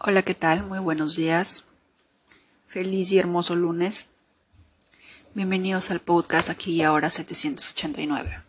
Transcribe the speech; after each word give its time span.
Hola, 0.00 0.22
¿qué 0.22 0.34
tal? 0.34 0.62
Muy 0.62 0.78
buenos 0.78 1.16
días. 1.16 1.64
Feliz 2.68 3.10
y 3.10 3.18
hermoso 3.18 3.56
lunes. 3.56 4.08
Bienvenidos 5.34 5.90
al 5.90 5.98
podcast 5.98 6.50
aquí 6.50 6.74
y 6.74 6.82
ahora 6.82 7.10
789. 7.10 8.44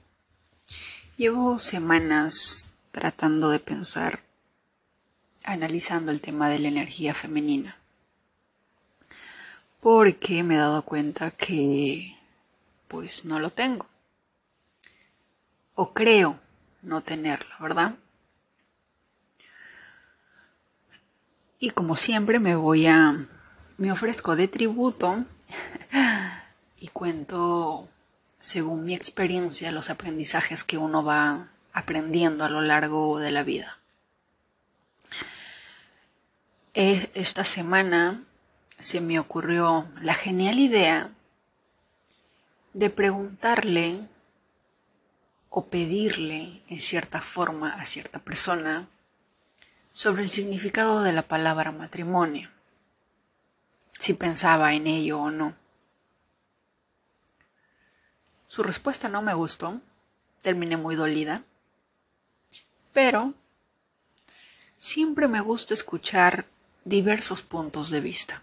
Llevo 1.18 1.58
semanas 1.58 2.70
tratando 2.92 3.50
de 3.50 3.58
pensar, 3.58 4.22
analizando 5.44 6.12
el 6.12 6.22
tema 6.22 6.50
de 6.50 6.60
la 6.60 6.68
energía 6.68 7.16
femenina. 7.16 7.78
Porque 9.80 10.44
me 10.44 10.54
he 10.54 10.60
dado 10.60 10.84
cuenta 10.84 11.32
que 11.32 12.16
pues 12.88 13.26
no 13.26 13.40
lo 13.40 13.50
tengo. 13.50 13.88
O 15.74 15.94
creo 15.96 16.40
no 16.84 17.02
tenerlo, 17.02 17.56
¿verdad? 17.60 17.96
Y 21.60 21.72
como 21.72 21.98
siempre 21.98 22.40
me 22.40 22.56
voy 22.56 22.88
a, 22.88 23.28
me 23.78 23.92
ofrezco 23.92 24.38
de 24.38 24.48
tributo 24.48 25.26
y 26.80 26.88
cuento 26.88 27.90
según 28.40 28.86
mi 28.86 28.96
experiencia 28.96 29.72
los 29.74 29.90
aprendizajes 29.90 30.64
que 30.64 30.78
uno 30.78 31.04
va 31.04 31.50
aprendiendo 31.74 32.46
a 32.46 32.50
lo 32.50 32.62
largo 32.62 33.20
de 33.20 33.32
la 33.32 33.44
vida. 33.44 33.78
E, 36.74 37.12
esta 37.14 37.44
semana 37.44 38.24
se 38.78 39.02
me 39.02 39.20
ocurrió 39.20 39.90
la 40.02 40.14
genial 40.14 40.60
idea 40.60 41.12
de 42.74 42.90
preguntarle 42.90 44.08
o 45.50 45.66
pedirle 45.66 46.62
en 46.70 46.80
cierta 46.80 47.20
forma 47.20 47.74
a 47.74 47.86
cierta 47.86 48.20
persona 48.20 48.88
sobre 50.00 50.24
el 50.24 50.30
significado 50.30 51.04
de 51.04 51.12
la 51.12 51.24
palabra 51.24 51.74
matrimonio, 51.74 52.50
si 53.98 54.14
pensaba 54.14 54.74
en 54.74 54.88
ello 54.88 55.20
o 55.20 55.30
no. 55.30 55.58
Su 58.48 58.64
respuesta 58.64 59.10
no 59.10 59.22
me 59.22 59.34
gustó, 59.34 59.82
terminé 60.42 60.78
muy 60.78 60.96
dolida, 60.96 61.44
pero 62.94 63.34
siempre 64.78 65.28
me 65.28 65.42
gusta 65.42 65.74
escuchar 65.74 66.46
diversos 66.86 67.42
puntos 67.42 67.90
de 67.90 68.00
vista. 68.00 68.42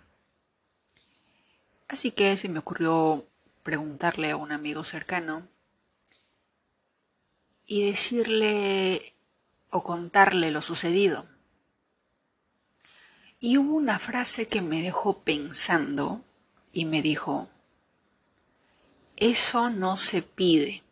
Así 1.89 2.11
que 2.11 2.37
se 2.37 2.51
me 2.51 2.59
ocurrió 2.59 3.25
preguntarle 3.63 4.31
a 4.31 4.37
un 4.37 4.53
amigo 4.53 4.85
cercano 4.85 5.49
y 7.65 7.87
decirle 7.87 9.15
o 9.71 9.83
contarle 9.83 10.51
lo 10.51 10.61
sucedido. 10.61 11.35
Y 13.47 13.59
hubo 13.59 13.77
una 13.77 14.01
frase 14.01 14.49
que 14.49 14.61
me 14.61 14.83
dejó 14.83 15.21
pensando 15.21 16.25
y 16.73 16.85
me 16.85 17.01
dijo, 17.01 17.49
eso 19.15 19.71
no 19.71 19.97
se 19.97 20.21
pide. 20.21 20.83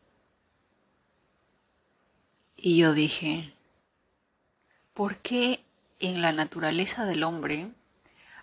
Y 2.57 2.77
yo 2.77 2.93
dije, 2.93 3.53
¿por 4.93 5.17
qué 5.17 5.65
en 5.99 6.23
la 6.23 6.31
naturaleza 6.31 7.05
del 7.07 7.25
hombre 7.25 7.73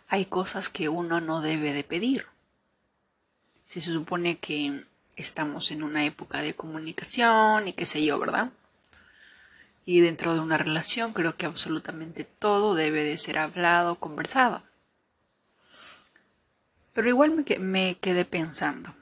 hay 0.09 0.25
cosas 0.25 0.67
que 0.67 0.89
uno 0.89 1.21
no 1.21 1.39
debe 1.39 1.71
de 1.71 1.85
pedir? 1.85 2.25
Se 3.63 3.79
supone 3.79 4.39
que 4.39 4.87
estamos 5.15 5.71
en 5.71 5.83
una 5.83 6.03
época 6.03 6.41
de 6.41 6.53
comunicación 6.53 7.69
y 7.69 7.71
qué 7.71 7.85
sé 7.85 8.03
yo, 8.03 8.19
¿verdad? 8.19 8.51
Y 9.85 10.01
dentro 10.01 10.33
de 10.33 10.39
una 10.39 10.57
relación 10.57 11.13
creo 11.13 11.35
que 11.35 11.45
absolutamente 11.45 12.23
todo 12.23 12.75
debe 12.75 13.03
de 13.03 13.17
ser 13.17 13.39
hablado, 13.39 13.95
conversado. 13.95 14.63
Pero 16.93 17.07
igual 17.09 17.45
me, 17.59 17.95
quedé 17.95 18.25
pensando. 18.25 18.93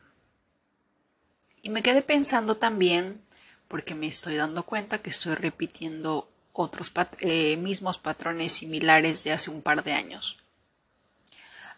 Y 1.62 1.70
me 1.70 1.84
quedé 1.84 2.02
pensando 2.02 2.58
también 2.58 3.22
porque 3.68 3.96
me 3.96 4.08
estoy 4.08 4.36
dando 4.36 4.64
cuenta 4.64 5.00
que 5.00 5.10
estoy 5.10 5.36
repitiendo 5.36 6.30
otros 6.54 6.92
eh, 7.20 7.58
mismos 7.58 7.98
patrones 7.98 8.54
similares 8.54 9.24
de 9.24 9.32
hace 9.32 9.50
un 9.50 9.62
par 9.62 9.84
de 9.84 9.94
años. 9.94 10.38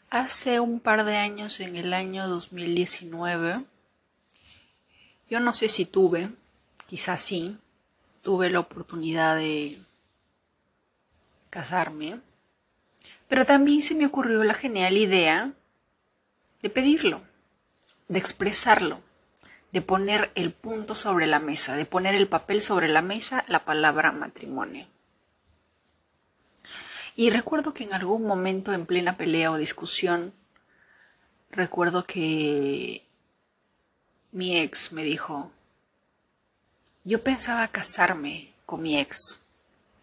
Hace 0.09 0.59
un 0.59 0.79
par 0.81 1.05
de 1.05 1.15
años, 1.17 1.59
en 1.61 1.77
el 1.77 1.93
año 1.93 2.27
2019, 2.27 3.63
yo 5.29 5.39
no 5.39 5.53
sé 5.53 5.69
si 5.69 5.85
tuve, 5.85 6.29
quizás 6.85 7.21
sí, 7.21 7.57
tuve 8.21 8.49
la 8.49 8.59
oportunidad 8.59 9.35
de 9.35 9.79
casarme, 11.49 12.19
pero 13.27 13.45
también 13.45 13.81
se 13.81 13.95
me 13.95 14.05
ocurrió 14.05 14.43
la 14.43 14.53
genial 14.53 14.97
idea 14.97 15.51
de 16.61 16.69
pedirlo, 16.69 17.21
de 18.07 18.19
expresarlo, 18.19 19.01
de 19.71 19.81
poner 19.81 20.31
el 20.35 20.51
punto 20.51 20.95
sobre 20.95 21.27
la 21.27 21.39
mesa, 21.39 21.75
de 21.75 21.85
poner 21.85 22.15
el 22.15 22.27
papel 22.27 22.61
sobre 22.61 22.87
la 22.87 23.01
mesa, 23.01 23.43
la 23.47 23.65
palabra 23.65 24.11
matrimonio. 24.11 24.87
Y 27.15 27.29
recuerdo 27.29 27.73
que 27.73 27.83
en 27.83 27.93
algún 27.93 28.25
momento 28.25 28.73
en 28.73 28.85
plena 28.85 29.17
pelea 29.17 29.51
o 29.51 29.57
discusión, 29.57 30.33
recuerdo 31.49 32.05
que 32.05 33.05
mi 34.31 34.57
ex 34.57 34.91
me 34.93 35.03
dijo, 35.03 35.51
yo 37.03 37.23
pensaba 37.23 37.67
casarme 37.67 38.53
con 38.65 38.81
mi 38.81 38.99
ex, 38.99 39.41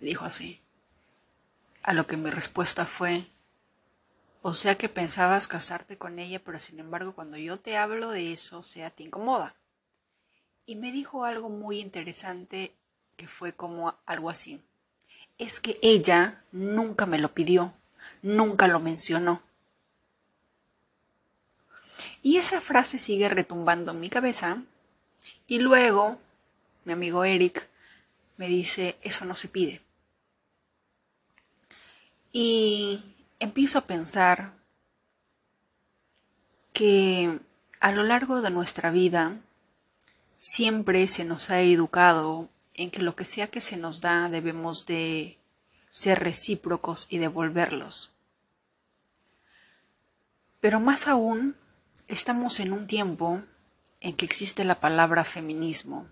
dijo 0.00 0.24
así. 0.24 0.60
A 1.82 1.92
lo 1.92 2.06
que 2.06 2.16
mi 2.16 2.30
respuesta 2.30 2.86
fue, 2.86 3.26
o 4.42 4.52
sea 4.52 4.76
que 4.76 4.88
pensabas 4.88 5.48
casarte 5.48 5.96
con 5.96 6.18
ella, 6.18 6.40
pero 6.44 6.58
sin 6.58 6.80
embargo 6.80 7.14
cuando 7.14 7.36
yo 7.36 7.58
te 7.58 7.76
hablo 7.76 8.10
de 8.10 8.32
eso, 8.32 8.58
o 8.58 8.62
sea, 8.62 8.90
te 8.90 9.04
incomoda. 9.04 9.54
Y 10.66 10.74
me 10.74 10.92
dijo 10.92 11.24
algo 11.24 11.48
muy 11.48 11.80
interesante 11.80 12.74
que 13.16 13.26
fue 13.26 13.54
como 13.54 13.94
algo 14.04 14.28
así. 14.28 14.60
Es 15.38 15.60
que 15.60 15.78
ella 15.82 16.42
nunca 16.52 17.06
me 17.06 17.18
lo 17.18 17.32
pidió, 17.32 17.72
nunca 18.22 18.66
lo 18.66 18.80
mencionó. 18.80 19.42
Y 22.22 22.36
esa 22.36 22.60
frase 22.60 22.98
sigue 22.98 23.28
retumbando 23.28 23.92
en 23.92 24.00
mi 24.00 24.10
cabeza. 24.10 24.62
Y 25.46 25.60
luego 25.60 26.18
mi 26.88 26.94
amigo 26.94 27.22
Eric, 27.22 27.68
me 28.38 28.48
dice, 28.48 28.96
eso 29.02 29.26
no 29.26 29.34
se 29.34 29.48
pide. 29.48 29.82
Y 32.32 33.04
empiezo 33.40 33.78
a 33.78 33.86
pensar 33.86 34.54
que 36.72 37.40
a 37.78 37.92
lo 37.92 38.04
largo 38.04 38.40
de 38.40 38.48
nuestra 38.48 38.90
vida 38.90 39.36
siempre 40.38 41.06
se 41.08 41.26
nos 41.26 41.50
ha 41.50 41.60
educado 41.60 42.48
en 42.72 42.90
que 42.90 43.02
lo 43.02 43.14
que 43.14 43.26
sea 43.26 43.48
que 43.48 43.60
se 43.60 43.76
nos 43.76 44.00
da 44.00 44.30
debemos 44.30 44.86
de 44.86 45.36
ser 45.90 46.20
recíprocos 46.20 47.06
y 47.10 47.18
devolverlos. 47.18 48.12
Pero 50.60 50.80
más 50.80 51.06
aún, 51.06 51.54
estamos 52.06 52.60
en 52.60 52.72
un 52.72 52.86
tiempo 52.86 53.42
en 54.00 54.16
que 54.16 54.24
existe 54.24 54.64
la 54.64 54.80
palabra 54.80 55.24
feminismo 55.24 56.08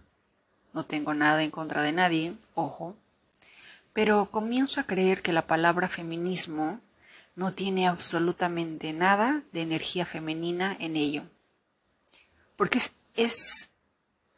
no 0.76 0.84
tengo 0.84 1.14
nada 1.14 1.42
en 1.42 1.50
contra 1.50 1.80
de 1.80 1.92
nadie, 1.92 2.34
ojo, 2.54 2.94
pero 3.94 4.30
comienzo 4.30 4.78
a 4.78 4.84
creer 4.84 5.22
que 5.22 5.32
la 5.32 5.46
palabra 5.46 5.88
feminismo 5.88 6.80
no 7.34 7.54
tiene 7.54 7.88
absolutamente 7.88 8.92
nada 8.92 9.42
de 9.52 9.62
energía 9.62 10.04
femenina 10.04 10.76
en 10.78 10.96
ello. 10.96 11.22
Porque 12.56 12.78
es, 13.14 13.70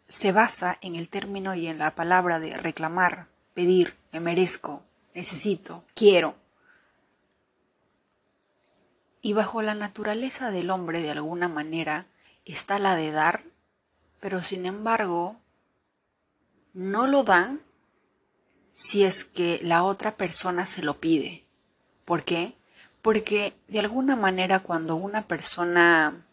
se 0.07 0.31
basa 0.31 0.79
en 0.81 0.95
el 0.95 1.09
término 1.09 1.57
y 1.57 1.67
en 1.67 1.79
la 1.79 1.97
palabra 1.97 2.39
de 2.39 2.57
reclamar, 2.57 3.27
pedir, 3.53 3.97
me 4.13 4.21
merezco, 4.21 4.85
necesito, 5.15 5.83
quiero. 5.93 6.37
Y 9.23 9.33
bajo 9.33 9.61
la 9.61 9.75
naturaleza 9.75 10.53
del 10.53 10.71
hombre 10.71 11.03
de 11.03 11.11
alguna 11.11 11.49
manera 11.49 12.07
está 12.45 12.79
la 12.79 12.95
de 12.95 13.11
dar, 13.11 13.43
pero 14.21 14.41
sin 14.41 14.67
embargo 14.67 15.37
no 16.75 17.07
lo 17.07 17.25
dan 17.25 17.61
si 18.73 19.05
es 19.05 19.25
que 19.25 19.61
la 19.63 19.83
otra 19.83 20.17
persona 20.17 20.67
se 20.67 20.83
lo 20.83 21.01
pide. 21.01 21.45
¿Por 22.05 22.25
qué? 22.25 22.55
Porque 23.03 23.55
de 23.69 23.81
alguna 23.81 24.17
manera 24.17 24.61
cuando 24.61 24.97
una 24.97 25.23
persona... 25.23 26.25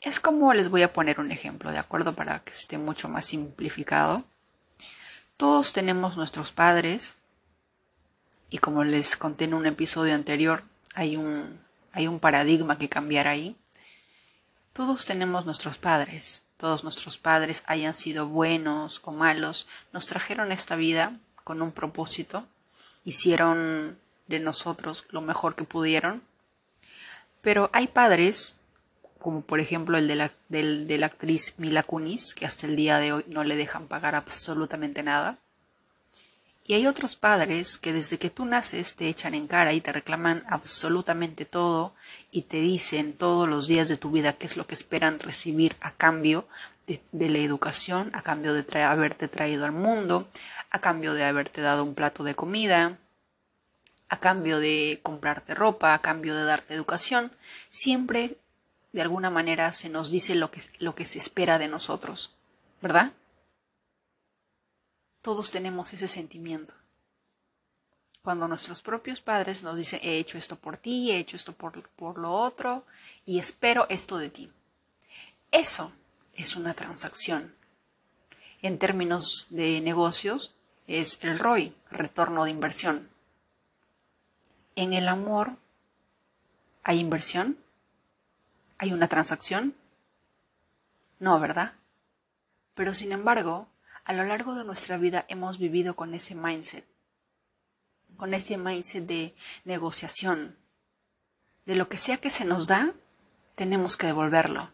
Es 0.00 0.20
como 0.20 0.52
les 0.54 0.68
voy 0.68 0.82
a 0.82 0.92
poner 0.92 1.18
un 1.18 1.32
ejemplo, 1.32 1.72
¿de 1.72 1.78
acuerdo? 1.78 2.14
Para 2.14 2.40
que 2.40 2.52
esté 2.52 2.78
mucho 2.78 3.08
más 3.08 3.26
simplificado. 3.26 4.24
Todos 5.36 5.72
tenemos 5.72 6.16
nuestros 6.16 6.52
padres 6.52 7.16
y 8.48 8.58
como 8.58 8.84
les 8.84 9.16
conté 9.16 9.44
en 9.44 9.54
un 9.54 9.66
episodio 9.66 10.14
anterior, 10.14 10.62
hay 10.94 11.16
un, 11.16 11.58
hay 11.92 12.06
un 12.06 12.20
paradigma 12.20 12.78
que 12.78 12.88
cambiar 12.88 13.28
ahí. 13.28 13.56
Todos 14.72 15.04
tenemos 15.04 15.46
nuestros 15.46 15.78
padres 15.78 16.45
todos 16.56 16.84
nuestros 16.84 17.18
padres 17.18 17.62
hayan 17.66 17.94
sido 17.94 18.26
buenos 18.28 19.00
o 19.04 19.12
malos, 19.12 19.68
nos 19.92 20.06
trajeron 20.06 20.52
esta 20.52 20.76
vida 20.76 21.18
con 21.44 21.62
un 21.62 21.72
propósito, 21.72 22.46
hicieron 23.04 23.98
de 24.26 24.40
nosotros 24.40 25.06
lo 25.10 25.20
mejor 25.20 25.54
que 25.54 25.64
pudieron. 25.64 26.22
Pero 27.42 27.70
hay 27.72 27.86
padres, 27.86 28.56
como 29.20 29.42
por 29.42 29.60
ejemplo 29.60 29.98
el 29.98 30.08
de 30.08 30.16
la, 30.16 30.32
de 30.48 30.98
la 30.98 31.06
actriz 31.06 31.54
Mila 31.58 31.82
Kunis, 31.82 32.34
que 32.34 32.46
hasta 32.46 32.66
el 32.66 32.74
día 32.74 32.98
de 32.98 33.12
hoy 33.12 33.24
no 33.28 33.44
le 33.44 33.56
dejan 33.56 33.86
pagar 33.86 34.14
absolutamente 34.14 35.02
nada. 35.02 35.38
Y 36.68 36.74
hay 36.74 36.88
otros 36.88 37.14
padres 37.14 37.78
que 37.78 37.92
desde 37.92 38.18
que 38.18 38.28
tú 38.28 38.44
naces 38.44 38.96
te 38.96 39.08
echan 39.08 39.34
en 39.34 39.46
cara 39.46 39.72
y 39.72 39.80
te 39.80 39.92
reclaman 39.92 40.44
absolutamente 40.48 41.44
todo 41.44 41.94
y 42.32 42.42
te 42.42 42.60
dicen 42.60 43.12
todos 43.12 43.48
los 43.48 43.68
días 43.68 43.86
de 43.86 43.96
tu 43.96 44.10
vida 44.10 44.32
qué 44.32 44.46
es 44.46 44.56
lo 44.56 44.66
que 44.66 44.74
esperan 44.74 45.20
recibir 45.20 45.76
a 45.80 45.92
cambio 45.92 46.48
de, 46.88 47.28
la 47.28 47.38
educación, 47.38 48.10
a 48.14 48.22
cambio 48.22 48.52
de 48.52 48.82
haberte 48.82 49.28
traído 49.28 49.64
al 49.64 49.72
mundo, 49.72 50.28
a 50.70 50.80
cambio 50.80 51.14
de 51.14 51.24
haberte 51.24 51.60
dado 51.60 51.84
un 51.84 51.94
plato 51.94 52.24
de 52.24 52.34
comida, 52.34 52.98
a 54.08 54.18
cambio 54.18 54.58
de 54.58 54.98
comprarte 55.04 55.54
ropa, 55.54 55.94
a 55.94 56.00
cambio 56.00 56.34
de 56.34 56.44
darte 56.44 56.74
educación. 56.74 57.30
Siempre, 57.68 58.38
de 58.92 59.02
alguna 59.02 59.30
manera, 59.30 59.72
se 59.72 59.88
nos 59.88 60.10
dice 60.10 60.34
lo 60.34 60.50
que, 60.50 60.60
lo 60.80 60.96
que 60.96 61.06
se 61.06 61.18
espera 61.18 61.58
de 61.58 61.68
nosotros, 61.68 62.34
¿verdad? 62.82 63.12
Todos 65.26 65.50
tenemos 65.50 65.92
ese 65.92 66.06
sentimiento. 66.06 66.72
Cuando 68.22 68.46
nuestros 68.46 68.80
propios 68.80 69.20
padres 69.20 69.64
nos 69.64 69.76
dicen, 69.76 69.98
he 70.04 70.18
hecho 70.18 70.38
esto 70.38 70.54
por 70.54 70.76
ti, 70.76 71.10
he 71.10 71.18
hecho 71.18 71.34
esto 71.34 71.52
por, 71.52 71.88
por 71.96 72.16
lo 72.16 72.32
otro, 72.32 72.84
y 73.24 73.40
espero 73.40 73.86
esto 73.88 74.18
de 74.18 74.30
ti. 74.30 74.52
Eso 75.50 75.90
es 76.34 76.54
una 76.54 76.74
transacción. 76.74 77.56
En 78.62 78.78
términos 78.78 79.48
de 79.50 79.80
negocios, 79.80 80.54
es 80.86 81.18
el 81.22 81.40
ROI, 81.40 81.74
retorno 81.90 82.44
de 82.44 82.52
inversión. 82.52 83.10
En 84.76 84.92
el 84.92 85.08
amor, 85.08 85.56
¿hay 86.84 87.00
inversión? 87.00 87.58
¿Hay 88.78 88.92
una 88.92 89.08
transacción? 89.08 89.74
No, 91.18 91.40
¿verdad? 91.40 91.72
Pero 92.76 92.94
sin 92.94 93.10
embargo, 93.10 93.66
a 94.06 94.12
lo 94.12 94.24
largo 94.24 94.54
de 94.54 94.64
nuestra 94.64 94.98
vida 94.98 95.26
hemos 95.28 95.58
vivido 95.58 95.96
con 95.96 96.14
ese 96.14 96.36
mindset, 96.36 96.86
con 98.16 98.34
ese 98.34 98.56
mindset 98.56 99.04
de 99.04 99.34
negociación. 99.64 100.56
De 101.66 101.74
lo 101.74 101.88
que 101.88 101.96
sea 101.96 102.16
que 102.18 102.30
se 102.30 102.44
nos 102.44 102.68
da, 102.68 102.94
tenemos 103.56 103.96
que 103.96 104.06
devolverlo, 104.06 104.70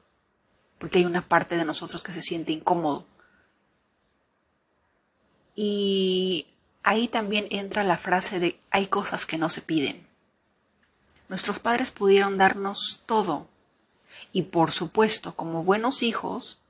porque 0.78 0.98
hay 0.98 1.06
una 1.06 1.26
parte 1.26 1.56
de 1.56 1.64
nosotros 1.64 2.02
que 2.02 2.12
se 2.12 2.20
siente 2.20 2.52
incómodo. 2.52 3.06
Y 5.54 6.46
ahí 6.82 7.08
también 7.08 7.46
entra 7.48 7.84
la 7.84 7.96
frase 7.96 8.38
de 8.38 8.60
hay 8.70 8.86
cosas 8.86 9.24
que 9.24 9.38
no 9.38 9.48
se 9.48 9.62
piden. 9.62 10.06
Nuestros 11.30 11.58
padres 11.58 11.90
pudieron 11.90 12.36
darnos 12.36 13.00
todo. 13.06 13.48
Y 14.30 14.42
por 14.42 14.72
supuesto, 14.72 15.34
como 15.34 15.64
buenos 15.64 16.02
hijos, 16.02 16.60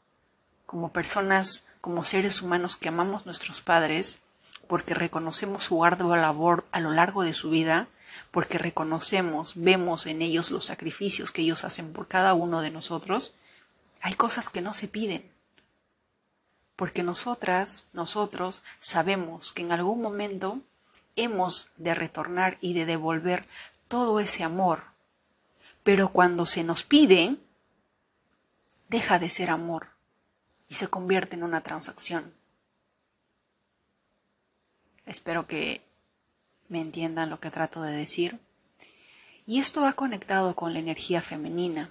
como 0.65 0.93
personas, 0.93 1.65
como 1.83 2.05
seres 2.05 2.43
humanos 2.43 2.77
que 2.77 2.89
amamos 2.89 3.27
nuestros 3.27 3.61
padres, 3.61 4.21
porque 4.69 4.95
reconocemos 4.95 5.65
su 5.65 5.85
ardua 5.85 6.17
labor 6.17 6.65
a 6.71 6.79
lo 6.79 6.93
largo 6.93 7.25
de 7.25 7.35
su 7.35 7.51
vida, 7.51 7.89
porque 8.31 8.57
reconocemos, 8.57 9.55
vemos 9.57 10.07
en 10.07 10.23
ellos 10.23 10.53
los 10.53 10.65
sacrificios 10.65 11.33
que 11.33 11.43
ellos 11.43 11.65
hacen 11.65 11.93
por 11.93 12.07
cada 12.07 12.35
uno 12.35 12.63
de 12.63 12.71
nosotros, 12.71 13.35
hay 14.01 14.15
cosas 14.15 14.49
que 14.49 14.61
no 14.61 14.75
se 14.75 14.87
piden. 14.87 15.29
Porque 16.77 17.03
nosotras, 17.03 17.87
nosotros, 17.93 18.63
sabemos 18.79 19.53
que 19.53 19.63
en 19.63 19.73
algún 19.73 20.01
momento 20.01 20.61
hemos 21.17 21.71
de 21.77 21.97
retornar 21.97 22.59
y 22.61 22.75
de 22.75 22.87
devolver 22.87 23.45
todo 23.89 24.21
ese 24.21 24.45
amor. 24.45 24.85
Pero 25.83 26.11
cuando 26.11 26.47
se 26.47 26.63
nos 26.63 26.85
pide, 26.85 27.39
deja 28.89 29.19
de 29.19 29.31
ser 29.31 29.51
amor 29.51 29.92
y 30.73 30.75
se 30.75 30.89
convierte 30.89 31.37
en 31.37 31.43
una 31.43 31.61
transacción. 31.61 32.33
Espero 35.05 35.47
que 35.47 35.83
me 36.71 36.81
entiendan 36.81 37.29
lo 37.29 37.41
que 37.41 37.51
trato 37.51 37.83
de 37.83 37.93
decir. 37.93 38.41
Y 39.45 39.59
esto 39.59 39.83
va 39.83 39.93
conectado 39.93 40.57
con 40.57 40.73
la 40.73 40.79
energía 40.79 41.21
femenina, 41.21 41.91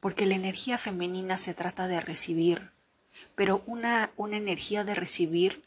porque 0.00 0.26
la 0.26 0.34
energía 0.34 0.78
femenina 0.78 1.38
se 1.38 1.54
trata 1.54 1.86
de 1.86 2.00
recibir, 2.00 2.72
pero 3.36 3.62
una, 3.66 4.10
una 4.16 4.36
energía 4.36 4.82
de 4.82 4.96
recibir 4.96 5.62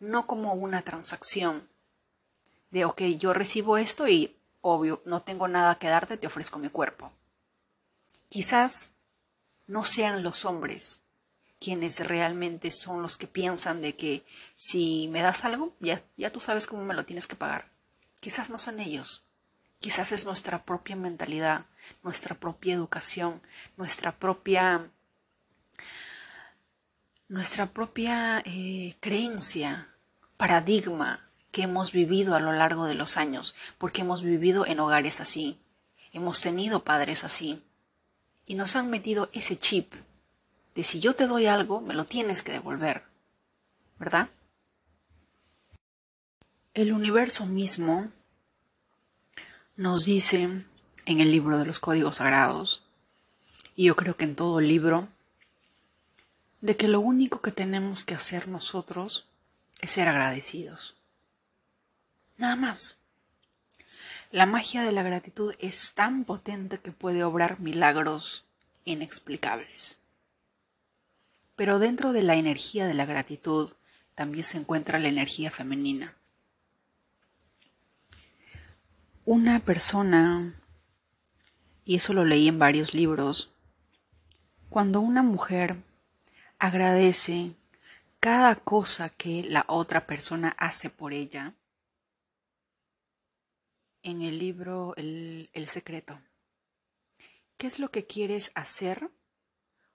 no 0.00 0.26
como 0.26 0.54
una 0.54 0.80
transacción, 0.80 1.68
de, 2.70 2.86
ok, 2.86 3.02
yo 3.18 3.34
recibo 3.34 3.76
esto 3.76 4.08
y, 4.08 4.34
obvio, 4.62 5.02
no 5.04 5.20
tengo 5.20 5.48
nada 5.48 5.74
que 5.74 5.88
darte, 5.88 6.16
te 6.16 6.28
ofrezco 6.28 6.58
mi 6.58 6.70
cuerpo. 6.70 7.12
Quizás 8.30 8.92
no 9.66 9.84
sean 9.84 10.22
los 10.22 10.46
hombres 10.46 11.02
quienes 11.60 12.06
realmente 12.06 12.70
son 12.70 13.02
los 13.02 13.16
que 13.16 13.26
piensan 13.26 13.80
de 13.82 13.96
que 13.96 14.24
si 14.54 15.08
me 15.08 15.22
das 15.22 15.44
algo, 15.44 15.74
ya, 15.80 16.00
ya 16.16 16.30
tú 16.30 16.40
sabes 16.40 16.66
cómo 16.66 16.84
me 16.84 16.94
lo 16.94 17.04
tienes 17.04 17.26
que 17.26 17.36
pagar. 17.36 17.70
Quizás 18.20 18.50
no 18.50 18.58
son 18.58 18.80
ellos. 18.80 19.24
Quizás 19.80 20.12
es 20.12 20.24
nuestra 20.24 20.64
propia 20.64 20.96
mentalidad, 20.96 21.66
nuestra 22.02 22.34
propia 22.34 22.74
educación, 22.74 23.40
nuestra 23.76 24.18
propia 24.18 24.90
nuestra 27.28 27.66
propia 27.66 28.42
eh, 28.46 28.96
creencia, 29.00 29.94
paradigma 30.38 31.28
que 31.52 31.62
hemos 31.62 31.92
vivido 31.92 32.34
a 32.34 32.40
lo 32.40 32.52
largo 32.52 32.86
de 32.86 32.94
los 32.94 33.18
años, 33.18 33.54
porque 33.76 34.00
hemos 34.00 34.24
vivido 34.24 34.66
en 34.66 34.80
hogares 34.80 35.20
así, 35.20 35.60
hemos 36.12 36.40
tenido 36.40 36.84
padres 36.84 37.24
así, 37.24 37.62
y 38.46 38.54
nos 38.54 38.76
han 38.76 38.88
metido 38.88 39.28
ese 39.34 39.58
chip 39.58 39.92
de 40.78 40.84
si 40.84 41.00
yo 41.00 41.16
te 41.16 41.26
doy 41.26 41.46
algo, 41.46 41.80
me 41.80 41.92
lo 41.92 42.04
tienes 42.04 42.44
que 42.44 42.52
devolver, 42.52 43.02
¿verdad? 43.98 44.28
El 46.72 46.92
universo 46.92 47.46
mismo 47.46 48.12
nos 49.74 50.04
dice 50.04 50.42
en 51.04 51.20
el 51.20 51.32
libro 51.32 51.58
de 51.58 51.66
los 51.66 51.80
códigos 51.80 52.18
sagrados, 52.18 52.84
y 53.74 53.86
yo 53.86 53.96
creo 53.96 54.16
que 54.16 54.22
en 54.22 54.36
todo 54.36 54.60
libro, 54.60 55.08
de 56.60 56.76
que 56.76 56.86
lo 56.86 57.00
único 57.00 57.42
que 57.42 57.50
tenemos 57.50 58.04
que 58.04 58.14
hacer 58.14 58.46
nosotros 58.46 59.26
es 59.80 59.90
ser 59.90 60.06
agradecidos. 60.06 60.94
Nada 62.36 62.54
más. 62.54 62.98
La 64.30 64.46
magia 64.46 64.84
de 64.84 64.92
la 64.92 65.02
gratitud 65.02 65.56
es 65.58 65.94
tan 65.94 66.24
potente 66.24 66.78
que 66.78 66.92
puede 66.92 67.24
obrar 67.24 67.58
milagros 67.58 68.44
inexplicables. 68.84 69.97
Pero 71.58 71.80
dentro 71.80 72.12
de 72.12 72.22
la 72.22 72.36
energía 72.36 72.86
de 72.86 72.94
la 72.94 73.04
gratitud 73.04 73.72
también 74.14 74.44
se 74.44 74.58
encuentra 74.58 75.00
la 75.00 75.08
energía 75.08 75.50
femenina. 75.50 76.16
Una 79.24 79.58
persona, 79.58 80.54
y 81.84 81.96
eso 81.96 82.12
lo 82.12 82.24
leí 82.24 82.46
en 82.46 82.60
varios 82.60 82.94
libros, 82.94 83.50
cuando 84.70 85.00
una 85.00 85.24
mujer 85.24 85.82
agradece 86.60 87.56
cada 88.20 88.54
cosa 88.54 89.08
que 89.08 89.42
la 89.42 89.64
otra 89.66 90.06
persona 90.06 90.54
hace 90.58 90.90
por 90.90 91.12
ella, 91.12 91.54
en 94.04 94.22
el 94.22 94.38
libro 94.38 94.94
El, 94.94 95.50
el 95.54 95.66
secreto, 95.66 96.20
¿qué 97.56 97.66
es 97.66 97.80
lo 97.80 97.90
que 97.90 98.06
quieres 98.06 98.52
hacer 98.54 99.10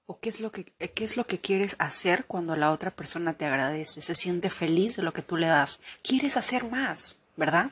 o 0.06 0.20
qué 0.20 0.30
es 0.30 0.42
lo 0.42 0.52
que 0.52 0.66
qué 0.66 1.04
es 1.04 1.18
lo 1.18 1.26
que 1.26 1.40
quieres 1.40 1.76
hacer 1.80 2.26
cuando 2.26 2.56
la 2.56 2.72
otra 2.72 2.92
persona 2.92 3.34
te 3.34 3.46
agradece, 3.46 4.02
se 4.02 4.16
siente 4.16 4.50
feliz 4.50 4.96
de 4.96 5.04
lo 5.04 5.14
que 5.14 5.22
tú 5.22 5.38
le 5.38 5.48
das. 5.48 5.80
Quieres 6.02 6.38
hacer 6.38 6.70
más, 6.70 7.18
¿verdad? 7.36 7.72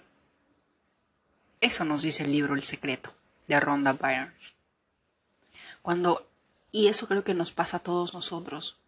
Eso 1.60 1.84
nos 1.86 2.02
dice 2.02 2.24
el 2.24 2.32
libro 2.32 2.56
El 2.56 2.64
secreto 2.64 3.14
de 3.48 3.60
Rhonda 3.60 3.94
Byrnes. 3.94 4.56
Cuando 5.82 6.28
y 6.72 6.88
eso 6.88 7.08
creo 7.08 7.24
que 7.24 7.34
nos 7.34 7.52
pasa 7.52 7.78
a 7.78 7.84
todos 7.84 8.14
nosotros. 8.14 8.80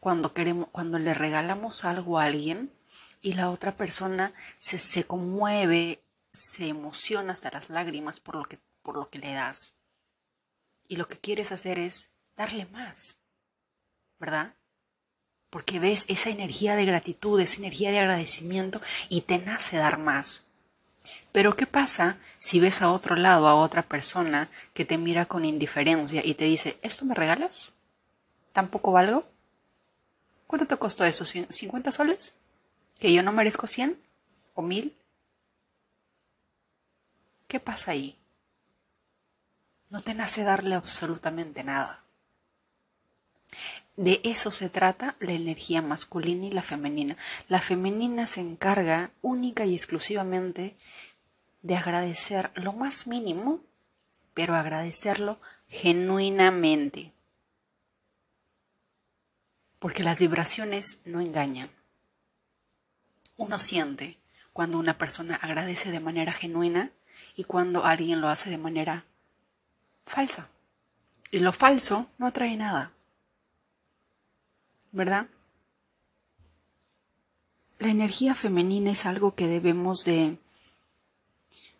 Cuando 0.00 0.32
queremos 0.32 0.68
cuando 0.70 0.98
le 0.98 1.12
regalamos 1.12 1.84
algo 1.84 2.18
a 2.18 2.24
alguien 2.24 2.72
y 3.20 3.32
la 3.32 3.50
otra 3.50 3.76
persona 3.76 4.32
se, 4.58 4.78
se 4.78 5.04
conmueve, 5.04 6.02
se 6.32 6.68
emociona 6.68 7.32
hasta 7.32 7.50
las 7.50 7.68
lágrimas 7.68 8.20
por 8.20 8.36
lo 8.36 8.44
que 8.44 8.58
por 8.82 8.96
lo 8.96 9.10
que 9.10 9.18
le 9.18 9.34
das. 9.34 9.74
Y 10.86 10.96
lo 10.96 11.08
que 11.08 11.18
quieres 11.18 11.50
hacer 11.50 11.80
es 11.80 12.10
darle 12.36 12.66
más, 12.66 13.18
¿verdad? 14.18 14.54
Porque 15.50 15.78
ves 15.78 16.04
esa 16.08 16.30
energía 16.30 16.76
de 16.76 16.84
gratitud, 16.84 17.40
esa 17.40 17.58
energía 17.58 17.90
de 17.90 18.00
agradecimiento 18.00 18.80
y 19.08 19.22
te 19.22 19.38
nace 19.38 19.76
dar 19.76 19.98
más. 19.98 20.44
Pero 21.32 21.56
¿qué 21.56 21.66
pasa 21.66 22.18
si 22.36 22.60
ves 22.60 22.82
a 22.82 22.90
otro 22.90 23.16
lado 23.16 23.48
a 23.48 23.54
otra 23.54 23.82
persona 23.82 24.48
que 24.74 24.84
te 24.84 24.98
mira 24.98 25.26
con 25.26 25.44
indiferencia 25.44 26.22
y 26.24 26.34
te 26.34 26.44
dice, 26.44 26.78
¿esto 26.82 27.04
me 27.04 27.14
regalas? 27.14 27.74
¿Tampoco 28.52 28.92
valgo? 28.92 29.26
¿Cuánto 30.46 30.66
te 30.66 30.76
costó 30.76 31.04
eso? 31.04 31.24
¿50 31.24 31.26
soles? 31.26 31.28
cuánto 31.28 31.46
te 31.46 31.46
costó 31.46 31.46
eso 31.46 31.52
50 31.52 31.92
soles 31.92 32.34
que 32.98 33.12
yo 33.12 33.22
no 33.22 33.32
merezco 33.32 33.66
100 33.66 34.00
o 34.54 34.62
1000? 34.62 34.96
¿Qué 37.46 37.60
pasa 37.60 37.92
ahí? 37.92 38.16
No 39.90 40.00
te 40.00 40.14
nace 40.14 40.42
darle 40.42 40.74
absolutamente 40.74 41.62
nada. 41.62 42.05
De 43.96 44.20
eso 44.24 44.50
se 44.50 44.68
trata 44.68 45.16
la 45.20 45.32
energía 45.32 45.80
masculina 45.80 46.46
y 46.46 46.52
la 46.52 46.62
femenina. 46.62 47.16
La 47.48 47.60
femenina 47.60 48.26
se 48.26 48.42
encarga 48.42 49.10
única 49.22 49.64
y 49.64 49.74
exclusivamente 49.74 50.76
de 51.62 51.76
agradecer 51.76 52.52
lo 52.54 52.74
más 52.74 53.06
mínimo, 53.06 53.60
pero 54.34 54.54
agradecerlo 54.54 55.40
genuinamente. 55.68 57.12
Porque 59.78 60.04
las 60.04 60.20
vibraciones 60.20 61.00
no 61.06 61.20
engañan. 61.22 61.70
Uno 63.38 63.58
siente 63.58 64.18
cuando 64.52 64.78
una 64.78 64.98
persona 64.98 65.36
agradece 65.36 65.90
de 65.90 66.00
manera 66.00 66.32
genuina 66.32 66.90
y 67.34 67.44
cuando 67.44 67.84
alguien 67.84 68.20
lo 68.20 68.28
hace 68.28 68.50
de 68.50 68.58
manera 68.58 69.04
falsa. 70.04 70.48
Y 71.30 71.38
lo 71.38 71.52
falso 71.52 72.10
no 72.18 72.26
atrae 72.26 72.56
nada. 72.56 72.92
¿Verdad? 74.96 75.26
La 77.78 77.88
energía 77.88 78.34
femenina 78.34 78.92
es 78.92 79.04
algo 79.04 79.34
que 79.34 79.46
debemos 79.46 80.06
de 80.06 80.38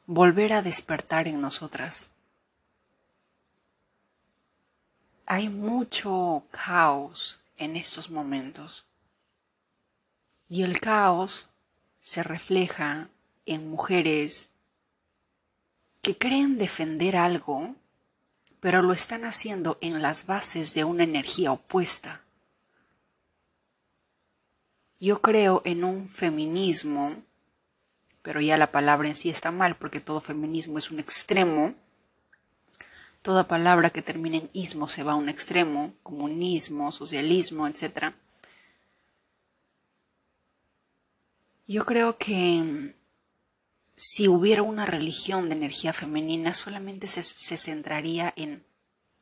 volver 0.05 0.53
a 0.53 0.61
despertar 0.61 1.27
en 1.27 1.41
nosotras. 1.41 2.11
Hay 5.25 5.49
mucho 5.49 6.45
caos 6.51 7.41
en 7.57 7.77
estos 7.77 8.11
momentos. 8.11 8.85
Y 10.51 10.63
el 10.65 10.79
caos 10.79 11.49
se 12.01 12.23
refleja 12.23 13.09
en 13.47 13.71
mujeres 13.71 14.51
que 16.03 16.19
creen 16.19 16.59
defender 16.59 17.17
algo, 17.17 17.77
pero 18.61 18.83
lo 18.83 18.93
están 18.93 19.25
haciendo 19.25 19.79
en 19.81 20.03
las 20.03 20.27
bases 20.27 20.75
de 20.75 20.85
una 20.85 21.05
energía 21.05 21.51
opuesta. 21.51 22.21
Yo 24.99 25.21
creo 25.21 25.63
en 25.65 25.85
un 25.85 26.09
feminismo, 26.09 27.17
pero 28.23 28.41
ya 28.41 28.57
la 28.57 28.73
palabra 28.73 29.09
en 29.09 29.17
sí 29.17 29.29
está 29.29 29.51
mal 29.51 29.77
porque 29.77 30.01
todo 30.01 30.21
feminismo 30.21 30.79
es 30.79 30.91
un 30.91 31.01
extremo. 31.01 31.75
Toda 33.23 33.49
palabra 33.49 33.91
que 33.91 34.03
termine 34.03 34.39
en 34.39 34.51
ismo 34.53 34.89
se 34.89 35.03
va 35.03 35.13
a 35.13 35.17
un 35.17 35.29
extremo, 35.29 35.93
comunismo, 36.03 36.93
socialismo, 36.93 37.67
etc. 37.67 38.15
Yo 41.67 41.85
creo 41.85 42.17
que 42.17 42.95
si 43.97 44.29
hubiera 44.29 44.63
una 44.63 44.87
religión 44.87 45.49
de 45.49 45.57
energía 45.57 45.93
femenina, 45.93 46.53
solamente 46.55 47.07
se, 47.07 47.23
centraría 47.57 48.33
en, 48.37 48.65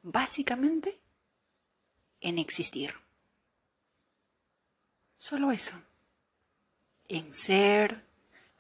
básicamente, 0.03 1.01
en 2.21 2.39
existir. 2.39 2.95
Solo 5.25 5.53
eso. 5.53 5.75
En 7.09 7.33
ser, 7.33 8.05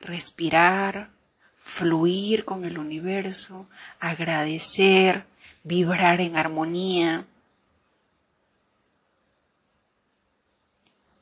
respirar, 0.01 1.11
fluir 1.55 2.47
con 2.47 2.65
el 2.65 2.79
universo, 2.79 3.69
agradecer, 4.01 5.27
vibrar 5.63 6.23
en 6.23 6.39
armonía. 6.39 7.27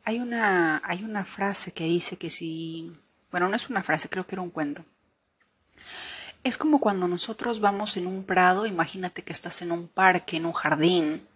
Hay 0.04 0.20
una, 0.20 0.80
hay 0.84 1.02
una 1.02 1.24
frase 1.24 1.72
que 1.72 1.86
dice 1.86 2.16
que 2.16 2.30
si 2.30 2.96
bueno, 3.32 3.48
no 3.48 3.56
es 3.56 3.68
una 3.68 3.82
frase, 3.82 4.08
creo 4.08 4.24
que 4.24 4.36
era 4.36 4.42
un 4.42 4.50
cuento. 4.50 4.84
Es 6.44 6.56
como 6.56 6.78
cuando 6.78 7.08
nosotros 7.08 7.58
vamos 7.58 7.96
en 7.96 8.06
un 8.06 8.22
prado, 8.22 8.64
imagínate 8.64 9.22
que 9.22 9.32
estás 9.32 9.60
en 9.60 9.72
un 9.72 9.88
parque, 9.88 10.36
en 10.36 10.46
un 10.46 10.52
jardín, 10.52 11.26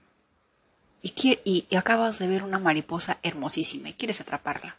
y, 1.15 1.77
acabas 1.77 2.19
de 2.19 2.27
ver 2.27 2.43
una 2.43 2.59
mariposa 2.59 3.19
hermosísima 3.23 3.89
y 3.89 3.95
quieres 3.95 4.21
atraparla. 4.21 4.77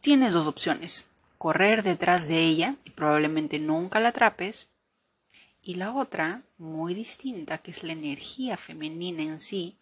Tienes 0.00 0.32
dos 0.32 0.46
opciones, 0.46 1.06
correr 1.38 1.82
detrás 1.82 2.28
de 2.28 2.40
ella 2.40 2.76
y 2.84 2.90
probablemente 2.90 3.58
nunca 3.58 4.00
la 4.00 4.08
atrapes, 4.10 4.68
y 5.64 5.76
la 5.76 5.94
otra, 5.94 6.42
muy 6.58 6.92
distinta, 6.92 7.58
que 7.58 7.70
es 7.70 7.84
la 7.84 7.92
energía 7.92 8.56
femenina 8.56 9.22
en 9.22 9.38
sí, 9.38 9.76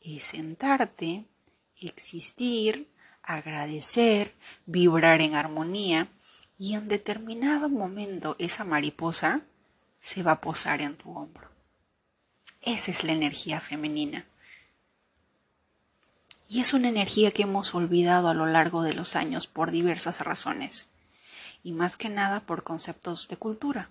es 0.00 0.24
sentarte, 0.24 1.24
existir, 1.80 2.88
agradecer, 3.22 4.34
vibrar 4.66 5.20
en 5.20 5.34
armonía 5.34 6.06
y 6.56 6.74
en 6.74 6.86
determinado 6.86 7.68
momento 7.68 8.36
esa 8.38 8.62
mariposa 8.62 9.40
se 9.98 10.22
va 10.22 10.32
a 10.32 10.40
posar 10.40 10.82
en 10.82 10.94
tu 10.94 11.10
hombro. 11.16 11.53
Esa 12.64 12.92
es 12.92 13.04
la 13.04 13.12
energía 13.12 13.60
femenina. 13.60 14.24
Y 16.48 16.60
es 16.60 16.72
una 16.72 16.88
energía 16.88 17.30
que 17.30 17.42
hemos 17.42 17.74
olvidado 17.74 18.28
a 18.28 18.34
lo 18.34 18.46
largo 18.46 18.82
de 18.82 18.94
los 18.94 19.16
años 19.16 19.46
por 19.46 19.70
diversas 19.70 20.20
razones, 20.20 20.88
y 21.62 21.72
más 21.72 21.98
que 21.98 22.08
nada 22.08 22.40
por 22.40 22.62
conceptos 22.62 23.28
de 23.28 23.36
cultura. 23.36 23.90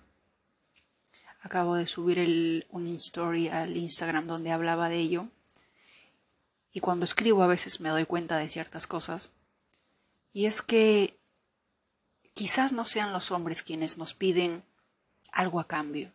Acabo 1.40 1.76
de 1.76 1.86
subir 1.86 2.66
un 2.70 2.88
story 2.96 3.48
al 3.48 3.76
Instagram 3.76 4.26
donde 4.26 4.50
hablaba 4.50 4.88
de 4.88 4.98
ello 4.98 5.28
y 6.72 6.80
cuando 6.80 7.04
escribo 7.04 7.42
a 7.42 7.46
veces 7.46 7.80
me 7.80 7.90
doy 7.90 8.06
cuenta 8.06 8.38
de 8.38 8.48
ciertas 8.48 8.86
cosas. 8.86 9.30
Y 10.32 10.46
es 10.46 10.62
que 10.62 11.16
quizás 12.32 12.72
no 12.72 12.84
sean 12.84 13.12
los 13.12 13.30
hombres 13.30 13.62
quienes 13.62 13.98
nos 13.98 14.14
piden 14.14 14.64
algo 15.30 15.60
a 15.60 15.68
cambio. 15.68 16.10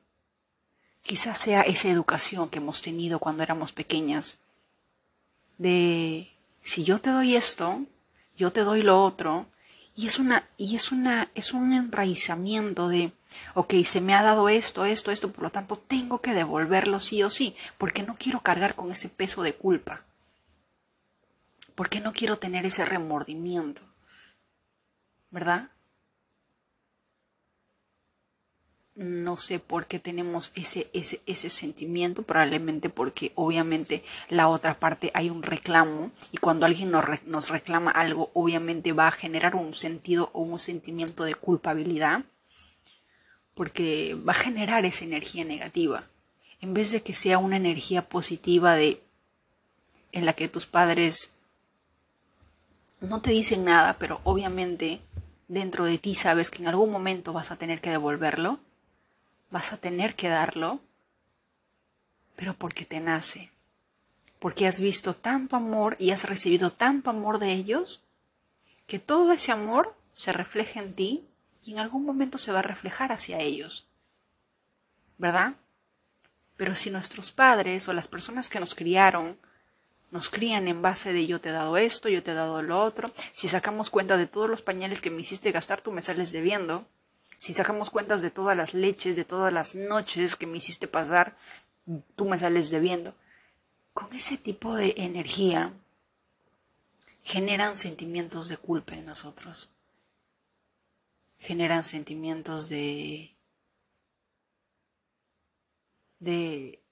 Quizás 1.01 1.37
sea 1.37 1.61
esa 1.61 1.89
educación 1.89 2.49
que 2.49 2.59
hemos 2.59 2.81
tenido 2.81 3.19
cuando 3.19 3.43
éramos 3.43 3.71
pequeñas. 3.71 4.37
De 5.57 6.31
si 6.61 6.83
yo 6.83 6.99
te 6.99 7.09
doy 7.09 7.35
esto, 7.35 7.83
yo 8.37 8.51
te 8.51 8.61
doy 8.61 8.81
lo 8.81 9.03
otro, 9.03 9.47
y 9.95 10.07
es 10.07 10.19
una, 10.19 10.47
y 10.57 10.75
es 10.75 10.91
una, 10.91 11.29
es 11.35 11.51
un 11.53 11.73
enraizamiento 11.73 12.87
de, 12.87 13.11
ok, 13.53 13.73
se 13.83 13.99
me 13.99 14.13
ha 14.13 14.23
dado 14.23 14.47
esto, 14.47 14.85
esto, 14.85 15.11
esto, 15.11 15.31
por 15.31 15.43
lo 15.43 15.49
tanto 15.49 15.77
tengo 15.77 16.21
que 16.21 16.33
devolverlo 16.33 16.99
sí 16.99 17.21
o 17.23 17.29
sí, 17.29 17.55
porque 17.77 18.03
no 18.03 18.15
quiero 18.17 18.39
cargar 18.39 18.75
con 18.75 18.91
ese 18.91 19.09
peso 19.09 19.41
de 19.43 19.55
culpa 19.55 20.05
porque 21.79 22.01
no 22.01 22.11
quiero 22.11 22.37
tener 22.37 22.65
ese 22.65 22.83
remordimiento, 22.83 23.81
¿verdad? 25.31 25.69
No 28.99 29.37
sé 29.37 29.59
por 29.59 29.85
qué 29.85 29.97
tenemos 29.97 30.51
ese, 30.55 30.89
ese, 30.91 31.21
ese 31.25 31.49
sentimiento, 31.49 32.23
probablemente 32.23 32.89
porque 32.89 33.31
obviamente 33.35 34.03
la 34.27 34.49
otra 34.49 34.77
parte 34.77 35.09
hay 35.13 35.29
un 35.29 35.41
reclamo 35.41 36.11
y 36.33 36.37
cuando 36.37 36.65
alguien 36.65 36.91
nos, 36.91 37.05
nos 37.25 37.47
reclama 37.47 37.91
algo, 37.91 38.29
obviamente 38.33 38.91
va 38.91 39.07
a 39.07 39.11
generar 39.11 39.55
un 39.55 39.73
sentido 39.73 40.29
o 40.33 40.41
un 40.41 40.59
sentimiento 40.59 41.23
de 41.23 41.33
culpabilidad, 41.33 42.25
porque 43.53 44.15
va 44.15 44.33
a 44.33 44.35
generar 44.35 44.83
esa 44.83 45.05
energía 45.05 45.45
negativa, 45.45 46.09
en 46.59 46.73
vez 46.73 46.91
de 46.91 47.01
que 47.01 47.15
sea 47.15 47.37
una 47.37 47.55
energía 47.55 48.09
positiva 48.09 48.75
de 48.75 49.01
en 50.11 50.25
la 50.25 50.33
que 50.33 50.49
tus 50.49 50.65
padres 50.65 51.29
no 52.99 53.21
te 53.21 53.31
dicen 53.31 53.63
nada, 53.63 53.95
pero 53.97 54.19
obviamente 54.25 54.99
dentro 55.47 55.85
de 55.85 55.99
ti 55.99 56.15
sabes 56.15 56.51
que 56.51 56.61
en 56.61 56.67
algún 56.67 56.91
momento 56.91 57.31
vas 57.31 57.51
a 57.51 57.55
tener 57.55 57.79
que 57.79 57.91
devolverlo, 57.91 58.59
vas 59.51 59.73
a 59.73 59.77
tener 59.77 60.15
que 60.15 60.29
darlo, 60.29 60.79
pero 62.35 62.53
porque 62.53 62.85
te 62.85 62.99
nace, 62.99 63.51
porque 64.39 64.67
has 64.67 64.79
visto 64.79 65.13
tanto 65.13 65.55
amor 65.55 65.95
y 65.99 66.11
has 66.11 66.23
recibido 66.23 66.71
tanto 66.71 67.09
amor 67.09 67.39
de 67.39 67.51
ellos, 67.51 68.03
que 68.87 68.99
todo 68.99 69.31
ese 69.31 69.51
amor 69.51 69.95
se 70.13 70.31
refleja 70.31 70.79
en 70.79 70.93
ti 70.93 71.25
y 71.63 71.73
en 71.73 71.79
algún 71.79 72.05
momento 72.05 72.37
se 72.37 72.51
va 72.51 72.59
a 72.59 72.63
reflejar 72.63 73.11
hacia 73.11 73.39
ellos. 73.39 73.87
¿Verdad? 75.17 75.53
Pero 76.57 76.75
si 76.75 76.89
nuestros 76.89 77.31
padres 77.31 77.87
o 77.87 77.93
las 77.93 78.07
personas 78.07 78.49
que 78.49 78.59
nos 78.59 78.73
criaron 78.75 79.37
nos 80.11 80.29
crían 80.29 80.67
en 80.67 80.81
base 80.81 81.13
de 81.13 81.27
yo 81.27 81.39
te 81.39 81.49
he 81.49 81.51
dado 81.51 81.77
esto, 81.77 82.09
yo 82.09 82.23
te 82.23 82.31
he 82.31 82.33
dado 82.33 82.61
lo 82.61 82.81
otro. 82.81 83.11
Si 83.31 83.47
sacamos 83.47 83.89
cuenta 83.89 84.17
de 84.17 84.27
todos 84.27 84.49
los 84.49 84.61
pañales 84.61 85.01
que 85.01 85.11
me 85.11 85.21
hiciste 85.21 85.51
gastar, 85.51 85.81
tú 85.81 85.91
me 85.91 86.01
sales 86.01 86.31
debiendo. 86.31 86.87
Si 87.39 87.53
sacamos 87.53 87.89
cuentas 87.89 88.21
de 88.21 88.31
todas 88.31 88.57
las 88.57 88.73
leches, 88.73 89.15
de 89.15 89.23
todas 89.23 89.53
las 89.53 89.73
noches 89.73 90.35
que 90.35 90.45
me 90.45 90.57
hiciste 90.57 90.89
pasar, 90.89 91.37
tú 92.17 92.25
me 92.25 92.37
sales 92.37 92.69
debiendo. 92.69 93.15
Con 93.93 94.13
ese 94.13 94.37
tipo 94.37 94.75
de 94.75 94.93
energía 94.97 95.71
generan 97.23 97.77
sentimientos 97.77 98.49
de 98.49 98.57
culpa 98.57 98.95
en 98.95 99.05
nosotros. 99.05 99.69
Generan 101.37 101.85
sentimientos 101.85 102.67
de 102.67 103.33
de 106.19 106.83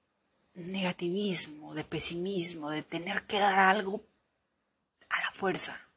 negativismo, 0.54 1.76
de 1.76 1.84
pesimismo, 1.84 2.72
de 2.72 2.84
tener 2.84 3.28
que 3.28 3.40
dar 3.40 3.60
algo 3.60 4.02
a 5.10 5.20
la 5.20 5.32
fuerza, 5.32 5.90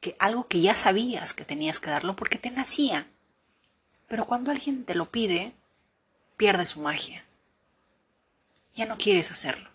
que 0.00 0.16
algo 0.18 0.48
que 0.48 0.60
ya 0.60 0.76
sabías 0.76 1.32
que 1.32 1.46
tenías 1.46 1.80
que 1.80 1.88
darlo 1.88 2.14
porque 2.14 2.36
te 2.36 2.50
nacía. 2.50 3.10
Pero 4.08 4.26
cuando 4.26 4.50
alguien 4.50 4.84
te 4.84 4.94
lo 4.94 5.10
pide, 5.10 5.52
pierde 6.36 6.64
su 6.64 6.80
magia. 6.80 7.24
Ya 8.74 8.86
no 8.86 8.98
quieres 8.98 9.30
hacerlo. 9.30 9.70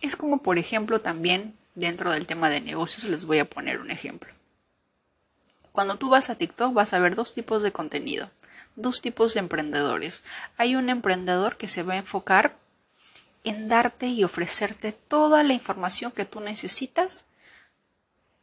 Es 0.00 0.16
como, 0.16 0.42
por 0.42 0.58
ejemplo, 0.58 1.00
también 1.00 1.56
dentro 1.74 2.12
del 2.12 2.26
tema 2.26 2.50
de 2.50 2.60
negocios, 2.60 3.04
les 3.04 3.24
voy 3.24 3.38
a 3.38 3.48
poner 3.48 3.80
un 3.80 3.90
ejemplo. 3.90 4.32
Cuando 5.72 5.96
tú 5.96 6.10
vas 6.10 6.30
a 6.30 6.36
TikTok 6.36 6.74
vas 6.74 6.92
a 6.92 6.98
ver 6.98 7.14
dos 7.14 7.32
tipos 7.32 7.62
de 7.62 7.72
contenido, 7.72 8.30
dos 8.76 9.00
tipos 9.00 9.34
de 9.34 9.40
emprendedores. 9.40 10.22
Hay 10.56 10.76
un 10.76 10.88
emprendedor 10.88 11.56
que 11.56 11.68
se 11.68 11.82
va 11.82 11.94
a 11.94 11.98
enfocar 11.98 12.56
en 13.44 13.68
darte 13.68 14.06
y 14.06 14.22
ofrecerte 14.22 14.92
toda 14.92 15.42
la 15.42 15.54
información 15.54 16.12
que 16.12 16.24
tú 16.24 16.40
necesitas 16.40 17.26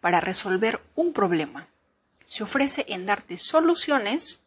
para 0.02 0.20
resolver 0.20 0.82
un 0.96 1.14
problema. 1.14 1.68
Se 2.30 2.44
ofrece 2.44 2.86
en 2.90 3.08
darte 3.08 3.40
soluciones 3.40 4.42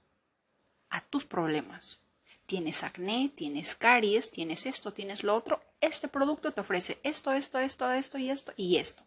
a 0.88 1.00
tus 1.00 1.24
problemas. 1.24 2.00
Tienes 2.46 2.84
acné, 2.84 3.32
tienes 3.34 3.74
caries, 3.74 4.30
tienes 4.30 4.66
esto, 4.66 4.92
tienes 4.92 5.24
lo 5.24 5.34
otro. 5.34 5.60
Este 5.80 6.06
producto 6.06 6.52
te 6.52 6.60
ofrece 6.60 7.00
esto, 7.02 7.32
esto, 7.32 7.58
esto, 7.58 7.90
esto 7.90 8.18
y 8.18 8.30
esto 8.30 8.52
y 8.56 8.76
esto. 8.76 9.02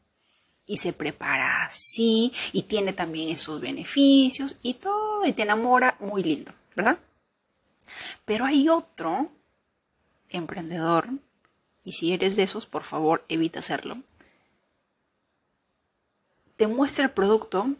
Y 0.65 0.75
se 0.75 0.91
prepara 0.91 1.63
así 1.63 2.33
y 2.51 2.63
tiene 2.63 2.91
también 2.91 3.29
esos 3.29 3.61
beneficios 3.61 4.57
y 4.61 4.73
todo 4.73 5.25
y 5.25 5.31
te 5.31 5.43
enamora 5.43 5.95
muy 6.01 6.21
lindo, 6.21 6.51
¿verdad? 6.75 6.99
Pero 8.25 8.43
hay 8.43 8.67
otro 8.67 9.31
emprendedor 10.27 11.11
y 11.85 11.93
si 11.93 12.11
eres 12.11 12.35
de 12.35 12.43
esos, 12.43 12.65
por 12.65 12.83
favor, 12.83 13.23
evita 13.29 13.59
hacerlo. 13.59 13.99
Te 16.57 16.67
muestra 16.67 17.05
el 17.05 17.11
producto 17.11 17.73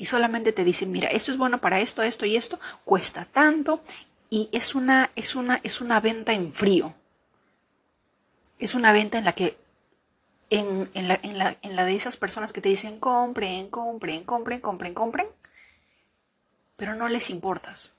y 0.00 0.06
solamente 0.06 0.52
te 0.52 0.64
dice, 0.64 0.86
mira, 0.86 1.08
esto 1.08 1.30
es 1.30 1.36
bueno 1.36 1.60
para 1.60 1.78
esto, 1.78 2.02
esto 2.02 2.24
y 2.24 2.34
esto, 2.34 2.58
cuesta 2.86 3.26
tanto 3.26 3.82
y 4.30 4.48
es 4.50 4.74
una, 4.74 5.10
es 5.14 5.34
una, 5.34 5.60
es 5.62 5.82
una 5.82 6.00
venta 6.00 6.32
en 6.32 6.54
frío. 6.54 6.94
Es 8.58 8.74
una 8.74 8.92
venta 8.92 9.18
en 9.18 9.26
la 9.26 9.34
que, 9.34 9.58
en, 10.48 10.88
la, 10.94 11.20
en, 11.22 11.36
la, 11.36 11.58
en 11.60 11.76
la 11.76 11.84
de 11.84 11.94
esas 11.96 12.16
personas 12.16 12.54
que 12.54 12.62
te 12.62 12.70
dicen, 12.70 12.98
compren, 12.98 13.68
compren, 13.68 14.24
compren, 14.24 14.60
compren, 14.62 14.94
compren, 14.94 15.26
pero 16.76 16.94
no 16.94 17.06
les 17.08 17.28
importas. 17.28 17.92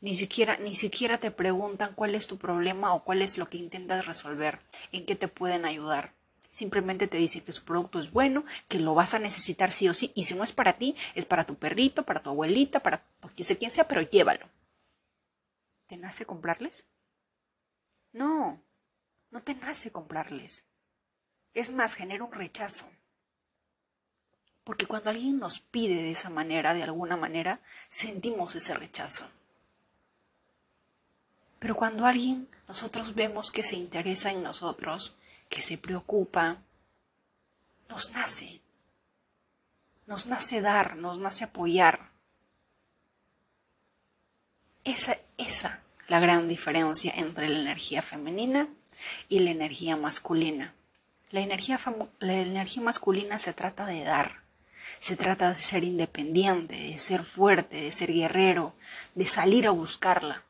Ni 0.00 0.14
siquiera, 0.14 0.56
ni 0.56 0.74
siquiera 0.74 1.18
te 1.18 1.30
preguntan 1.30 1.92
cuál 1.94 2.14
es 2.14 2.26
tu 2.26 2.38
problema 2.38 2.94
o 2.94 3.04
cuál 3.04 3.20
es 3.20 3.36
lo 3.36 3.44
que 3.44 3.58
intentas 3.58 4.06
resolver, 4.06 4.58
en 4.90 5.04
qué 5.04 5.16
te 5.16 5.28
pueden 5.28 5.66
ayudar. 5.66 6.14
Simplemente 6.50 7.06
te 7.06 7.16
dicen 7.16 7.42
que 7.42 7.52
su 7.52 7.62
producto 7.62 8.00
es 8.00 8.10
bueno, 8.10 8.44
que 8.66 8.80
lo 8.80 8.92
vas 8.92 9.14
a 9.14 9.20
necesitar 9.20 9.70
sí 9.70 9.88
o 9.88 9.94
sí, 9.94 10.10
y 10.16 10.24
si 10.24 10.34
no 10.34 10.42
es 10.42 10.52
para 10.52 10.72
ti, 10.72 10.96
es 11.14 11.24
para 11.24 11.46
tu 11.46 11.54
perrito, 11.54 12.04
para 12.04 12.24
tu 12.24 12.30
abuelita, 12.30 12.80
para 12.80 13.06
quien 13.36 13.46
sea 13.46 13.56
quien 13.56 13.70
sea, 13.70 13.86
pero 13.86 14.02
llévalo. 14.02 14.48
¿Te 15.86 15.96
nace 15.96 16.26
comprarles? 16.26 16.88
No, 18.12 18.60
no 19.30 19.42
te 19.44 19.54
nace 19.54 19.92
comprarles. 19.92 20.64
Es 21.54 21.72
más, 21.72 21.94
genera 21.94 22.24
un 22.24 22.32
rechazo. 22.32 22.90
Porque 24.64 24.86
cuando 24.86 25.10
alguien 25.10 25.38
nos 25.38 25.60
pide 25.60 26.02
de 26.02 26.10
esa 26.10 26.30
manera, 26.30 26.74
de 26.74 26.82
alguna 26.82 27.16
manera, 27.16 27.60
sentimos 27.86 28.56
ese 28.56 28.74
rechazo. 28.74 29.30
Pero 31.60 31.76
cuando 31.76 32.06
alguien 32.06 32.48
nosotros 32.66 33.14
vemos 33.14 33.52
que 33.52 33.62
se 33.62 33.76
interesa 33.76 34.32
en 34.32 34.42
nosotros, 34.42 35.14
que 35.50 35.60
se 35.60 35.76
preocupa, 35.76 36.62
nos 37.90 38.12
nace. 38.12 38.62
Nos 40.06 40.24
nace 40.26 40.62
dar, 40.62 40.96
nos 40.96 41.18
nace 41.18 41.44
apoyar. 41.44 42.10
Esa, 44.84 45.18
esa 45.36 45.82
la 46.08 46.20
gran 46.20 46.48
diferencia 46.48 47.12
entre 47.14 47.48
la 47.48 47.58
energía 47.58 48.00
femenina 48.00 48.68
y 49.28 49.40
la 49.40 49.50
energía 49.50 49.96
masculina. 49.96 50.74
La 51.30 51.40
energía, 51.40 51.78
la 52.18 52.34
energía 52.34 52.82
masculina 52.82 53.38
se 53.38 53.52
trata 53.52 53.86
de 53.86 54.02
dar, 54.02 54.42
se 54.98 55.16
trata 55.16 55.50
de 55.50 55.60
ser 55.60 55.84
independiente, 55.84 56.74
de 56.74 56.98
ser 56.98 57.22
fuerte, 57.22 57.82
de 57.82 57.92
ser 57.92 58.12
guerrero, 58.12 58.74
de 59.14 59.26
salir 59.26 59.68
a 59.68 59.70
buscarla. 59.70 60.44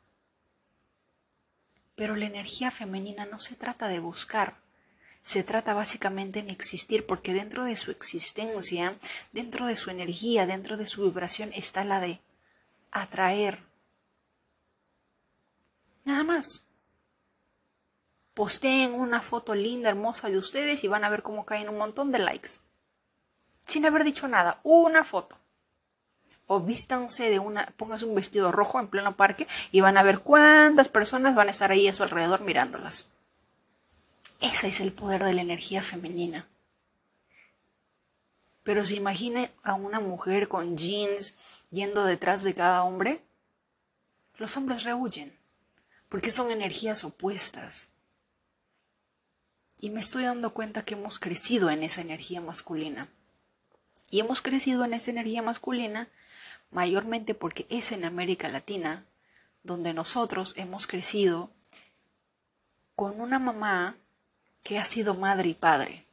Pero 1.94 2.16
la 2.16 2.24
energía 2.24 2.70
femenina 2.70 3.26
no 3.26 3.38
se 3.38 3.56
trata 3.56 3.88
de 3.88 3.98
buscar, 3.98 4.56
se 5.22 5.42
trata 5.42 5.74
básicamente 5.74 6.38
en 6.38 6.50
existir, 6.50 7.06
porque 7.06 7.32
dentro 7.32 7.64
de 7.64 7.76
su 7.76 7.90
existencia, 7.90 8.96
dentro 9.32 9.66
de 9.66 9.76
su 9.76 9.90
energía, 9.90 10.46
dentro 10.46 10.76
de 10.76 10.86
su 10.86 11.04
vibración 11.04 11.50
está 11.54 11.84
la 11.84 12.00
de 12.00 12.20
atraer. 12.90 13.62
Nada 16.04 16.24
más. 16.24 16.64
Posteen 18.34 18.94
una 18.94 19.20
foto 19.20 19.54
linda, 19.54 19.90
hermosa 19.90 20.30
de 20.30 20.38
ustedes 20.38 20.82
y 20.84 20.88
van 20.88 21.04
a 21.04 21.10
ver 21.10 21.22
cómo 21.22 21.44
caen 21.44 21.68
un 21.68 21.76
montón 21.76 22.10
de 22.10 22.20
likes. 22.20 22.60
Sin 23.64 23.84
haber 23.84 24.04
dicho 24.04 24.26
nada, 24.28 24.60
una 24.62 25.04
foto 25.04 25.36
o 26.52 26.58
vístanse 26.58 27.30
de 27.30 27.38
una, 27.38 27.66
pónganse 27.76 28.06
un 28.06 28.16
vestido 28.16 28.50
rojo 28.50 28.80
en 28.80 28.88
pleno 28.88 29.14
parque 29.14 29.46
y 29.70 29.82
van 29.82 29.96
a 29.96 30.02
ver 30.02 30.18
cuántas 30.18 30.88
personas 30.88 31.36
van 31.36 31.46
a 31.46 31.52
estar 31.52 31.70
ahí 31.70 31.86
a 31.86 31.94
su 31.94 32.02
alrededor 32.02 32.40
mirándolas. 32.40 33.08
Ese 34.40 34.68
es 34.68 34.80
el 34.80 34.92
poder 34.92 35.22
de 35.22 35.34
la 35.34 35.42
energía 35.42 35.82
femenina. 35.82 36.48
Pero 38.62 38.84
se 38.84 38.94
imagine 38.94 39.50
a 39.62 39.74
una 39.74 40.00
mujer 40.00 40.48
con 40.48 40.76
jeans 40.76 41.34
yendo 41.70 42.04
detrás 42.04 42.42
de 42.42 42.54
cada 42.54 42.82
hombre, 42.84 43.22
los 44.36 44.56
hombres 44.56 44.84
rehuyen, 44.84 45.36
porque 46.08 46.30
son 46.30 46.50
energías 46.50 47.04
opuestas. 47.04 47.90
Y 49.78 49.90
me 49.90 50.00
estoy 50.00 50.24
dando 50.24 50.52
cuenta 50.52 50.84
que 50.84 50.94
hemos 50.94 51.18
crecido 51.18 51.70
en 51.70 51.82
esa 51.82 52.00
energía 52.00 52.40
masculina. 52.40 53.08
Y 54.10 54.20
hemos 54.20 54.42
crecido 54.42 54.84
en 54.84 54.94
esa 54.94 55.10
energía 55.10 55.42
masculina 55.42 56.08
mayormente 56.70 57.34
porque 57.34 57.66
es 57.68 57.92
en 57.92 58.04
América 58.04 58.48
Latina 58.48 59.04
donde 59.62 59.92
nosotros 59.92 60.54
hemos 60.56 60.86
crecido 60.86 61.50
con 62.94 63.20
una 63.20 63.38
mamá 63.38 63.96
que 64.62 64.78
ha 64.78 64.84
sido 64.84 65.14
madre 65.14 65.48
y 65.48 65.54
padre. 65.54 66.06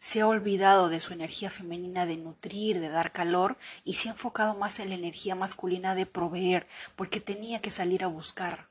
Se 0.00 0.20
ha 0.20 0.28
olvidado 0.28 0.88
de 0.88 1.00
su 1.00 1.12
energía 1.12 1.50
femenina 1.50 2.06
de 2.06 2.16
nutrir, 2.16 2.78
de 2.80 2.88
dar 2.88 3.12
calor, 3.12 3.56
y 3.84 3.94
se 3.94 4.08
ha 4.08 4.12
enfocado 4.12 4.54
más 4.54 4.78
en 4.78 4.90
la 4.90 4.94
energía 4.94 5.34
masculina 5.34 5.94
de 5.94 6.06
proveer, 6.06 6.66
porque 6.94 7.20
tenía 7.20 7.60
que 7.60 7.70
salir 7.70 8.04
a 8.04 8.08
buscar 8.08 8.68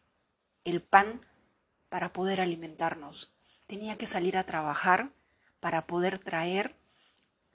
el 0.64 0.82
pan 0.82 1.22
para 1.90 2.14
poder 2.14 2.40
alimentarnos. 2.42 3.32
Tenía 3.68 3.98
que 3.98 4.08
salir 4.08 4.38
a 4.38 4.46
trabajar 4.46 5.10
para 5.60 5.86
poder 5.86 6.20
traer 6.20 6.76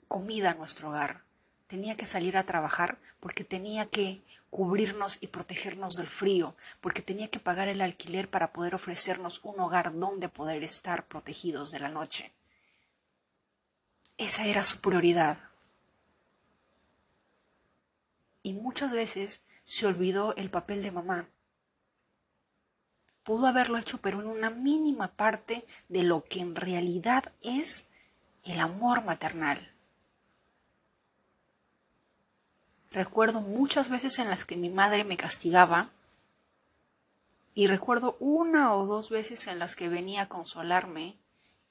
comida 0.07 0.51
a 0.51 0.53
nuestro 0.53 0.89
hogar. 0.89 1.23
Tenía 1.67 1.97
que 1.97 2.05
salir 2.05 2.37
a 2.37 2.43
trabajar 2.43 2.99
porque 3.19 3.43
tenía 3.43 3.87
que 3.87 4.21
cubrirnos 4.53 5.17
y 5.19 5.27
protegernos 5.27 5.95
del 5.95 6.05
frío, 6.05 6.55
porque 6.79 7.01
tenía 7.01 7.27
que 7.27 7.39
pagar 7.39 7.69
el 7.69 7.81
alquiler 7.81 8.29
para 8.29 8.53
poder 8.53 8.75
ofrecernos 8.75 9.39
un 9.43 9.59
hogar 9.59 9.97
donde 9.97 10.29
poder 10.29 10.63
estar 10.63 11.07
protegidos 11.07 11.71
de 11.71 11.79
la 11.79 11.89
noche. 11.89 12.31
Esa 14.19 14.45
era 14.45 14.63
su 14.63 14.79
prioridad. 14.79 15.49
Y 18.43 18.53
muchas 18.53 18.93
veces 18.93 19.41
se 19.63 19.87
olvidó 19.87 20.35
el 20.35 20.51
papel 20.51 20.83
de 20.83 20.91
mamá. 20.91 21.29
Pudo 23.23 23.47
haberlo 23.47 23.79
hecho, 23.79 24.01
pero 24.01 24.21
en 24.21 24.27
una 24.27 24.51
mínima 24.51 25.15
parte 25.15 25.65
de 25.89 26.03
lo 26.03 26.23
que 26.23 26.41
en 26.41 26.55
realidad 26.55 27.33
es 27.41 27.87
el 28.43 28.59
amor 28.59 29.03
maternal. 29.03 29.72
Recuerdo 32.93 33.41
muchas 33.41 33.89
veces 33.89 34.19
en 34.19 34.29
las 34.29 34.45
que 34.45 34.55
mi 34.55 34.69
madre 34.69 35.03
me 35.03 35.17
castigaba 35.17 35.89
y 37.55 37.65
recuerdo 37.65 38.15
una 38.19 38.75
o 38.75 38.85
dos 38.85 39.09
veces 39.09 39.47
en 39.47 39.57
las 39.57 39.75
que 39.75 39.89
venía 39.89 40.21
a 40.21 40.29
consolarme 40.29 41.17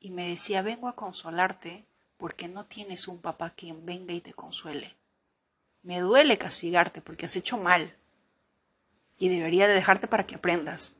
y 0.01 0.11
me 0.11 0.29
decía 0.29 0.63
vengo 0.63 0.89
a 0.89 0.97
consolarte 0.97 1.85
porque 2.17 2.49
no 2.49 2.65
tienes 2.65 3.07
un 3.07 3.21
papá 3.21 3.51
quien 3.51 3.87
venga 3.87 4.13
y 4.13 4.21
te 4.21 4.33
consuele. 4.33 4.97
Me 5.85 6.01
duele 6.01 6.39
castigarte 6.39 7.01
porque 7.01 7.27
has 7.27 7.37
hecho 7.37 7.57
mal 7.57 7.95
y 9.19 9.29
debería 9.29 9.69
de 9.69 9.75
dejarte 9.75 10.09
para 10.09 10.27
que 10.27 10.35
aprendas. 10.35 10.95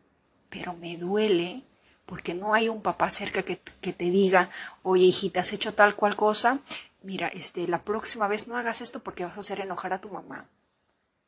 Pero 0.51 0.75
me 0.75 0.99
duele 0.99 1.65
porque 2.07 2.35
no 2.35 2.55
hay 2.55 2.69
un 2.69 2.81
papá 2.81 3.11
cerca 3.11 3.43
que, 3.43 3.59
que, 3.81 3.93
te 3.93 4.11
diga, 4.11 4.51
oye 4.85 5.07
hijita, 5.07 5.41
has 5.41 5.53
hecho 5.53 5.75
tal 5.75 5.97
cual 5.97 6.15
cosa, 6.15 6.61
mira, 7.03 7.29
este, 7.29 7.67
la 7.69 7.85
próxima 7.85 8.29
vez 8.29 8.49
no 8.49 8.57
hagas 8.57 8.81
esto 8.81 9.03
porque 9.03 9.25
vas 9.25 9.37
a 9.37 9.41
hacer 9.41 9.61
enojar 9.61 9.93
a 9.93 10.01
tu 10.01 10.09
mamá. 10.09 10.49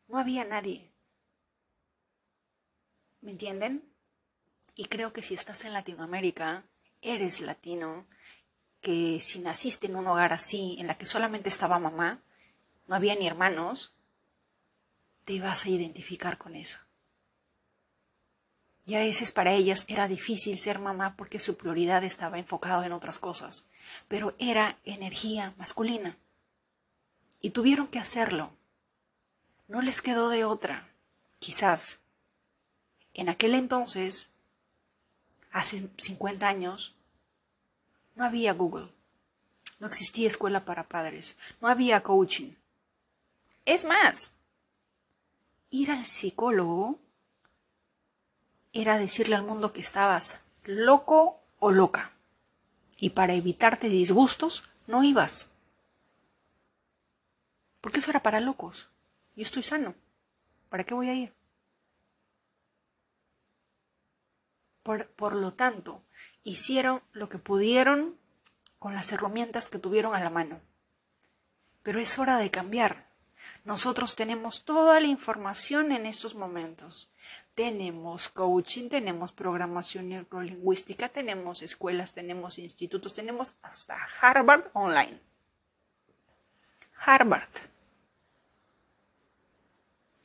No 0.09 0.19
había 0.19 0.45
nadie. 0.45 0.93
¿Me 3.21 3.31
entienden? 3.31 3.83
Y 4.75 4.87
creo 4.87 5.13
que 5.13 5.23
si 5.23 5.35
estás 5.35 5.65
en 5.65 5.73
Latinoamérica, 5.73 6.65
eres 7.01 7.41
latino, 7.41 8.07
que 8.81 9.19
si 9.21 9.39
naciste 9.39 9.87
en 9.87 9.97
un 9.97 10.07
hogar 10.07 10.33
así, 10.33 10.77
en 10.79 10.87
la 10.87 10.97
que 10.97 11.07
solamente 11.07 11.49
estaba 11.49 11.79
mamá, 11.79 12.23
no 12.87 12.95
había 12.95 13.15
ni 13.15 13.27
hermanos, 13.27 13.95
te 15.25 15.35
ibas 15.35 15.65
a 15.65 15.71
identificar 15.71 16.37
con 16.37 16.55
eso. 16.55 16.79
Y 18.87 18.95
a 18.97 19.01
veces 19.01 19.33
para 19.33 19.53
ellas 19.53 19.87
era 19.89 20.09
difícil 20.09 20.59
ser 20.59 20.79
mamá 20.79 21.17
porque 21.17 21.41
su 21.41 21.57
prioridad 21.57 22.05
estaba 22.05 22.39
enfocada 22.39 22.85
en 22.85 22.93
otras 22.93 23.19
cosas, 23.19 23.65
pero 24.09 24.35
era 24.39 24.79
energía 24.85 25.55
masculina. 25.57 26.19
Y 27.41 27.51
tuvieron 27.51 27.87
que 27.87 27.99
hacerlo. 27.99 28.51
No 29.69 29.81
les 29.81 30.03
quedó 30.03 30.29
de 30.29 30.45
otra. 30.45 30.89
Quizás 31.39 32.01
en 33.15 33.29
aquel 33.29 33.55
entonces, 33.55 34.31
hace 35.53 35.89
50 35.97 36.47
años, 36.47 36.95
no 38.17 38.25
había 38.25 38.53
Google, 38.53 38.91
no 39.79 39.87
existía 39.87 40.27
escuela 40.27 40.65
para 40.65 40.89
padres, 40.89 41.37
no 41.61 41.69
había 41.69 42.03
coaching. 42.03 42.53
Es 43.65 43.85
más, 43.85 44.33
ir 45.71 45.91
al 45.91 46.05
psicólogo 46.05 46.99
era 48.75 48.99
decirle 48.99 49.37
al 49.37 49.45
mundo 49.45 49.73
que 49.73 49.81
estabas 49.81 50.41
loco 50.65 51.41
o 51.61 51.71
loca. 51.71 52.13
Y 52.99 53.11
para 53.11 53.35
evitarte 53.35 53.89
disgustos, 53.89 54.65
no 54.87 55.03
ibas. 55.03 55.53
Porque 57.81 58.01
eso 58.01 58.11
era 58.11 58.23
para 58.23 58.41
locos. 58.41 58.91
Yo 59.37 59.43
estoy 59.43 59.63
sano. 59.63 59.95
¿Para 60.69 60.85
qué 60.85 60.93
voy 60.93 61.09
a 61.09 61.15
ir? 61.15 61.33
Por, 64.83 65.07
por, 65.09 65.35
lo 65.35 65.53
tanto, 65.53 66.03
hicieron 66.43 67.03
lo 67.13 67.29
que 67.29 67.39
pudieron 67.39 68.19
con 68.79 68.95
las 68.95 69.13
herramientas 69.13 69.69
que 69.69 69.79
tuvieron 69.79 70.15
a 70.15 70.21
la 70.21 70.31
mano. 70.31 70.61
Pero 71.83 72.01
es 72.01 72.19
hora 72.19 72.39
de 72.39 72.51
cambiar. 72.51 73.07
Nosotros 73.65 74.17
tenemos 74.17 74.65
toda 74.65 75.01
la 75.01 75.07
información 75.07 75.93
en 75.93 76.07
estos 76.07 76.35
momentos. 76.35 77.11
Tenemos 77.55 78.29
coaching, 78.29 78.89
tenemos 78.89 79.33
programación 79.33 80.09
neurolingüística, 80.09 81.09
tenemos 81.09 81.63
escuelas, 81.63 82.13
tenemos 82.13 82.59
institutos, 82.59 83.15
tenemos 83.15 83.55
hasta 83.63 83.97
Harvard 84.21 84.71
Online. 84.73 85.21
Harvard. 86.97 87.49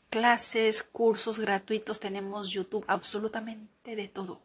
Clases, 0.10 0.82
cursos 0.82 1.38
gratuitos, 1.38 2.00
tenemos 2.00 2.50
YouTube, 2.50 2.84
absolutamente 2.88 3.96
de 3.96 4.08
todo. 4.08 4.42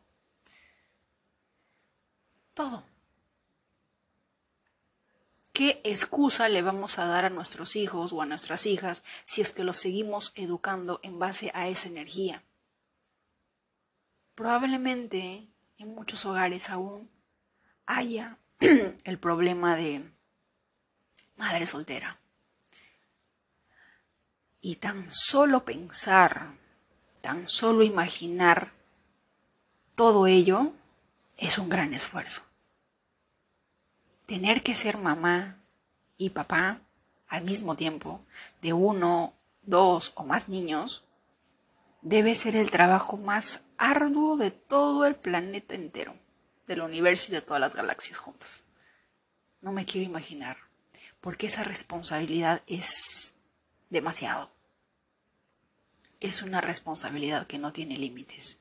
Todo. 2.53 2.85
¿Qué 5.55 5.81
excusa 5.85 6.49
le 6.51 6.61
vamos 6.61 6.99
a 6.99 7.07
dar 7.07 7.25
a 7.25 7.31
nuestros 7.31 7.77
hijos 7.77 8.13
o 8.13 8.21
a 8.21 8.27
nuestras 8.27 8.67
hijas 8.67 9.05
si 9.23 9.41
es 9.41 9.53
que 9.55 9.65
los 9.65 9.79
seguimos 9.79 10.33
educando 10.35 11.01
en 11.03 11.19
base 11.19 11.51
a 11.55 11.69
esa 11.69 11.89
energía? 11.89 12.43
Probablemente 14.35 15.49
en 15.79 15.95
muchos 15.95 16.25
hogares 16.27 16.71
aún 16.71 17.11
haya 17.87 18.39
el 19.05 19.19
problema 19.19 19.77
de 19.77 20.11
madre 21.37 21.67
soltera. 21.67 22.19
Y 24.61 24.77
tan 24.77 25.11
solo 25.11 25.65
pensar, 25.65 26.53
tan 27.21 27.49
solo 27.49 27.83
imaginar 27.83 28.73
todo 29.95 30.27
ello 30.27 30.73
es 31.37 31.59
un 31.59 31.69
gran 31.69 31.93
esfuerzo 31.93 32.45
tener 34.27 34.63
que 34.63 34.75
ser 34.75 34.99
mamá 34.99 35.59
y 36.17 36.31
papá 36.31 36.81
al 37.29 37.45
mismo 37.45 37.77
tiempo 37.77 38.21
de 38.63 38.73
uno, 38.73 39.35
dos 39.63 40.13
o 40.15 40.25
más 40.25 40.49
niños 40.49 41.04
debe 42.05 42.35
ser 42.35 42.55
el 42.55 42.71
trabajo 42.71 43.17
más 43.17 43.63
arduo 43.79 44.37
de 44.37 44.51
todo 44.51 45.07
el 45.07 45.17
planeta 45.17 45.75
entero, 45.75 46.15
del 46.67 46.83
universo 46.83 47.27
y 47.29 47.35
de 47.35 47.41
todas 47.41 47.61
las 47.61 47.75
galaxias 47.75 48.19
juntas. 48.19 48.65
No 49.63 49.73
me 49.73 49.87
quiero 49.87 50.07
imaginar, 50.07 50.59
porque 51.23 51.47
esa 51.47 51.65
responsabilidad 51.65 52.63
es 52.67 53.35
demasiado. 53.89 54.51
Es 56.21 56.43
una 56.43 56.61
responsabilidad 56.61 57.47
que 57.47 57.59
no 57.59 57.73
tiene 57.73 57.97
límites. 57.97 58.59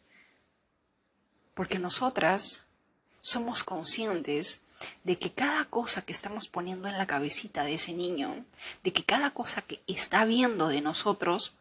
Porque 1.54 1.80
nosotras 1.80 2.68
somos 3.20 3.64
conscientes 3.66 4.62
de 5.04 5.20
que 5.20 5.34
cada 5.34 5.66
cosa 5.66 6.02
que 6.02 6.14
estamos 6.14 6.48
poniendo 6.48 6.88
en 6.88 6.98
la 6.98 7.08
cabecita 7.08 7.64
de 7.66 7.74
ese 7.76 7.92
niño, 7.92 8.46
de 8.84 8.94
que 8.94 9.04
cada 9.04 9.32
cosa 9.32 9.62
que 9.62 9.82
está 9.88 10.24
viendo 10.24 10.70
de 10.70 10.82
nosotros, 10.82 11.56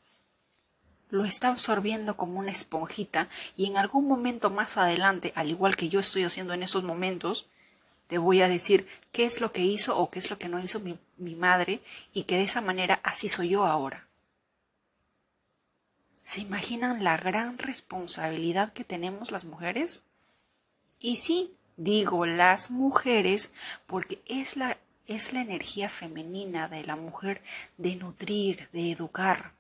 lo 1.13 1.25
está 1.25 1.49
absorbiendo 1.49 2.17
como 2.17 2.41
una 2.41 2.51
esponjita 2.51 3.29
y 3.57 3.67
en 3.67 3.77
algún 3.77 4.09
momento 4.09 4.51
más 4.51 4.77
adelante, 4.77 5.33
al 5.37 5.49
igual 5.49 5.77
que 5.77 5.89
yo 5.89 6.01
estoy 6.01 6.25
haciendo 6.25 6.55
en 6.55 6.65
esos 6.65 6.83
momentos, 6.83 7.47
te 8.09 8.19
voy 8.19 8.43
a 8.43 8.49
decir 8.49 8.89
qué 9.13 9.25
es 9.25 9.41
lo 9.41 9.53
que 9.53 9.63
hizo 9.63 9.97
o 9.97 10.11
qué 10.11 10.19
es 10.19 10.29
lo 10.29 10.39
que 10.39 10.49
no 10.49 10.59
hizo 10.59 10.81
mi, 10.81 10.99
mi 11.19 11.37
madre 11.37 11.81
y 12.13 12.25
que 12.25 12.39
de 12.39 12.43
esa 12.43 12.61
manera 12.61 12.99
así 13.05 13.29
soy 13.29 13.51
yo 13.51 13.65
ahora. 13.65 14.09
¿Se 16.25 16.41
imaginan 16.41 17.05
la 17.05 17.17
gran 17.17 17.59
responsabilidad 17.59 18.73
que 18.73 18.83
tenemos 18.83 19.31
las 19.31 19.45
mujeres? 19.45 20.03
Y 20.99 21.17
sí, 21.17 21.55
Digo 21.77 22.27
las 22.27 22.71
mujeres 22.71 23.51
porque 23.87 24.21
es 24.27 24.57
la, 24.57 24.79
es 25.07 25.33
la 25.33 25.41
energía 25.41 25.89
femenina 25.89 26.69
de 26.69 26.85
la 26.85 26.97
mujer 26.97 27.43
de 27.79 27.97
nutrir, 27.97 28.69
de 28.73 28.93
educar. 28.93 29.55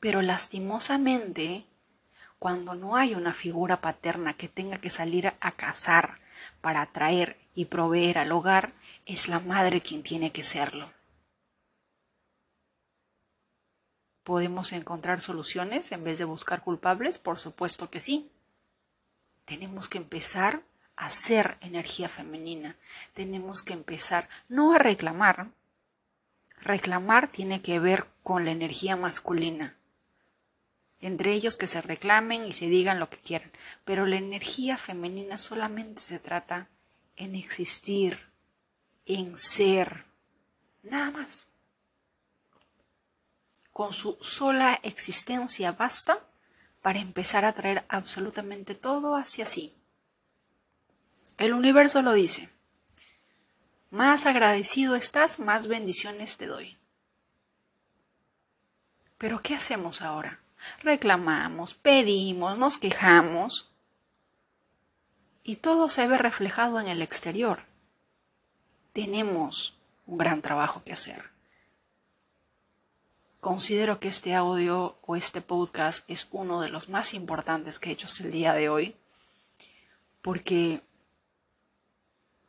Pero 0.00 0.22
lastimosamente, 0.22 1.66
cuando 2.38 2.74
no 2.74 2.96
hay 2.96 3.14
una 3.14 3.32
figura 3.32 3.80
paterna 3.80 4.34
que 4.34 4.48
tenga 4.48 4.78
que 4.78 4.90
salir 4.90 5.32
a 5.40 5.50
cazar 5.50 6.20
para 6.60 6.82
atraer 6.82 7.38
y 7.54 7.66
proveer 7.66 8.18
al 8.18 8.32
hogar, 8.32 8.74
es 9.06 9.28
la 9.28 9.40
madre 9.40 9.80
quien 9.80 10.02
tiene 10.02 10.32
que 10.32 10.44
serlo. 10.44 10.92
¿Podemos 14.22 14.72
encontrar 14.72 15.20
soluciones 15.20 15.92
en 15.92 16.02
vez 16.02 16.18
de 16.18 16.24
buscar 16.24 16.62
culpables? 16.62 17.18
Por 17.18 17.38
supuesto 17.38 17.90
que 17.90 18.00
sí 18.00 18.30
tenemos 19.46 19.88
que 19.88 19.98
empezar 19.98 20.62
a 20.96 21.08
ser 21.10 21.56
energía 21.60 22.08
femenina. 22.08 22.76
Tenemos 23.14 23.62
que 23.62 23.72
empezar 23.72 24.28
no 24.48 24.74
a 24.74 24.78
reclamar. 24.78 25.48
Reclamar 26.60 27.28
tiene 27.28 27.62
que 27.62 27.78
ver 27.78 28.06
con 28.22 28.44
la 28.44 28.50
energía 28.50 28.96
masculina. 28.96 29.76
Entre 31.00 31.32
ellos 31.32 31.56
que 31.56 31.66
se 31.66 31.82
reclamen 31.82 32.44
y 32.46 32.52
se 32.52 32.68
digan 32.68 32.98
lo 32.98 33.10
que 33.10 33.18
quieran. 33.18 33.52
Pero 33.84 34.06
la 34.06 34.16
energía 34.16 34.76
femenina 34.76 35.38
solamente 35.38 36.00
se 36.00 36.18
trata 36.18 36.68
en 37.16 37.34
existir, 37.34 38.20
en 39.04 39.36
ser. 39.36 40.04
Nada 40.82 41.10
más. 41.10 41.48
Con 43.72 43.92
su 43.92 44.16
sola 44.20 44.80
existencia 44.82 45.72
basta 45.72 46.26
para 46.80 46.98
empezar 46.98 47.44
a 47.44 47.52
traer 47.52 47.84
absolutamente 47.88 48.74
todo 48.74 49.16
hacia 49.16 49.44
sí. 49.44 49.74
El 51.36 51.52
universo 51.52 52.00
lo 52.00 52.14
dice. 52.14 52.48
Más 53.90 54.26
agradecido 54.26 54.94
estás, 54.96 55.38
más 55.38 55.66
bendiciones 55.66 56.36
te 56.36 56.46
doy. 56.46 56.78
Pero 59.18 59.42
¿qué 59.42 59.54
hacemos 59.54 60.02
ahora? 60.02 60.40
Reclamamos, 60.82 61.74
pedimos, 61.74 62.58
nos 62.58 62.78
quejamos 62.78 63.70
y 65.42 65.56
todo 65.56 65.88
se 65.88 66.06
ve 66.08 66.18
reflejado 66.18 66.80
en 66.80 66.88
el 66.88 67.02
exterior. 67.02 67.60
Tenemos 68.92 69.76
un 70.06 70.18
gran 70.18 70.42
trabajo 70.42 70.82
que 70.84 70.92
hacer. 70.92 71.30
Considero 73.40 74.00
que 74.00 74.08
este 74.08 74.34
audio 74.34 74.98
o 75.02 75.14
este 75.14 75.40
podcast 75.40 76.08
es 76.10 76.26
uno 76.32 76.60
de 76.60 76.68
los 76.68 76.88
más 76.88 77.14
importantes 77.14 77.78
que 77.78 77.90
he 77.90 77.92
hecho 77.92 78.08
el 78.20 78.32
día 78.32 78.54
de 78.54 78.68
hoy, 78.68 78.96
porque 80.20 80.82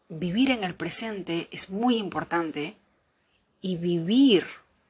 vivir 0.09 0.49
en 0.49 0.63
el 0.63 0.73
presente 0.73 1.49
es 1.51 1.69
muy 1.69 1.97
importante 1.97 2.77
y 3.61 3.77
vivir 3.77 4.47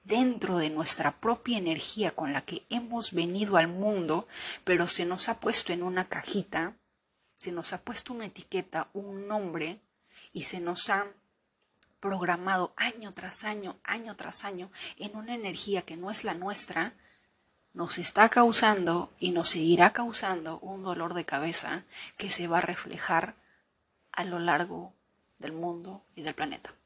dentro 0.08 0.58
de 0.58 0.70
nuestra 0.70 1.20
propia 1.20 1.58
energía 1.58 2.12
con 2.12 2.32
la 2.32 2.42
que 2.42 2.66
hemos 2.70 3.12
venido 3.12 3.58
al 3.58 3.68
mundo, 3.68 4.28
pero 4.64 4.88
se 4.88 5.06
nos 5.06 5.28
ha 5.28 5.40
puesto 5.40 5.74
en 5.74 5.84
una 5.84 6.06
cajita, 6.06 6.78
se 7.36 7.52
nos 7.52 7.74
ha 7.74 7.82
puesto 7.82 8.14
una 8.14 8.26
etiqueta, 8.26 8.88
un 8.94 9.28
nombre, 9.28 9.82
y 10.32 10.44
se 10.44 10.62
nos 10.62 10.90
ha 10.90 11.08
programado 12.00 12.74
año 12.78 13.14
tras 13.14 13.44
año, 13.44 13.76
año 13.84 14.16
tras 14.16 14.46
año, 14.46 14.72
en 14.98 15.16
una 15.16 15.36
energía 15.36 15.82
que 15.82 15.98
no 15.98 16.10
es 16.10 16.24
la 16.24 16.34
nuestra, 16.34 16.94
nos 17.74 17.98
está 17.98 18.30
causando 18.30 19.12
y 19.20 19.32
nos 19.32 19.50
seguirá 19.50 19.92
causando 19.92 20.58
un 20.60 20.84
dolor 20.84 21.14
de 21.16 21.26
cabeza 21.26 21.84
que 22.18 22.32
se 22.32 22.48
va 22.48 22.60
a 22.60 22.62
reflejar 22.62 23.36
a 24.12 24.24
lo 24.24 24.40
largo 24.40 24.94
del 25.38 25.52
mundo 25.52 26.02
y 26.16 26.22
del 26.22 26.34
planeta. 26.34 26.77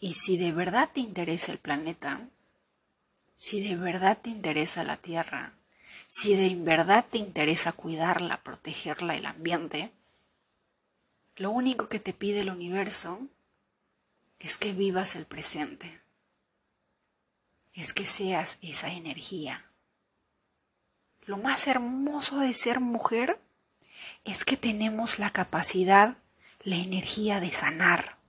Y 0.00 0.14
si 0.14 0.38
de 0.38 0.50
verdad 0.50 0.88
te 0.92 1.00
interesa 1.00 1.52
el 1.52 1.58
planeta, 1.58 2.26
si 3.36 3.60
de 3.60 3.76
verdad 3.76 4.18
te 4.20 4.30
interesa 4.30 4.82
la 4.82 4.96
Tierra, 4.96 5.52
si 6.06 6.34
de 6.34 6.56
verdad 6.56 7.04
te 7.08 7.18
interesa 7.18 7.72
cuidarla, 7.72 8.42
protegerla, 8.42 9.14
el 9.14 9.26
ambiente, 9.26 9.92
lo 11.36 11.50
único 11.50 11.88
que 11.88 12.00
te 12.00 12.12
pide 12.12 12.40
el 12.40 12.50
universo 12.50 13.20
es 14.38 14.56
que 14.56 14.72
vivas 14.72 15.16
el 15.16 15.26
presente, 15.26 16.00
es 17.74 17.92
que 17.92 18.06
seas 18.06 18.58
esa 18.62 18.90
energía. 18.90 19.66
Lo 21.26 21.36
más 21.36 21.66
hermoso 21.66 22.38
de 22.38 22.54
ser 22.54 22.80
mujer 22.80 23.38
es 24.24 24.44
que 24.44 24.56
tenemos 24.56 25.18
la 25.18 25.30
capacidad, 25.30 26.16
la 26.62 26.76
energía 26.76 27.40
de 27.40 27.52
sanar. 27.52 28.19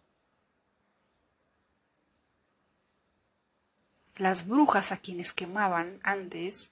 Las 4.21 4.45
brujas 4.45 4.91
a 4.91 4.97
quienes 4.97 5.33
quemaban 5.33 5.99
antes 6.03 6.69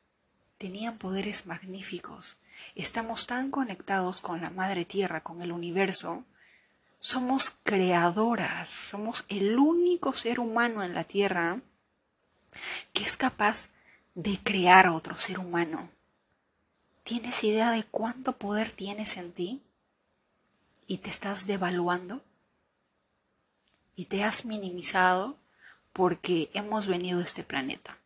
tenían 0.59 0.99
poderes 0.99 1.47
magníficos. 1.47 2.37
Estamos 2.75 3.25
tan 3.25 3.49
conectados 3.49 4.21
con 4.21 4.39
la 4.39 4.51
Madre 4.51 4.85
Tierra, 4.85 5.23
con 5.23 5.41
el 5.41 5.51
universo. 5.51 6.25
Somos 6.99 7.49
creadoras, 7.63 8.69
somos 8.69 9.25
el 9.29 9.57
único 9.57 10.13
ser 10.13 10.39
humano 10.39 10.83
en 10.83 10.93
la 10.93 11.05
Tierra 11.05 11.59
que 12.93 13.03
es 13.03 13.17
capaz 13.17 13.71
de 14.13 14.37
crear 14.37 14.89
otro 14.89 15.15
ser 15.15 15.39
humano. 15.39 15.89
¿Tienes 17.01 17.43
idea 17.43 17.71
de 17.71 17.83
cuánto 17.83 18.37
poder 18.37 18.69
tienes 18.69 19.17
en 19.17 19.31
ti? 19.31 19.63
¿Y 20.85 20.99
te 20.99 21.09
estás 21.09 21.47
devaluando? 21.47 22.21
¿Y 23.95 24.05
te 24.05 24.23
has 24.23 24.45
minimizado 24.45 25.35
porque 25.93 26.49
hemos 26.53 26.87
venido 26.87 27.19
a 27.19 27.23
este 27.23 27.43
planeta? 27.43 27.97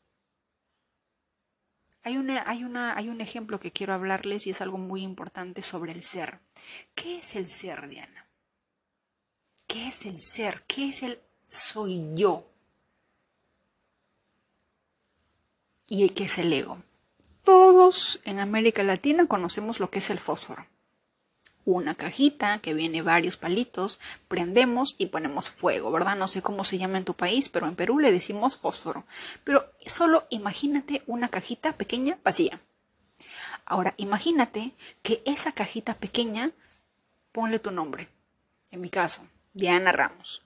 Hay, 2.04 2.18
una, 2.18 2.44
hay, 2.48 2.64
una, 2.64 2.98
hay 2.98 3.10
un 3.10 3.22
ejemplo 3.22 3.60
que 3.60 3.72
quiero 3.72 3.94
hablarles 3.94 4.46
y 4.46 4.50
es 4.50 4.62
algo 4.62 4.78
muy 4.78 5.04
importante 5.04 5.62
sobre 5.62 5.94
el 5.94 6.04
ser. 6.04 6.40
¿Qué 6.96 7.20
es 7.20 7.36
el 7.36 7.50
ser, 7.50 7.88
Diana? 7.88 8.28
¿Qué 9.68 9.88
es 9.88 10.06
el 10.06 10.20
ser? 10.20 10.64
¿Qué 10.68 10.90
es 10.90 11.04
el 11.04 11.20
soy 11.50 12.02
yo? 12.16 12.46
¿Y 15.88 16.10
qué 16.10 16.26
es 16.26 16.38
el 16.38 16.52
ego? 16.52 16.82
Todos 17.44 18.20
en 18.26 18.40
América 18.40 18.84
Latina 18.84 19.28
conocemos 19.28 19.80
lo 19.80 19.90
que 19.90 20.00
es 20.00 20.10
el 20.10 20.20
fósforo 20.20 20.68
una 21.66 21.96
cajita 21.96 22.60
que 22.60 22.74
viene 22.74 23.02
varios 23.02 23.38
palitos, 23.38 24.00
prendemos 24.28 24.96
y 24.98 25.08
ponemos 25.08 25.50
fuego, 25.50 25.92
¿verdad? 25.92 26.16
No 26.16 26.28
sé 26.28 26.42
cómo 26.42 26.64
se 26.64 26.78
llama 26.78 26.98
en 26.98 27.06
tu 27.06 27.14
país, 27.14 27.50
pero 27.50 27.68
en 27.68 27.76
Perú 27.76 28.00
le 28.00 28.12
decimos 28.12 28.56
fósforo. 28.56 29.06
Pero 29.44 29.72
solo 29.86 30.28
imagínate 30.30 31.04
una 31.08 31.30
cajita 31.30 31.74
pequeña 31.74 32.18
vacía. 32.24 32.60
Ahora, 33.66 33.94
imagínate 33.98 34.74
que 35.02 35.22
esa 35.26 35.54
cajita 35.54 35.94
pequeña, 35.94 36.52
ponle 37.32 37.60
tu 37.60 37.72
nombre. 37.72 38.10
En 38.72 38.82
mi 38.82 38.90
caso, 38.90 39.26
Diana 39.54 39.92
Ramos. 39.92 40.44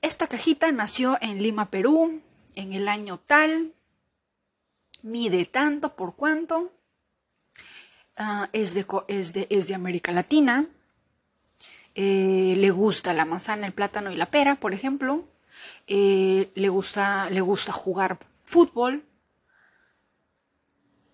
Esta 0.00 0.28
cajita 0.28 0.70
nació 0.70 1.18
en 1.20 1.42
Lima, 1.42 1.70
Perú, 1.70 2.22
en 2.54 2.72
el 2.72 2.88
año 2.88 3.18
tal, 3.18 3.74
mide 5.02 5.44
tanto 5.44 5.96
por 5.96 6.14
cuánto, 6.14 6.72
Ah, 8.20 8.50
es, 8.52 8.74
de, 8.74 8.84
es, 9.06 9.32
de, 9.32 9.46
es, 9.48 9.68
de, 9.68 9.76
América 9.76 10.10
Latina, 10.10 10.66
eh, 11.94 12.54
le 12.56 12.70
gusta 12.72 13.12
la 13.12 13.24
manzana, 13.24 13.64
el 13.64 13.72
plátano 13.72 14.10
y 14.10 14.16
la 14.16 14.26
pera, 14.26 14.56
por 14.56 14.74
ejemplo, 14.74 15.24
eh, 15.86 16.50
le, 16.56 16.68
gusta, 16.68 17.30
le 17.30 17.40
gusta 17.40 17.70
jugar 17.70 18.18
fútbol. 18.42 19.04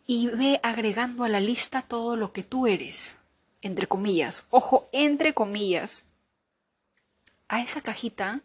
Y 0.06 0.28
ve 0.28 0.60
agregando 0.62 1.24
a 1.24 1.28
la 1.28 1.40
lista 1.40 1.82
todo 1.82 2.16
lo 2.16 2.32
que 2.32 2.42
tú 2.42 2.66
eres, 2.66 3.20
entre 3.60 3.86
comillas, 3.86 4.46
ojo, 4.48 4.88
entre 4.92 5.34
comillas, 5.34 6.06
a 7.48 7.60
esa 7.60 7.82
cajita. 7.82 8.40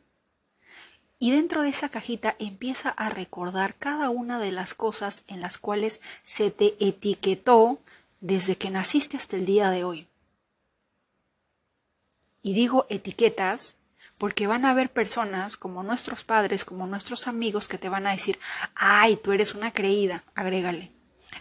Y 1.17 1.32
dentro 1.32 1.63
de 1.63 1.69
esa 1.69 1.88
cajita 1.88 2.36
empieza 2.39 2.89
a 2.89 3.10
recordar 3.10 3.76
cada 3.76 4.10
una 4.10 4.38
de 4.38 4.52
las 4.52 4.74
cosas 4.74 5.24
en 5.28 5.39
las 5.39 5.58
cuales 5.58 6.02
se 6.24 6.52
te 6.52 6.76
etiquetó 6.86 7.80
desde 8.21 8.58
que 8.58 8.69
naciste 8.69 9.17
hasta 9.17 9.36
el 9.36 9.45
día 9.45 9.69
de 9.71 9.84
hoy. 9.84 10.08
Y 12.41 12.53
digo 12.53 12.86
etiquetas 12.89 13.75
porque 14.17 14.47
van 14.47 14.65
a 14.65 14.71
haber 14.71 14.91
personas 14.91 15.55
como 15.55 15.82
nuestros 15.82 16.23
padres, 16.23 16.65
como 16.65 16.88
nuestros 16.88 17.27
amigos 17.27 17.67
que 17.67 17.77
te 17.77 17.89
van 17.89 18.05
a 18.05 18.12
decir, 18.12 18.38
ay, 18.75 19.15
tú 19.15 19.32
eres 19.32 19.55
una 19.55 19.71
creída, 19.71 20.23
agrégale. 20.36 20.91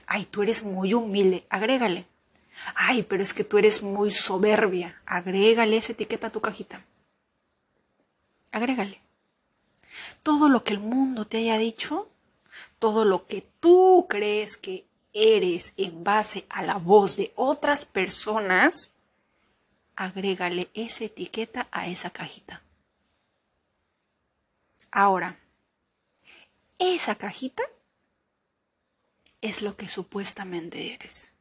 Ay, 0.06 0.26
tú 0.26 0.42
eres 0.42 0.62
muy 0.62 0.94
humilde, 0.94 1.44
agrégale. 1.50 2.06
Ay, 2.74 3.02
pero 3.02 3.22
es 3.22 3.34
que 3.34 3.44
tú 3.44 3.58
eres 3.58 3.82
muy 3.82 4.10
soberbia, 4.10 5.00
agrégale 5.06 5.76
esa 5.76 5.92
etiqueta 5.92 6.28
a 6.28 6.30
tu 6.30 6.40
cajita. 6.40 6.84
Agrégale. 8.52 9.00
Todo 10.22 10.48
lo 10.48 10.62
que 10.64 10.72
el 10.72 10.80
mundo 10.80 11.26
te 11.26 11.38
haya 11.38 11.58
dicho, 11.58 12.08
todo 12.78 13.04
lo 13.04 13.26
que 13.26 13.42
tú 13.60 14.06
crees 14.08 14.56
que 14.56 14.87
eres 15.18 15.74
en 15.76 16.04
base 16.04 16.46
a 16.48 16.62
la 16.62 16.76
voz 16.76 17.16
de 17.16 17.32
otras 17.34 17.84
personas, 17.84 18.92
agrégale 19.96 20.70
esa 20.74 21.04
etiqueta 21.04 21.66
a 21.72 21.88
esa 21.88 22.10
cajita. 22.10 22.62
Ahora, 24.92 25.38
esa 26.78 27.16
cajita 27.16 27.64
es 29.40 29.62
lo 29.62 29.76
que 29.76 29.88
supuestamente 29.88 30.94
eres. 30.94 31.32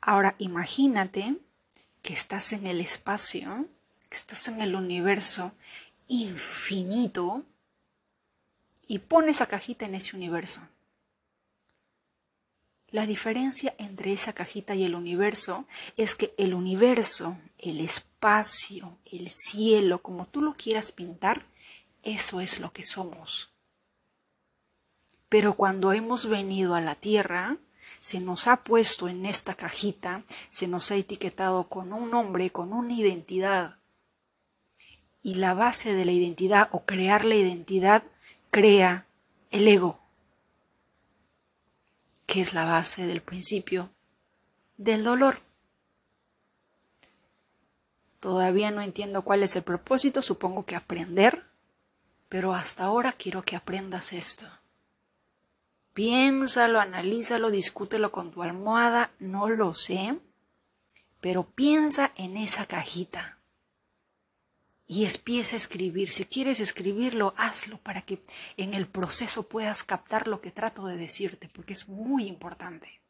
Ahora 0.00 0.36
imagínate 0.38 1.36
que 2.00 2.12
estás 2.12 2.52
en 2.52 2.66
el 2.66 2.80
espacio, 2.80 3.66
que 4.08 4.16
estás 4.16 4.46
en 4.48 4.60
el 4.60 4.74
universo 4.74 5.52
infinito 6.06 7.44
y 8.86 8.98
pones 8.98 9.36
esa 9.36 9.46
cajita 9.46 9.84
en 9.84 9.96
ese 9.96 10.16
universo. 10.16 10.62
La 12.92 13.06
diferencia 13.06 13.74
entre 13.78 14.12
esa 14.12 14.34
cajita 14.34 14.74
y 14.74 14.84
el 14.84 14.94
universo 14.94 15.64
es 15.96 16.14
que 16.14 16.34
el 16.36 16.52
universo, 16.52 17.38
el 17.58 17.80
espacio, 17.80 18.98
el 19.10 19.30
cielo, 19.30 20.02
como 20.02 20.26
tú 20.26 20.42
lo 20.42 20.52
quieras 20.52 20.92
pintar, 20.92 21.46
eso 22.02 22.42
es 22.42 22.60
lo 22.60 22.70
que 22.74 22.84
somos. 22.84 23.50
Pero 25.30 25.54
cuando 25.54 25.94
hemos 25.94 26.28
venido 26.28 26.74
a 26.74 26.82
la 26.82 26.94
Tierra, 26.94 27.56
se 27.98 28.20
nos 28.20 28.46
ha 28.46 28.62
puesto 28.62 29.08
en 29.08 29.24
esta 29.24 29.54
cajita, 29.54 30.24
se 30.50 30.68
nos 30.68 30.90
ha 30.90 30.96
etiquetado 30.96 31.70
con 31.70 31.94
un 31.94 32.10
nombre, 32.10 32.50
con 32.50 32.74
una 32.74 32.92
identidad. 32.92 33.78
Y 35.22 35.36
la 35.36 35.54
base 35.54 35.94
de 35.94 36.04
la 36.04 36.12
identidad 36.12 36.68
o 36.72 36.84
crear 36.84 37.24
la 37.24 37.36
identidad 37.36 38.02
crea 38.50 39.06
el 39.50 39.66
ego 39.66 40.01
que 42.32 42.40
es 42.40 42.54
la 42.54 42.64
base 42.64 43.06
del 43.06 43.20
principio 43.20 43.90
del 44.78 45.04
dolor. 45.04 45.40
Todavía 48.20 48.70
no 48.70 48.80
entiendo 48.80 49.20
cuál 49.20 49.42
es 49.42 49.54
el 49.54 49.64
propósito, 49.64 50.22
supongo 50.22 50.64
que 50.64 50.74
aprender, 50.74 51.44
pero 52.30 52.54
hasta 52.54 52.84
ahora 52.84 53.12
quiero 53.12 53.42
que 53.42 53.54
aprendas 53.54 54.14
esto. 54.14 54.46
Piénsalo, 55.92 56.80
analízalo, 56.80 57.50
discútelo 57.50 58.10
con 58.12 58.30
tu 58.30 58.42
almohada, 58.42 59.10
no 59.18 59.50
lo 59.50 59.74
sé, 59.74 60.18
pero 61.20 61.44
piensa 61.44 62.12
en 62.16 62.38
esa 62.38 62.64
cajita 62.64 63.41
y 64.92 65.06
empieza 65.06 65.56
a 65.56 65.56
escribir. 65.56 66.12
Si 66.12 66.26
quieres 66.26 66.60
escribirlo, 66.60 67.32
hazlo 67.38 67.78
para 67.78 68.02
que 68.02 68.22
en 68.58 68.74
el 68.74 68.86
proceso 68.86 69.48
puedas 69.48 69.84
captar 69.84 70.28
lo 70.28 70.42
que 70.42 70.50
trato 70.50 70.84
de 70.84 70.98
decirte, 70.98 71.48
porque 71.48 71.72
es 71.72 71.88
muy 71.88 72.26
importante. 72.26 73.00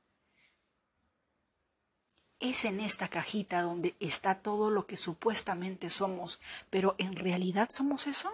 Es 2.38 2.64
en 2.66 2.78
esta 2.78 3.08
cajita 3.08 3.62
donde 3.62 3.96
está 3.98 4.36
todo 4.36 4.70
lo 4.70 4.86
que 4.86 4.96
supuestamente 4.96 5.90
somos, 5.90 6.38
pero 6.70 6.94
¿en 6.98 7.16
realidad 7.16 7.68
somos 7.68 8.06
eso? 8.06 8.30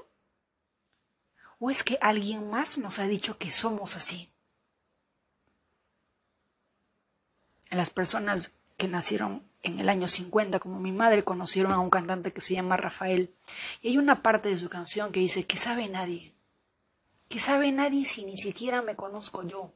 ¿O 1.58 1.70
es 1.70 1.82
que 1.82 1.96
alguien 2.02 2.50
más 2.50 2.76
nos 2.76 2.98
ha 2.98 3.06
dicho 3.06 3.38
que 3.38 3.50
somos 3.50 3.96
así? 3.96 4.30
Las 7.70 7.88
personas 7.88 8.52
que 8.76 8.88
nacieron 8.88 9.47
en 9.62 9.80
el 9.80 9.88
año 9.88 10.08
50, 10.08 10.60
como 10.60 10.78
mi 10.78 10.92
madre, 10.92 11.24
conocieron 11.24 11.72
a 11.72 11.78
un 11.78 11.90
cantante 11.90 12.32
que 12.32 12.40
se 12.40 12.54
llama 12.54 12.76
Rafael. 12.76 13.34
Y 13.82 13.88
hay 13.88 13.98
una 13.98 14.22
parte 14.22 14.48
de 14.48 14.58
su 14.58 14.68
canción 14.68 15.12
que 15.12 15.20
dice, 15.20 15.46
que 15.46 15.56
sabe 15.56 15.88
nadie. 15.88 16.34
Que 17.28 17.40
sabe 17.40 17.72
nadie 17.72 18.06
si 18.06 18.24
ni 18.24 18.36
siquiera 18.36 18.82
me 18.82 18.96
conozco 18.96 19.42
yo. 19.42 19.72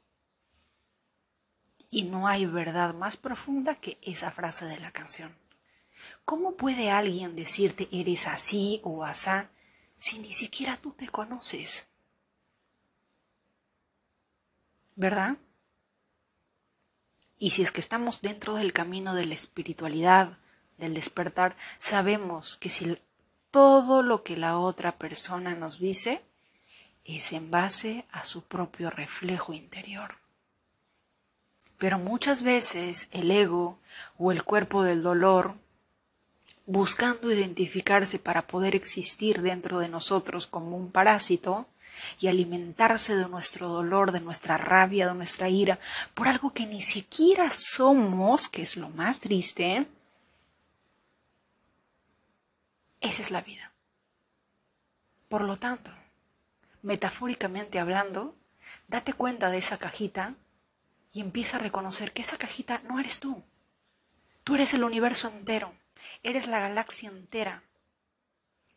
Y 1.90 2.04
no 2.04 2.26
hay 2.26 2.46
verdad 2.46 2.94
más 2.94 3.16
profunda 3.16 3.74
que 3.74 3.98
esa 4.02 4.30
frase 4.30 4.64
de 4.64 4.78
la 4.78 4.92
canción. 4.92 5.36
¿Cómo 6.24 6.56
puede 6.56 6.90
alguien 6.90 7.36
decirte 7.36 7.88
eres 7.92 8.26
así 8.26 8.80
o 8.84 9.04
asá 9.04 9.50
si 9.94 10.18
ni 10.18 10.32
siquiera 10.32 10.76
tú 10.76 10.92
te 10.92 11.08
conoces? 11.08 11.86
¿Verdad? 14.94 15.36
Y 17.42 17.50
si 17.50 17.62
es 17.62 17.72
que 17.72 17.80
estamos 17.80 18.22
dentro 18.22 18.54
del 18.54 18.72
camino 18.72 19.16
de 19.16 19.26
la 19.26 19.34
espiritualidad, 19.34 20.38
del 20.78 20.94
despertar, 20.94 21.56
sabemos 21.76 22.56
que 22.56 22.70
si 22.70 22.96
todo 23.50 24.04
lo 24.04 24.22
que 24.22 24.36
la 24.36 24.60
otra 24.60 24.96
persona 24.96 25.56
nos 25.56 25.80
dice 25.80 26.22
es 27.04 27.32
en 27.32 27.50
base 27.50 28.04
a 28.12 28.22
su 28.22 28.42
propio 28.44 28.90
reflejo 28.90 29.54
interior. 29.54 30.18
Pero 31.78 31.98
muchas 31.98 32.44
veces 32.44 33.08
el 33.10 33.28
ego 33.32 33.76
o 34.18 34.30
el 34.30 34.44
cuerpo 34.44 34.84
del 34.84 35.02
dolor, 35.02 35.56
buscando 36.66 37.32
identificarse 37.32 38.20
para 38.20 38.46
poder 38.46 38.76
existir 38.76 39.42
dentro 39.42 39.80
de 39.80 39.88
nosotros 39.88 40.46
como 40.46 40.76
un 40.76 40.92
parásito, 40.92 41.66
y 42.20 42.28
alimentarse 42.28 43.16
de 43.16 43.28
nuestro 43.28 43.68
dolor, 43.68 44.12
de 44.12 44.20
nuestra 44.20 44.56
rabia, 44.56 45.08
de 45.08 45.14
nuestra 45.14 45.48
ira, 45.48 45.78
por 46.14 46.28
algo 46.28 46.52
que 46.52 46.66
ni 46.66 46.80
siquiera 46.80 47.50
somos, 47.50 48.48
que 48.48 48.62
es 48.62 48.76
lo 48.76 48.88
más 48.90 49.20
triste, 49.20 49.86
esa 53.00 53.22
es 53.22 53.30
la 53.30 53.40
vida. 53.40 53.72
Por 55.28 55.42
lo 55.42 55.58
tanto, 55.58 55.90
metafóricamente 56.82 57.78
hablando, 57.78 58.34
date 58.88 59.12
cuenta 59.12 59.50
de 59.50 59.58
esa 59.58 59.78
cajita 59.78 60.34
y 61.12 61.20
empieza 61.20 61.56
a 61.56 61.60
reconocer 61.60 62.12
que 62.12 62.22
esa 62.22 62.38
cajita 62.38 62.80
no 62.88 63.00
eres 63.00 63.20
tú. 63.20 63.42
Tú 64.44 64.54
eres 64.54 64.74
el 64.74 64.84
universo 64.84 65.28
entero, 65.28 65.74
eres 66.22 66.46
la 66.46 66.58
galaxia 66.58 67.08
entera, 67.08 67.62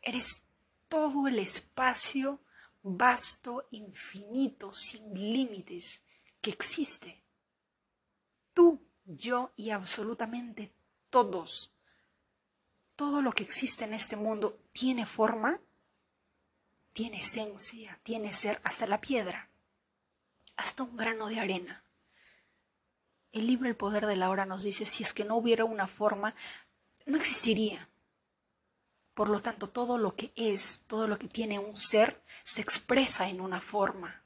eres 0.01 0.43
todo 0.87 1.27
el 1.27 1.39
espacio 1.39 2.39
vasto, 2.85 3.67
infinito, 3.71 4.71
sin 4.71 5.13
límites, 5.13 6.03
que 6.39 6.51
existe. 6.51 7.23
Tú, 8.53 8.87
yo 9.05 9.53
y 9.55 9.71
absolutamente 9.71 10.71
todos. 11.09 11.73
Todo 12.95 13.23
lo 13.23 13.31
que 13.31 13.43
existe 13.43 13.85
en 13.85 13.95
este 13.95 14.15
mundo 14.15 14.59
tiene 14.71 15.07
forma, 15.07 15.59
tiene 16.93 17.21
esencia, 17.21 17.99
tiene 18.03 18.33
ser 18.33 18.61
hasta 18.63 18.85
la 18.85 19.01
piedra, 19.01 19.49
hasta 20.55 20.83
un 20.83 20.95
grano 20.95 21.27
de 21.27 21.39
arena. 21.39 21.83
El 23.31 23.47
libro 23.47 23.67
El 23.67 23.75
Poder 23.75 24.05
de 24.05 24.15
la 24.15 24.29
Hora 24.29 24.45
nos 24.45 24.61
dice, 24.61 24.85
si 24.85 25.03
es 25.03 25.11
que 25.11 25.25
no 25.25 25.35
hubiera 25.35 25.65
una 25.65 25.87
forma, 25.87 26.35
no 27.07 27.17
existiría. 27.17 27.89
Por 29.15 29.29
lo 29.29 29.41
tanto, 29.41 29.69
todo 29.69 29.97
lo 29.97 30.15
que 30.15 30.31
es, 30.35 30.81
todo 30.87 31.07
lo 31.07 31.17
que 31.17 31.29
tiene 31.29 31.57
un 31.57 31.75
ser, 31.75 32.21
se 32.43 32.61
expresa 32.61 33.29
en 33.29 33.39
una 33.39 33.61
forma, 33.61 34.21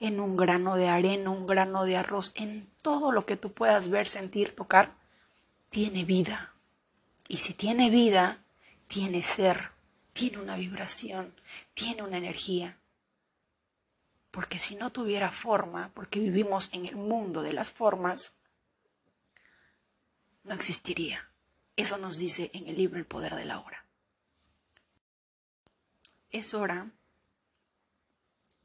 en 0.00 0.18
un 0.18 0.36
grano 0.36 0.74
de 0.74 0.88
arena, 0.88 1.30
un 1.30 1.46
grano 1.46 1.84
de 1.84 1.96
arroz, 1.96 2.32
en 2.34 2.68
todo 2.82 3.12
lo 3.12 3.24
que 3.24 3.36
tú 3.36 3.52
puedas 3.52 3.88
ver, 3.88 4.08
sentir, 4.08 4.54
tocar, 4.54 4.94
tiene 5.70 6.04
vida. 6.04 6.52
Y 7.28 7.36
si 7.36 7.54
tiene 7.54 7.88
vida, 7.88 8.42
tiene 8.88 9.22
ser, 9.22 9.70
tiene 10.12 10.38
una 10.38 10.56
vibración, 10.56 11.32
tiene 11.74 12.02
una 12.02 12.18
energía. 12.18 12.78
Porque 14.32 14.58
si 14.58 14.74
no 14.74 14.90
tuviera 14.90 15.30
forma, 15.30 15.92
porque 15.94 16.18
vivimos 16.18 16.68
en 16.72 16.84
el 16.84 16.96
mundo 16.96 17.42
de 17.42 17.52
las 17.52 17.70
formas, 17.70 18.34
no 20.42 20.52
existiría. 20.52 21.30
Eso 21.76 21.96
nos 21.96 22.18
dice 22.18 22.50
en 22.54 22.66
el 22.66 22.74
libro 22.74 22.98
El 22.98 23.06
Poder 23.06 23.36
de 23.36 23.44
la 23.44 23.60
Hora. 23.60 23.85
Es 26.30 26.54
hora 26.54 26.90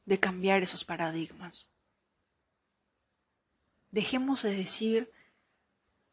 de 0.06 0.19
cambiar 0.19 0.63
esos 0.63 0.84
paradigmas. 0.84 1.69
Dejemos 3.91 4.43
de 4.43 4.56
decir, 4.56 5.12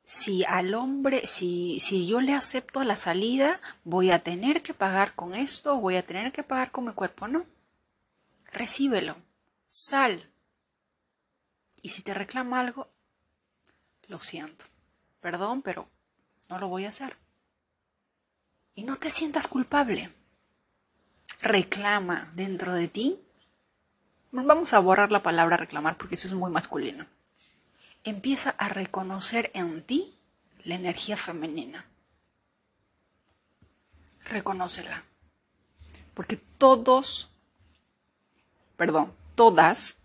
si 0.03 0.45
al 0.45 0.75
hombre, 0.75 1.27
si, 1.27 1.81
si 1.81 2.07
yo 2.07 2.21
le 2.21 2.35
acepto 2.35 2.83
la 2.83 2.97
salida, 2.97 3.61
voy 3.85 4.11
a 4.11 4.23
tener 4.23 4.63
que 4.63 4.75
pagar 4.75 5.15
con 5.15 5.35
esto, 5.35 5.77
voy 5.77 5.97
a 5.97 6.07
tener 6.07 6.33
que 6.33 6.43
pagar 6.43 6.71
con 6.71 6.87
mi 6.87 6.93
cuerpo. 6.93 7.29
No. 7.29 7.47
Recíbelo. 8.53 9.17
Sal. 9.67 10.31
Y 11.83 11.91
si 11.91 12.03
te 12.03 12.15
reclama 12.15 12.61
algo, 12.61 12.89
lo 14.07 14.19
siento. 14.19 14.65
Perdón, 15.21 15.63
pero 15.63 15.89
no 16.49 16.59
lo 16.59 16.69
voy 16.69 16.85
a 16.85 16.91
hacer. 16.91 17.17
Y 18.75 18.85
no 18.85 18.97
te 18.97 19.11
sientas 19.11 19.49
culpable 19.49 20.13
reclama 21.41 22.31
dentro 22.35 22.75
de 22.75 22.89
ti, 22.89 23.21
vamos 24.33 24.73
a 24.73 24.79
borrar 24.81 25.13
la 25.13 25.23
palabra 25.23 25.57
reclamar 25.57 25.97
porque 25.97 26.15
eso 26.15 26.27
es 26.27 26.33
muy 26.33 26.51
masculino. 26.51 27.07
Empieza 28.05 28.51
a 28.51 28.69
reconocer 28.69 29.51
en 29.55 29.83
ti 29.83 30.19
la 30.65 30.75
energía 30.75 31.17
femenina. 31.17 31.87
Reconócela. 34.25 35.05
Porque 36.15 36.37
todos, 36.37 37.31
perdón, 38.77 39.13
todas 39.35 39.97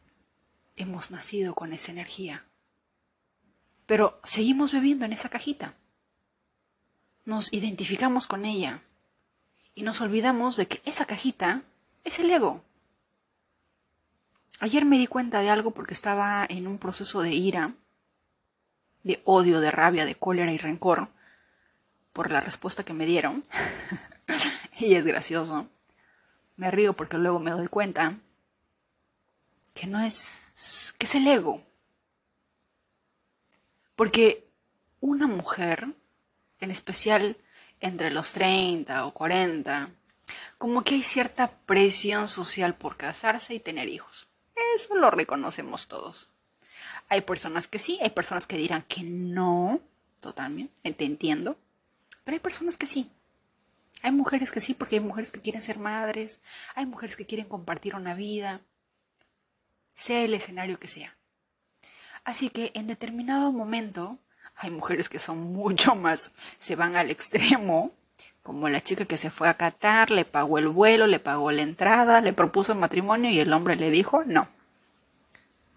hemos 0.76 1.12
nacido 1.12 1.56
con 1.56 1.74
esa 1.74 1.92
energía. 1.92 2.46
Pero 3.86 4.20
seguimos 4.24 4.72
bebiendo 4.72 5.06
en 5.06 5.14
esa 5.14 5.30
cajita. 5.30 5.76
Nos 7.26 7.52
identificamos 7.54 8.28
con 8.28 8.46
ella 8.46 8.82
y 9.76 9.84
nos 9.84 10.02
olvidamos 10.02 10.58
de 10.58 10.68
que 10.68 10.82
esa 10.86 11.06
cajita 11.06 11.64
es 12.04 12.20
el 12.20 12.30
ego. 12.30 12.64
Ayer 14.60 14.86
me 14.86 14.98
di 14.98 15.08
cuenta 15.08 15.40
de 15.42 15.50
algo 15.50 15.72
porque 15.72 15.94
estaba 15.94 16.46
en 16.48 16.68
un 16.68 16.78
proceso 16.78 17.22
de 17.22 17.32
ira, 17.34 17.74
de 19.04 19.22
odio, 19.26 19.60
de 19.60 19.72
rabia, 19.72 20.06
de 20.06 20.16
cólera 20.16 20.52
y 20.52 20.58
rencor 20.58 21.10
por 22.14 22.32
la 22.32 22.40
respuesta 22.40 22.84
que 22.84 22.94
me 22.94 23.06
dieron. 23.06 23.44
y 24.78 24.96
es 24.96 25.06
gracioso. 25.06 25.68
Me 26.56 26.72
río 26.72 26.94
porque 26.94 27.18
luego 27.18 27.40
me 27.40 27.52
doy 27.52 27.68
cuenta 27.68 28.18
que 29.74 29.88
no 29.88 30.00
es, 30.00 30.94
que 30.98 31.08
es 31.08 31.16
el 31.16 31.28
ego. 31.28 31.64
Porque 33.96 34.48
una 35.02 35.28
mujer, 35.28 35.88
en 36.60 36.72
especial 36.72 37.38
entre 37.84 38.12
los 38.12 38.32
30 38.34 39.06
o 39.06 39.14
40, 39.14 39.90
como 40.58 40.84
que 40.84 40.96
hay 40.96 41.04
cierta 41.04 41.52
presión 41.66 42.30
social 42.30 42.76
por 42.76 42.96
casarse 42.96 43.54
y 43.54 43.60
tener 43.60 43.90
hijos. 43.90 44.28
Eso 44.76 44.96
lo 44.96 45.12
reconocemos 45.12 45.88
todos. 45.88 46.30
Hay 47.10 47.22
personas 47.22 47.68
que 47.68 47.80
sí, 47.80 48.00
hay 48.02 48.12
personas 48.12 48.48
que 48.48 48.58
dirán 48.58 48.84
que 48.84 49.04
no, 49.04 49.82
totalmente, 50.22 50.94
te 50.94 51.04
entiendo, 51.04 51.58
pero 52.24 52.36
hay 52.36 52.40
personas 52.40 52.78
que 52.78 52.88
sí. 52.88 53.12
Hay 54.02 54.12
mujeres 54.12 54.50
que 54.52 54.62
sí, 54.62 54.74
porque 54.74 54.96
hay 54.96 55.02
mujeres 55.02 55.34
que 55.34 55.42
quieren 55.42 55.62
ser 55.62 55.78
madres, 55.78 56.40
hay 56.76 56.86
mujeres 56.86 57.18
que 57.18 57.26
quieren 57.26 57.48
compartir 57.48 57.96
una 57.96 58.14
vida, 58.14 58.62
sea 59.94 60.22
el 60.24 60.34
escenario 60.34 60.80
que 60.80 60.88
sea. 60.88 61.16
Así 62.24 62.50
que 62.50 62.72
en 62.76 62.88
determinado 62.88 63.52
momento 63.52 64.18
hay 64.56 64.70
mujeres 64.70 65.10
que 65.10 65.20
son 65.20 65.40
mucho 65.54 65.96
más, 65.96 66.32
se 66.36 66.76
van 66.76 66.96
al 66.96 67.12
extremo, 67.12 67.92
como 68.44 68.68
la 68.68 68.82
chica 68.82 69.06
que 69.06 69.18
se 69.18 69.30
fue 69.30 69.48
a 69.48 69.56
Qatar, 69.56 70.12
le 70.12 70.26
pagó 70.26 70.58
el 70.58 70.68
vuelo, 70.68 71.08
le 71.08 71.20
pagó 71.20 71.52
la 71.52 71.62
entrada, 71.62 72.22
le 72.22 72.34
propuso 72.34 72.76
matrimonio 72.76 73.30
y 73.30 73.40
el 73.40 73.54
hombre 73.54 73.76
le 73.76 73.90
dijo 73.90 74.24
no. 74.26 74.50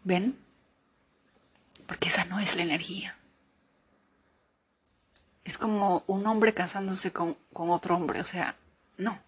¿Ven? 0.02 0.36
Porque 1.86 2.09
esa 2.09 2.24
no 2.24 2.40
es 2.40 2.57
la 2.57 2.62
energía. 2.62 3.16
Es 5.44 5.59
como 5.59 6.03
un 6.09 6.26
hombre 6.26 6.55
casándose 6.55 7.12
con, 7.12 7.36
con 7.53 7.70
otro 7.70 7.96
hombre, 7.96 8.20
o 8.20 8.24
sea, 8.24 8.57
no, 8.98 9.20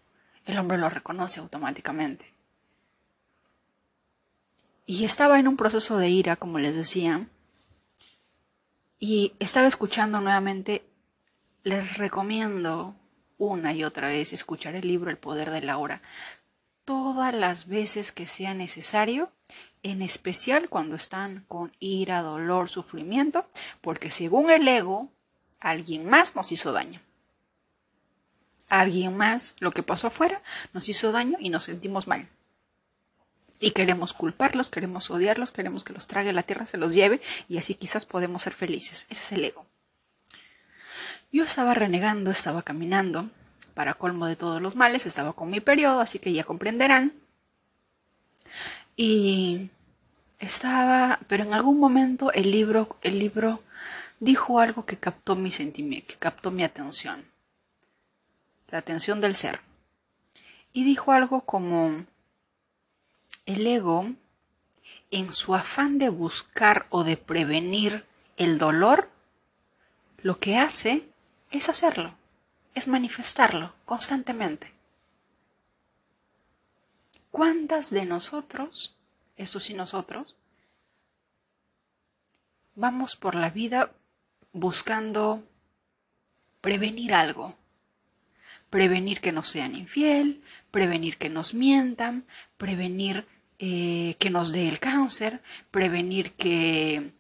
el 0.46 0.58
hombre 0.58 0.78
lo 0.78 0.88
reconoce 0.88 1.38
automáticamente. 1.38 2.32
Y 4.84 5.04
estaba 5.04 5.38
en 5.38 5.46
un 5.46 5.56
proceso 5.56 5.96
de 5.98 6.08
ira, 6.08 6.34
como 6.34 6.58
les 6.58 6.74
decía, 6.74 7.28
y 8.98 9.34
estaba 9.38 9.66
escuchando 9.66 10.20
nuevamente, 10.20 10.84
les 11.62 11.98
recomiendo 11.98 12.96
una 13.36 13.72
y 13.72 13.84
otra 13.84 14.08
vez 14.08 14.32
escuchar 14.32 14.74
el 14.74 14.86
libro 14.86 15.10
El 15.10 15.18
poder 15.18 15.50
de 15.50 15.62
la 15.62 15.78
hora, 15.78 16.02
todas 16.84 17.34
las 17.34 17.66
veces 17.68 18.12
que 18.12 18.26
sea 18.26 18.54
necesario, 18.54 19.30
en 19.82 20.02
especial 20.02 20.68
cuando 20.68 20.96
están 20.96 21.44
con 21.46 21.72
ira, 21.78 22.22
dolor, 22.22 22.68
sufrimiento, 22.68 23.46
porque 23.80 24.10
según 24.10 24.50
el 24.50 24.66
ego, 24.66 25.12
alguien 25.60 26.08
más 26.08 26.34
nos 26.34 26.50
hizo 26.50 26.72
daño. 26.72 27.00
Alguien 28.68 29.16
más, 29.16 29.54
lo 29.60 29.70
que 29.70 29.82
pasó 29.82 30.08
afuera, 30.08 30.42
nos 30.72 30.88
hizo 30.88 31.12
daño 31.12 31.38
y 31.40 31.50
nos 31.50 31.64
sentimos 31.64 32.06
mal 32.08 32.28
y 33.60 33.72
queremos 33.72 34.12
culparlos, 34.12 34.70
queremos 34.70 35.10
odiarlos, 35.10 35.52
queremos 35.52 35.84
que 35.84 35.92
los 35.92 36.06
trague 36.06 36.32
la 36.32 36.42
tierra, 36.42 36.66
se 36.66 36.76
los 36.76 36.94
lleve 36.94 37.20
y 37.48 37.58
así 37.58 37.74
quizás 37.74 38.06
podemos 38.06 38.42
ser 38.42 38.54
felices. 38.54 39.06
Ese 39.10 39.22
es 39.22 39.32
el 39.32 39.44
ego. 39.44 39.66
Yo 41.32 41.44
estaba 41.44 41.74
renegando, 41.74 42.30
estaba 42.30 42.62
caminando, 42.62 43.28
para 43.74 43.94
colmo 43.94 44.26
de 44.26 44.36
todos 44.36 44.62
los 44.62 44.76
males, 44.76 45.06
estaba 45.06 45.34
con 45.34 45.50
mi 45.50 45.60
periodo, 45.60 46.00
así 46.00 46.18
que 46.18 46.32
ya 46.32 46.44
comprenderán. 46.44 47.12
Y 48.96 49.70
estaba, 50.38 51.20
pero 51.28 51.44
en 51.44 51.52
algún 51.52 51.78
momento 51.78 52.32
el 52.32 52.50
libro, 52.50 52.98
el 53.02 53.18
libro 53.18 53.62
dijo 54.20 54.60
algo 54.60 54.84
que 54.84 54.96
captó 54.96 55.36
mi 55.36 55.50
sentimiento, 55.50 56.08
que 56.08 56.16
captó 56.16 56.50
mi 56.50 56.64
atención, 56.64 57.24
la 58.68 58.78
atención 58.78 59.20
del 59.20 59.34
ser. 59.34 59.60
Y 60.72 60.84
dijo 60.84 61.12
algo 61.12 61.42
como, 61.42 62.04
el 63.48 63.66
ego, 63.66 64.06
en 65.10 65.32
su 65.32 65.54
afán 65.54 65.96
de 65.96 66.10
buscar 66.10 66.86
o 66.90 67.02
de 67.02 67.16
prevenir 67.16 68.04
el 68.36 68.58
dolor, 68.58 69.08
lo 70.18 70.38
que 70.38 70.58
hace 70.58 71.08
es 71.50 71.70
hacerlo, 71.70 72.14
es 72.74 72.88
manifestarlo 72.88 73.74
constantemente. 73.86 74.70
¿Cuántas 77.30 77.88
de 77.88 78.04
nosotros, 78.04 78.94
estos 79.38 79.70
y 79.70 79.74
nosotros, 79.74 80.36
vamos 82.74 83.16
por 83.16 83.34
la 83.34 83.48
vida 83.48 83.92
buscando 84.52 85.42
prevenir 86.60 87.14
algo? 87.14 87.56
Prevenir 88.68 89.22
que 89.22 89.32
nos 89.32 89.48
sean 89.48 89.74
infiel, 89.74 90.42
prevenir 90.70 91.16
que 91.16 91.30
nos 91.30 91.54
mientan, 91.54 92.26
prevenir 92.58 93.26
eh, 93.58 94.14
que 94.18 94.30
nos 94.30 94.52
dé 94.52 94.68
el 94.68 94.78
cáncer, 94.78 95.42
prevenir 95.70 96.32
que 96.32 97.12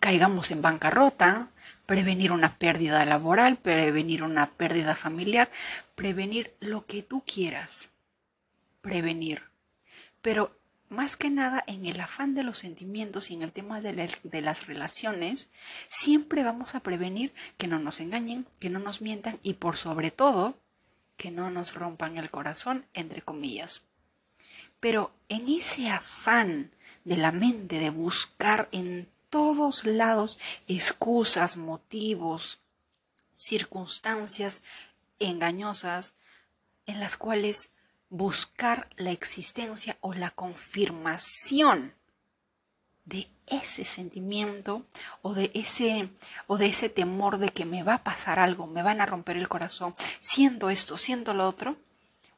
caigamos 0.00 0.50
en 0.50 0.62
bancarrota, 0.62 1.50
prevenir 1.86 2.32
una 2.32 2.56
pérdida 2.56 3.04
laboral, 3.04 3.58
prevenir 3.58 4.22
una 4.22 4.50
pérdida 4.52 4.94
familiar, 4.94 5.50
prevenir 5.94 6.54
lo 6.60 6.86
que 6.86 7.02
tú 7.02 7.22
quieras. 7.26 7.90
Prevenir. 8.80 9.42
Pero 10.22 10.56
más 10.88 11.16
que 11.16 11.30
nada 11.30 11.62
en 11.66 11.86
el 11.86 12.00
afán 12.00 12.34
de 12.34 12.42
los 12.42 12.58
sentimientos 12.58 13.30
y 13.30 13.34
en 13.34 13.42
el 13.42 13.52
tema 13.52 13.80
de, 13.80 14.10
de, 14.22 14.40
las 14.40 14.66
relaciones, 14.66 15.50
siempre 15.88 16.42
vamos 16.42 16.74
a 16.74 16.80
prevenir 16.80 17.32
que 17.58 17.66
no 17.66 17.78
nos 17.78 18.00
engañen, 18.00 18.46
que 18.58 18.70
no 18.70 18.78
nos 18.78 19.02
mientan 19.02 19.38
y 19.42 19.54
por 19.54 19.76
sobre 19.76 20.10
todo 20.10 20.58
que 21.16 21.30
no 21.30 21.50
nos 21.50 21.74
rompan 21.74 22.16
el 22.16 22.30
corazón, 22.30 22.86
entre 22.94 23.20
comillas. 23.20 23.82
Pero 24.80 25.12
en 25.28 25.48
ese 25.48 25.90
afán 25.90 26.72
de 27.04 27.16
la 27.16 27.32
mente 27.32 27.78
de 27.78 27.90
buscar 27.90 28.68
en 28.72 29.08
todos 29.30 29.84
lados 29.84 30.38
excusas, 30.66 31.56
motivos, 31.56 32.60
circunstancias 33.34 34.62
engañosas 35.18 36.14
en 36.86 37.00
las 37.00 37.16
cuales 37.16 37.70
buscar 38.08 38.90
la 38.96 39.12
existencia 39.12 39.96
o 40.00 40.14
la 40.14 40.30
confirmación 40.30 41.94
de 43.04 43.28
ese 43.46 43.84
sentimiento 43.84 44.84
o 45.22 45.34
de 45.34 45.50
ese 45.54 46.10
o 46.46 46.58
de 46.58 46.66
ese 46.66 46.88
temor 46.88 47.38
de 47.38 47.48
que 47.48 47.64
me 47.64 47.82
va 47.82 47.94
a 47.94 48.04
pasar 48.04 48.38
algo, 48.38 48.66
me 48.66 48.82
van 48.82 49.00
a 49.00 49.06
romper 49.06 49.36
el 49.36 49.48
corazón, 49.48 49.94
siento 50.18 50.70
esto, 50.70 50.98
siento 50.98 51.34
lo 51.34 51.48
otro, 51.48 51.76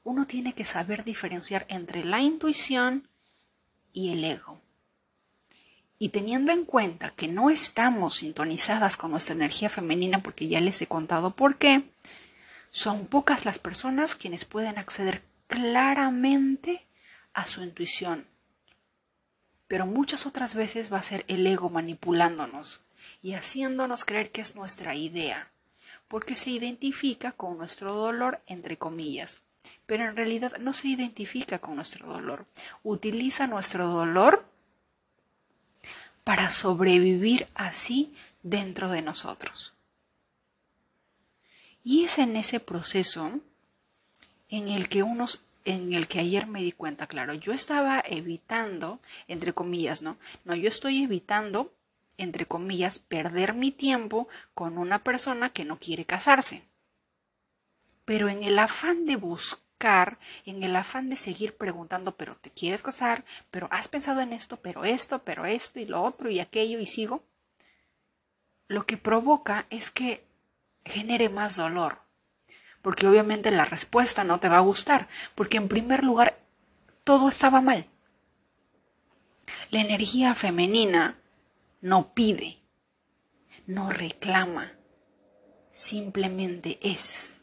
uno 0.05 0.27
tiene 0.27 0.55
que 0.55 0.65
saber 0.65 1.05
diferenciar 1.05 1.67
entre 1.69 2.05
la 2.05 2.21
intuición 2.21 3.09
y 3.93 4.13
el 4.13 4.25
ego. 4.25 4.61
Y 5.99 6.09
teniendo 6.09 6.53
en 6.53 6.65
cuenta 6.65 7.11
que 7.11 7.29
no 7.29 7.51
estamos 7.51 8.17
sintonizadas 8.17 8.97
con 8.97 9.13
nuestra 9.13 9.37
energía 9.37 9.71
femenina, 9.71 10.23
porque 10.23 10.49
ya 10.49 10.61
les 10.61 10.83
he 10.83 10.89
contado 10.89 11.37
por 11.37 11.59
qué, 11.59 11.85
son 12.71 13.07
pocas 13.07 13.45
las 13.45 13.59
personas 13.59 14.17
quienes 14.17 14.45
pueden 14.45 14.79
acceder 14.79 15.23
claramente 15.47 16.87
a 17.35 17.47
su 17.47 17.63
intuición. 17.63 18.27
Pero 19.69 19.87
muchas 19.87 20.27
otras 20.27 20.55
veces 20.55 20.93
va 20.93 20.99
a 20.99 21.03
ser 21.03 21.25
el 21.29 21.47
ego 21.47 21.71
manipulándonos 21.71 22.83
y 23.23 23.35
haciéndonos 23.35 24.05
creer 24.05 24.33
que 24.33 24.41
es 24.41 24.57
nuestra 24.57 24.95
idea, 24.97 25.53
porque 26.09 26.37
se 26.37 26.51
identifica 26.51 27.33
con 27.33 27.59
nuestro 27.59 27.95
dolor, 27.95 28.43
entre 28.47 28.77
comillas. 28.77 29.42
Pero 29.93 30.09
en 30.09 30.17
realidad 30.17 30.57
no 30.57 30.73
se 30.73 30.89
identifica 30.89 31.59
con 31.59 31.77
nuestro 31.77 32.07
dolor. 32.07 32.47
Utiliza 32.83 33.47
nuestro 33.47 33.89
dolor 33.89 34.43
para 36.25 36.49
sobrevivir 36.49 37.47
así 37.53 38.15
dentro 38.43 38.91
de 38.91 39.03
nosotros. 39.03 39.75
Y 41.85 42.05
es 42.05 42.17
en 42.17 42.37
ese 42.37 42.59
proceso 42.59 43.39
en 44.49 44.69
el 44.69 44.89
que 44.89 45.03
unos 45.03 45.43
en 45.67 45.93
el 45.93 46.09
que 46.09 46.21
ayer 46.21 46.47
me 46.47 46.63
di 46.63 46.73
cuenta, 46.73 47.07
claro, 47.07 47.35
yo 47.35 47.53
estaba 47.53 48.03
evitando, 48.07 48.99
entre 49.29 49.53
comillas, 49.53 50.01
¿no? 50.01 50.17
No, 50.47 50.55
yo 50.55 50.71
estoy 50.71 51.03
evitando, 51.03 51.71
entre 52.17 52.47
comillas, 52.47 52.99
perder 52.99 53.53
mi 53.53 53.71
tiempo 53.71 54.27
con 54.55 54.79
una 54.79 55.05
persona 55.05 55.51
que 55.51 55.67
no 55.67 55.79
quiere 55.79 56.07
casarse. 56.07 56.63
Pero 58.07 58.31
en 58.31 58.43
el 58.43 58.59
afán 58.59 59.05
de 59.05 59.17
buscar 59.17 59.61
en 60.47 60.63
el 60.63 60.77
afán 60.77 61.09
de 61.09 61.17
seguir 61.17 61.57
preguntando, 61.57 62.17
pero 62.17 62.37
te 62.37 62.51
quieres 62.51 62.83
casar, 62.83 63.25
pero 63.51 63.69
has 63.71 63.89
pensado 63.89 64.21
en 64.21 64.33
esto, 64.33 64.59
pero 64.61 64.85
esto, 64.85 65.25
pero 65.25 65.45
esto 65.45 65.81
y 65.81 65.87
lo 65.87 66.03
otro 66.03 66.31
y 66.31 66.39
aquello 66.39 66.79
y 66.79 66.87
sigo, 66.87 67.25
lo 68.69 68.85
que 68.85 68.97
provoca 68.97 69.67
es 69.71 69.91
que 69.91 70.25
genere 70.85 71.29
más 71.29 71.57
dolor. 71.57 72.01
Porque 72.81 73.07
obviamente 73.07 73.51
la 73.51 73.65
respuesta 73.65 74.25
no 74.25 74.39
te 74.39 74.49
va 74.49 74.59
a 74.59 74.69
gustar, 74.69 75.09
porque 75.35 75.57
en 75.57 75.69
primer 75.69 76.05
lugar 76.05 76.39
todo 77.05 77.29
estaba 77.29 77.61
mal. 77.61 77.89
La 79.71 79.81
energía 79.81 80.35
femenina 80.35 81.19
no 81.81 82.15
pide, 82.15 82.59
no 83.67 83.91
reclama, 83.91 84.73
simplemente 85.73 86.79
es. 86.83 87.42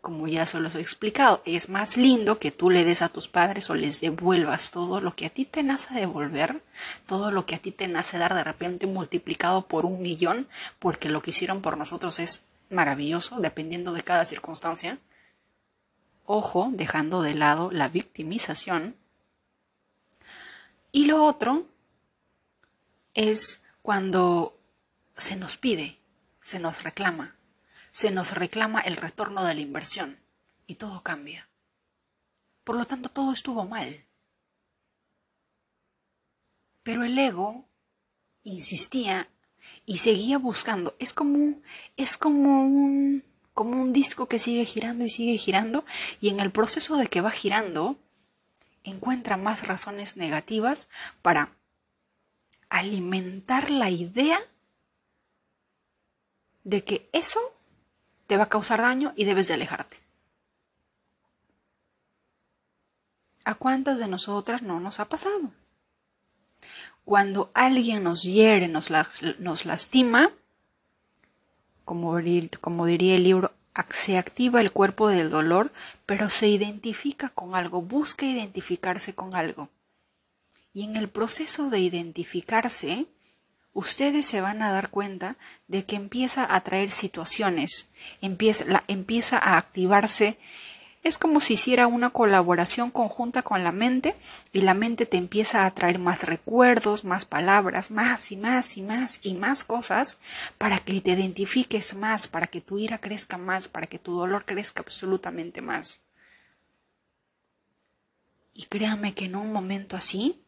Como 0.00 0.28
ya 0.28 0.46
se 0.46 0.60
los 0.60 0.74
he 0.74 0.80
explicado, 0.80 1.42
es 1.44 1.68
más 1.68 1.96
lindo 1.96 2.38
que 2.38 2.50
tú 2.50 2.70
le 2.70 2.84
des 2.84 3.02
a 3.02 3.08
tus 3.08 3.28
padres 3.28 3.68
o 3.70 3.74
les 3.74 4.00
devuelvas 4.00 4.70
todo 4.70 5.00
lo 5.00 5.14
que 5.14 5.26
a 5.26 5.30
ti 5.30 5.44
te 5.44 5.62
nace 5.62 5.94
devolver, 5.94 6.62
todo 7.06 7.30
lo 7.30 7.46
que 7.46 7.54
a 7.54 7.58
ti 7.58 7.72
te 7.72 7.86
nace 7.86 8.18
dar 8.18 8.34
de 8.34 8.44
repente 8.44 8.86
multiplicado 8.86 9.62
por 9.66 9.84
un 9.84 10.02
millón, 10.02 10.48
porque 10.78 11.08
lo 11.08 11.22
que 11.22 11.30
hicieron 11.30 11.60
por 11.60 11.76
nosotros 11.76 12.18
es 12.18 12.42
maravilloso, 12.70 13.40
dependiendo 13.40 13.92
de 13.92 14.02
cada 14.02 14.24
circunstancia. 14.24 14.98
Ojo, 16.24 16.70
dejando 16.72 17.22
de 17.22 17.34
lado 17.34 17.70
la 17.70 17.88
victimización. 17.88 18.94
Y 20.92 21.06
lo 21.06 21.24
otro 21.24 21.66
es 23.14 23.60
cuando 23.82 24.56
se 25.16 25.36
nos 25.36 25.56
pide, 25.56 25.98
se 26.40 26.58
nos 26.58 26.82
reclama, 26.82 27.34
se 27.92 28.10
nos 28.10 28.34
reclama 28.34 28.80
el 28.80 28.96
retorno 28.96 29.44
de 29.44 29.54
la 29.54 29.60
inversión 29.60 30.18
y 30.66 30.76
todo 30.76 31.02
cambia. 31.02 31.48
Por 32.64 32.76
lo 32.76 32.84
tanto, 32.84 33.08
todo 33.08 33.32
estuvo 33.32 33.64
mal. 33.64 34.04
Pero 36.82 37.04
el 37.04 37.18
ego 37.18 37.64
insistía 38.44 39.28
y 39.86 39.98
seguía 39.98 40.38
buscando. 40.38 40.94
Es 40.98 41.12
como, 41.12 41.60
es 41.96 42.16
como 42.16 42.62
un, 42.62 43.24
como 43.54 43.80
un 43.80 43.92
disco 43.92 44.26
que 44.26 44.38
sigue 44.38 44.64
girando 44.64 45.04
y 45.04 45.10
sigue 45.10 45.36
girando 45.36 45.84
y 46.20 46.28
en 46.28 46.40
el 46.40 46.50
proceso 46.50 46.96
de 46.96 47.08
que 47.08 47.20
va 47.20 47.30
girando 47.30 47.96
encuentra 48.84 49.36
más 49.36 49.66
razones 49.66 50.16
negativas 50.16 50.88
para 51.22 51.52
alimentar 52.68 53.70
la 53.70 53.90
idea 53.90 54.40
de 56.64 56.84
que 56.84 57.08
eso 57.12 57.40
te 58.30 58.36
va 58.36 58.44
a 58.44 58.48
causar 58.48 58.80
daño 58.80 59.12
y 59.16 59.24
debes 59.24 59.48
de 59.48 59.54
alejarte. 59.54 59.96
¿A 63.44 63.54
cuántas 63.56 63.98
de 63.98 64.06
nosotras 64.06 64.62
no 64.62 64.78
nos 64.78 65.00
ha 65.00 65.06
pasado? 65.06 65.50
Cuando 67.04 67.50
alguien 67.54 68.04
nos 68.04 68.22
hiere, 68.22 68.68
nos, 68.68 68.88
nos 69.40 69.66
lastima, 69.66 70.30
como, 71.84 72.20
como 72.60 72.86
diría 72.86 73.16
el 73.16 73.24
libro, 73.24 73.50
se 73.88 74.16
activa 74.16 74.60
el 74.60 74.70
cuerpo 74.70 75.08
del 75.08 75.28
dolor, 75.28 75.72
pero 76.06 76.30
se 76.30 76.46
identifica 76.46 77.30
con 77.30 77.56
algo, 77.56 77.82
busca 77.82 78.26
identificarse 78.26 79.12
con 79.12 79.34
algo. 79.34 79.70
Y 80.72 80.84
en 80.84 80.96
el 80.96 81.08
proceso 81.08 81.68
de 81.68 81.80
identificarse, 81.80 83.06
ustedes 83.72 84.26
se 84.26 84.40
van 84.40 84.62
a 84.62 84.72
dar 84.72 84.90
cuenta 84.90 85.36
de 85.68 85.84
que 85.84 85.96
empieza 85.96 86.54
a 86.54 86.60
traer 86.62 86.90
situaciones, 86.90 87.90
empieza, 88.20 88.82
empieza 88.88 89.38
a 89.38 89.56
activarse 89.56 90.38
Es 91.02 91.16
como 91.18 91.40
si 91.40 91.54
hiciera 91.54 91.86
una 91.86 92.10
colaboración 92.10 92.90
conjunta 92.90 93.42
con 93.42 93.64
la 93.64 93.72
mente 93.72 94.14
y 94.52 94.60
la 94.60 94.74
mente 94.74 95.06
te 95.06 95.16
empieza 95.16 95.64
a 95.64 95.70
traer 95.70 95.98
más 95.98 96.24
recuerdos, 96.24 97.04
más 97.04 97.24
palabras, 97.24 97.90
más 97.90 98.30
y 98.32 98.36
más 98.36 98.76
y 98.76 98.82
más 98.82 99.20
y 99.22 99.32
más 99.32 99.64
cosas 99.64 100.18
para 100.58 100.78
que 100.78 101.00
te 101.00 101.12
identifiques 101.12 101.94
más, 101.94 102.28
para 102.28 102.48
que 102.48 102.60
tu 102.60 102.78
ira 102.78 102.98
crezca 102.98 103.38
más, 103.38 103.66
para 103.66 103.86
que 103.86 103.98
tu 103.98 104.14
dolor 104.14 104.44
crezca 104.44 104.82
absolutamente 104.82 105.62
más. 105.62 106.00
Y 108.52 108.64
créame 108.66 109.14
que 109.14 109.24
en 109.24 109.36
un 109.36 109.52
momento 109.52 109.96
así, 109.96 110.42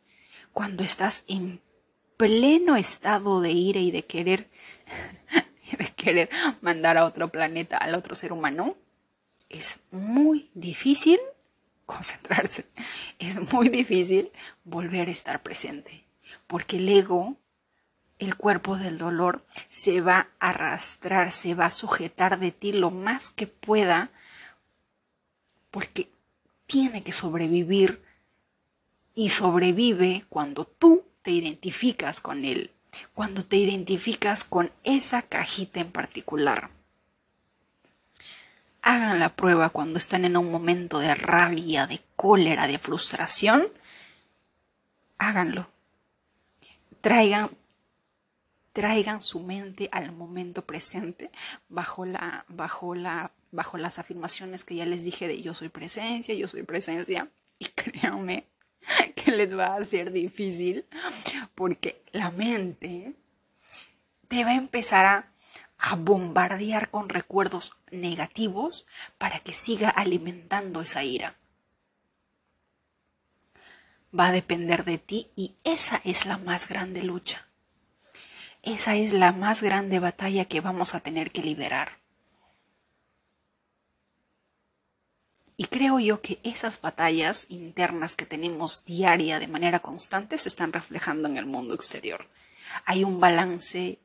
cuando 0.53 0.83
estás 0.85 1.25
en 1.29 1.63
pleno 2.23 2.77
estado 2.77 3.41
de 3.41 3.51
ira 3.51 3.81
y 3.81 3.91
de 3.91 4.05
querer 4.05 4.49
de 5.77 5.87
querer 5.87 6.31
mandar 6.61 6.97
a 6.97 7.05
otro 7.05 7.33
planeta, 7.33 7.77
al 7.79 7.97
otro 7.97 8.15
ser 8.15 8.33
humano, 8.33 8.77
es 9.49 9.81
muy 9.91 10.49
difícil 10.55 11.19
concentrarse, 11.85 12.67
es 13.19 13.53
muy 13.53 13.71
difícil 13.71 14.31
volver 14.63 15.09
a 15.09 15.11
estar 15.11 15.43
presente, 15.43 16.05
porque 16.47 16.77
el 16.77 16.89
ego, 16.91 17.35
el 18.21 18.37
cuerpo 18.37 18.77
del 18.77 18.99
dolor, 18.99 19.45
se 19.69 20.01
va 20.01 20.29
a 20.39 20.51
arrastrar, 20.51 21.33
se 21.33 21.57
va 21.57 21.65
a 21.65 21.71
sujetar 21.71 22.39
de 22.39 22.53
ti 22.53 22.71
lo 22.73 22.93
más 22.93 23.31
que 23.31 23.49
pueda, 23.49 24.13
porque 25.73 26.09
tiene 26.67 27.03
que 27.03 27.11
sobrevivir 27.11 28.01
y 29.13 29.31
sobrevive 29.31 30.25
cuando 30.29 30.67
tú 30.67 31.05
te 31.23 31.31
identificas 31.31 32.21
con 32.21 32.45
él, 32.45 32.71
cuando 33.15 33.45
te 33.45 33.57
identificas 33.57 34.45
con 34.45 34.71
esa 34.85 35.23
cajita 35.23 35.81
en 35.81 35.91
particular 35.91 36.71
hagan 38.83 39.21
la 39.21 39.35
prueba 39.35 39.71
cuando 39.71 39.99
están 39.99 40.25
en 40.25 40.37
un 40.37 40.51
momento 40.51 40.99
de 40.99 41.15
rabia, 41.15 41.87
de 41.87 42.01
cólera, 42.17 42.67
de 42.67 42.79
frustración, 42.79 43.69
háganlo. 45.19 45.69
Traigan, 47.01 47.51
traigan 48.73 49.23
su 49.23 49.41
mente 49.41 49.89
al 49.93 50.13
momento 50.13 50.65
presente 50.65 51.31
bajo 51.69 52.05
la, 52.05 52.45
bajo 52.49 52.95
la, 52.95 53.31
bajo 53.53 53.79
las 53.79 53.99
afirmaciones 53.99 54.65
que 54.65 54.75
ya 54.75 54.87
les 54.87 55.05
dije 55.05 55.29
de 55.29 55.41
yo 55.41 55.55
soy 55.55 55.69
presencia, 55.69 56.35
yo 56.35 56.49
soy 56.49 56.65
presencia. 56.65 57.29
Y 57.59 57.67
créanme 57.77 58.47
les 59.37 59.57
va 59.57 59.75
a 59.75 59.85
ser 59.85 60.13
difícil 60.13 60.85
porque 61.55 62.03
la 62.13 62.31
mente 62.31 63.15
te 64.29 64.45
va 64.45 64.51
a 64.51 64.55
empezar 64.55 65.07
a 65.07 65.33
a 65.83 65.97
bombardear 65.97 66.91
con 66.91 67.09
recuerdos 67.09 67.77
negativos 67.91 68.87
para 69.19 69.41
que 69.41 69.53
siga 69.53 69.91
alimentando 69.91 70.81
esa 70.81 71.03
ira. 71.03 71.35
Va 74.17 74.29
a 74.29 74.33
depender 74.33 74.85
de 74.85 74.99
ti 74.99 75.33
y 75.35 75.57
esa 75.65 76.01
es 76.05 76.25
la 76.25 76.39
más 76.39 76.69
grande 76.69 77.03
lucha. 77.03 77.49
Esa 78.63 78.95
es 78.95 79.13
la 79.13 79.33
más 79.33 79.61
grande 79.61 79.99
batalla 79.99 80.45
que 80.45 80.61
vamos 80.61 80.95
a 80.95 81.01
tener 81.01 81.33
que 81.33 81.43
liberar. 81.43 81.99
Y 85.57 85.67
creo 85.67 85.99
yo 86.01 86.21
que 86.21 86.41
esas 86.43 86.81
batallas 86.81 87.47
internas 87.49 88.17
que 88.17 88.27
tenemos 88.27 88.85
diaria 88.85 89.39
de 89.39 89.49
manera 89.49 89.81
constante 89.81 90.39
se 90.39 90.49
están 90.49 90.73
reflejando 90.73 91.29
en 91.29 91.37
el 91.37 91.47
mundo 91.47 91.75
exterior. 91.75 92.27
Hay 92.85 93.05
un 93.05 93.21
balance 93.21 93.99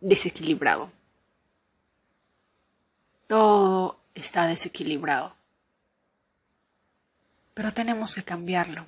desequilibrado. 0.00 0.92
Todo 3.26 3.98
está 4.14 4.46
desequilibrado. 4.46 5.34
Pero 7.54 7.72
tenemos 7.72 8.14
que 8.14 8.22
cambiarlo. 8.22 8.86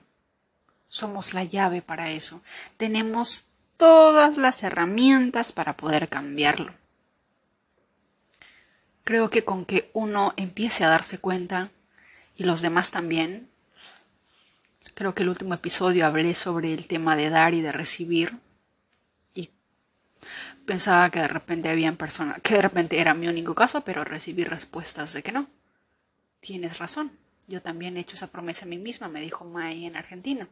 Somos 0.88 1.32
la 1.34 1.44
llave 1.44 1.82
para 1.82 2.10
eso. 2.10 2.42
Tenemos 2.76 3.44
todas 3.76 4.36
las 4.36 4.62
herramientas 4.62 5.52
para 5.52 5.76
poder 5.76 6.08
cambiarlo. 6.08 6.74
Creo 9.08 9.30
que 9.30 9.42
con 9.42 9.64
que 9.64 9.88
uno 9.94 10.34
empiece 10.36 10.84
a 10.84 10.90
darse 10.90 11.16
cuenta, 11.16 11.70
y 12.36 12.44
los 12.44 12.60
demás 12.60 12.90
también, 12.90 13.48
creo 14.92 15.14
que 15.14 15.22
el 15.22 15.30
último 15.30 15.54
episodio 15.54 16.04
hablé 16.04 16.34
sobre 16.34 16.74
el 16.74 16.86
tema 16.86 17.16
de 17.16 17.30
dar 17.30 17.54
y 17.54 17.62
de 17.62 17.72
recibir, 17.72 18.36
Pensaba 20.66 21.08
que 21.10 21.20
de 21.20 21.28
repente 21.28 21.70
habían 21.70 21.96
personas, 21.96 22.42
que 22.42 22.56
de 22.56 22.60
repente 22.60 23.00
era 23.00 23.14
mi 23.14 23.28
único 23.28 23.54
caso, 23.54 23.80
pero 23.80 24.04
recibí 24.04 24.44
respuestas 24.44 25.14
de 25.14 25.22
que 25.22 25.32
no. 25.32 25.48
Tienes 26.40 26.78
razón. 26.78 27.10
Yo 27.46 27.62
también 27.62 27.96
he 27.96 28.00
hecho 28.00 28.14
esa 28.16 28.26
promesa 28.26 28.66
a 28.66 28.68
mí 28.68 28.76
misma, 28.76 29.08
me 29.08 29.22
dijo 29.22 29.46
May 29.46 29.86
en 29.86 29.96
Argentina. 29.96 30.46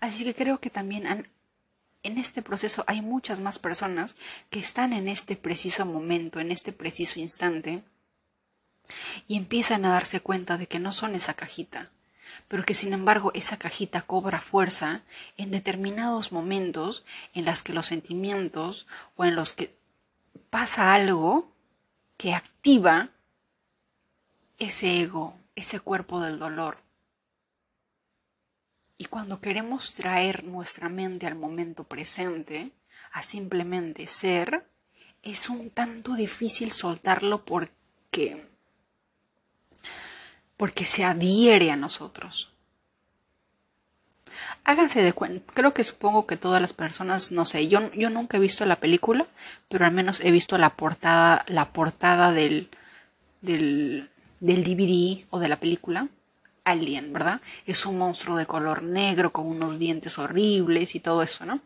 Así 0.00 0.24
que 0.24 0.34
creo 0.34 0.60
que 0.60 0.70
también 0.70 1.28
en 2.06 2.18
este 2.18 2.40
proceso 2.40 2.84
hay 2.86 3.02
muchas 3.02 3.40
más 3.40 3.58
personas 3.58 4.16
que 4.48 4.60
están 4.60 4.92
en 4.92 5.08
este 5.08 5.36
preciso 5.36 5.84
momento, 5.84 6.40
en 6.40 6.52
este 6.52 6.72
preciso 6.72 7.20
instante, 7.20 7.82
y 9.26 9.36
empiezan 9.36 9.84
a 9.84 9.90
darse 9.90 10.20
cuenta 10.20 10.56
de 10.56 10.68
que 10.68 10.78
no 10.78 10.92
son 10.92 11.16
esa 11.16 11.34
cajita, 11.34 11.90
pero 12.46 12.64
que 12.64 12.74
sin 12.74 12.92
embargo 12.92 13.32
esa 13.34 13.56
cajita 13.56 14.02
cobra 14.02 14.40
fuerza 14.40 15.02
en 15.36 15.50
determinados 15.50 16.30
momentos 16.30 17.04
en 17.34 17.44
las 17.44 17.62
que 17.62 17.72
los 17.72 17.86
sentimientos 17.86 18.86
o 19.16 19.24
en 19.24 19.34
los 19.34 19.52
que 19.52 19.76
pasa 20.50 20.94
algo 20.94 21.50
que 22.16 22.34
activa 22.34 23.10
ese 24.58 25.00
ego, 25.00 25.36
ese 25.56 25.80
cuerpo 25.80 26.20
del 26.20 26.38
dolor. 26.38 26.85
Y 28.98 29.06
cuando 29.06 29.40
queremos 29.40 29.94
traer 29.94 30.44
nuestra 30.44 30.88
mente 30.88 31.26
al 31.26 31.34
momento 31.34 31.84
presente, 31.84 32.72
a 33.12 33.22
simplemente 33.22 34.06
ser, 34.06 34.66
es 35.22 35.48
un 35.50 35.70
tanto 35.70 36.14
difícil 36.14 36.70
soltarlo 36.70 37.44
porque 37.44 38.46
porque 40.56 40.86
se 40.86 41.04
adhiere 41.04 41.70
a 41.70 41.76
nosotros. 41.76 42.52
Háganse 44.64 45.02
de 45.02 45.12
cuenta, 45.12 45.52
creo 45.52 45.74
que 45.74 45.84
supongo 45.84 46.26
que 46.26 46.36
todas 46.36 46.60
las 46.60 46.72
personas, 46.72 47.30
no 47.30 47.44
sé, 47.44 47.68
yo, 47.68 47.92
yo 47.92 48.10
nunca 48.10 48.36
he 48.36 48.40
visto 48.40 48.66
la 48.66 48.76
película, 48.76 49.26
pero 49.68 49.86
al 49.86 49.92
menos 49.92 50.20
he 50.20 50.30
visto 50.30 50.58
la 50.58 50.76
portada, 50.76 51.44
la 51.46 51.72
portada 51.72 52.32
del, 52.32 52.68
del, 53.42 54.10
del 54.40 54.64
DVD 54.64 55.24
o 55.30 55.38
de 55.38 55.48
la 55.48 55.60
película. 55.60 56.08
Alien, 56.66 57.12
¿verdad? 57.12 57.40
Es 57.64 57.86
un 57.86 57.96
monstruo 57.96 58.36
de 58.36 58.46
color 58.46 58.82
negro 58.82 59.32
con 59.32 59.46
unos 59.46 59.78
dientes 59.78 60.18
horribles 60.18 60.94
y 60.94 61.00
todo 61.00 61.22
eso, 61.22 61.46
¿no? 61.46 61.62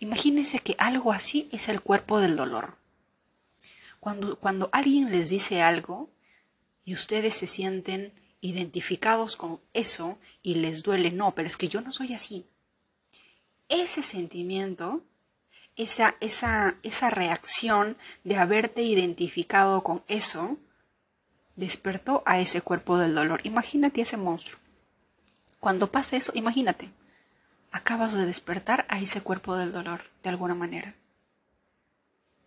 Imagínense 0.00 0.58
que 0.58 0.74
algo 0.78 1.12
así 1.12 1.48
es 1.52 1.68
el 1.68 1.80
cuerpo 1.80 2.20
del 2.20 2.36
dolor. 2.36 2.76
Cuando, 4.00 4.36
cuando 4.36 4.68
alguien 4.72 5.10
les 5.10 5.30
dice 5.30 5.62
algo, 5.62 6.10
y 6.84 6.94
ustedes 6.94 7.34
se 7.34 7.46
sienten 7.46 8.12
identificados 8.40 9.36
con 9.36 9.60
eso 9.72 10.18
y 10.42 10.54
les 10.54 10.82
duele, 10.82 11.10
no, 11.10 11.34
pero 11.34 11.46
es 11.46 11.56
que 11.56 11.68
yo 11.68 11.80
no 11.80 11.92
soy 11.92 12.14
así. 12.14 12.46
Ese 13.68 14.02
sentimiento, 14.02 15.04
esa, 15.76 16.16
esa, 16.20 16.76
esa 16.82 17.10
reacción 17.10 17.96
de 18.24 18.36
haberte 18.36 18.82
identificado 18.82 19.82
con 19.82 20.02
eso, 20.08 20.56
despertó 21.58 22.22
a 22.24 22.38
ese 22.38 22.62
cuerpo 22.62 22.98
del 22.98 23.14
dolor. 23.16 23.40
Imagínate 23.42 24.00
ese 24.00 24.16
monstruo. 24.16 24.60
Cuando 25.58 25.90
pasa 25.90 26.16
eso, 26.16 26.30
imagínate, 26.36 26.88
acabas 27.72 28.12
de 28.12 28.24
despertar 28.24 28.86
a 28.88 29.00
ese 29.00 29.20
cuerpo 29.22 29.56
del 29.56 29.72
dolor 29.72 30.02
de 30.22 30.30
alguna 30.30 30.54
manera. 30.54 30.94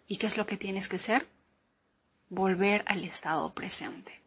¿Y 0.07 0.15
qué 0.15 0.27
es 0.27 0.37
lo 0.37 0.45
que 0.45 0.55
tienes 0.55 0.87
que 0.87 0.95
hacer? 0.95 1.27
Volver 2.29 2.85
al 2.87 3.03
estado 3.03 3.53
presente. 3.53 4.21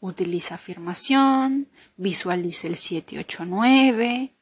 Utiliza 0.00 0.56
afirmación, 0.56 1.68
visualiza 1.96 2.66
el 2.66 2.76
789. 2.76 4.34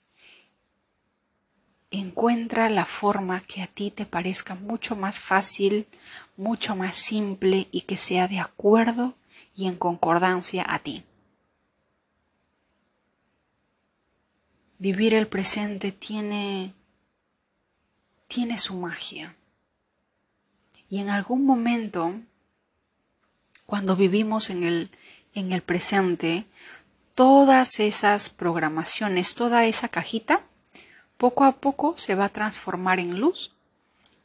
Encuentra 1.92 2.68
la 2.68 2.84
forma 2.84 3.42
que 3.42 3.62
a 3.62 3.68
ti 3.68 3.92
te 3.92 4.06
parezca 4.06 4.56
mucho 4.56 4.96
más 4.96 5.20
fácil, 5.20 5.86
mucho 6.36 6.74
más 6.76 6.96
simple 6.96 7.68
y 7.70 7.82
que 7.82 7.96
sea 7.96 8.28
de 8.28 8.40
acuerdo 8.40 9.14
y 9.54 9.66
en 9.66 9.76
concordancia 9.76 10.64
a 10.66 10.78
ti. 10.78 11.04
Vivir 14.78 15.14
el 15.14 15.28
presente 15.28 15.92
tiene 15.92 16.74
tiene 18.26 18.56
su 18.56 18.74
magia. 18.74 19.36
Y 20.88 20.98
en 20.98 21.10
algún 21.10 21.44
momento, 21.44 22.14
cuando 23.66 23.94
vivimos 23.94 24.50
en 24.50 24.62
el 24.62 24.90
en 25.34 25.52
el 25.52 25.62
presente 25.62 26.46
todas 27.14 27.78
esas 27.78 28.28
programaciones, 28.28 29.34
toda 29.34 29.66
esa 29.66 29.88
cajita, 29.88 30.42
poco 31.16 31.44
a 31.44 31.52
poco 31.52 31.94
se 31.96 32.14
va 32.14 32.26
a 32.26 32.30
transformar 32.30 32.98
en 32.98 33.20
luz 33.20 33.54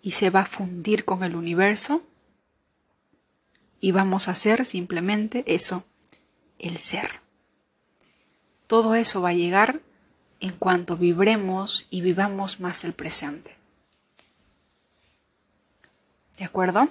y 0.01 0.11
se 0.11 0.29
va 0.29 0.41
a 0.41 0.45
fundir 0.45 1.05
con 1.05 1.23
el 1.23 1.35
universo 1.35 2.01
y 3.79 3.91
vamos 3.91 4.27
a 4.27 4.35
ser 4.35 4.65
simplemente 4.65 5.43
eso, 5.47 5.83
el 6.59 6.77
ser. 6.77 7.21
Todo 8.67 8.95
eso 8.95 9.21
va 9.21 9.29
a 9.29 9.33
llegar 9.33 9.81
en 10.39 10.51
cuanto 10.53 10.97
vibremos 10.97 11.87
y 11.89 12.01
vivamos 12.01 12.59
más 12.59 12.83
el 12.83 12.93
presente. 12.93 13.55
¿De 16.37 16.45
acuerdo? 16.45 16.89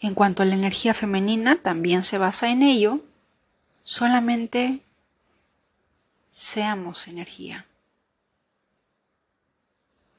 En 0.00 0.14
cuanto 0.14 0.42
a 0.42 0.46
la 0.46 0.54
energía 0.54 0.94
femenina, 0.94 1.56
también 1.56 2.02
se 2.02 2.18
basa 2.18 2.50
en 2.50 2.62
ello, 2.62 3.00
solamente 3.82 4.80
seamos 6.30 7.08
energía. 7.08 7.66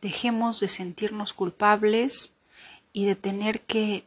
Dejemos 0.04 0.60
de 0.60 0.68
sentirnos 0.68 1.32
culpables 1.32 2.34
y 2.92 3.06
de 3.06 3.16
tener 3.16 3.62
que 3.62 4.04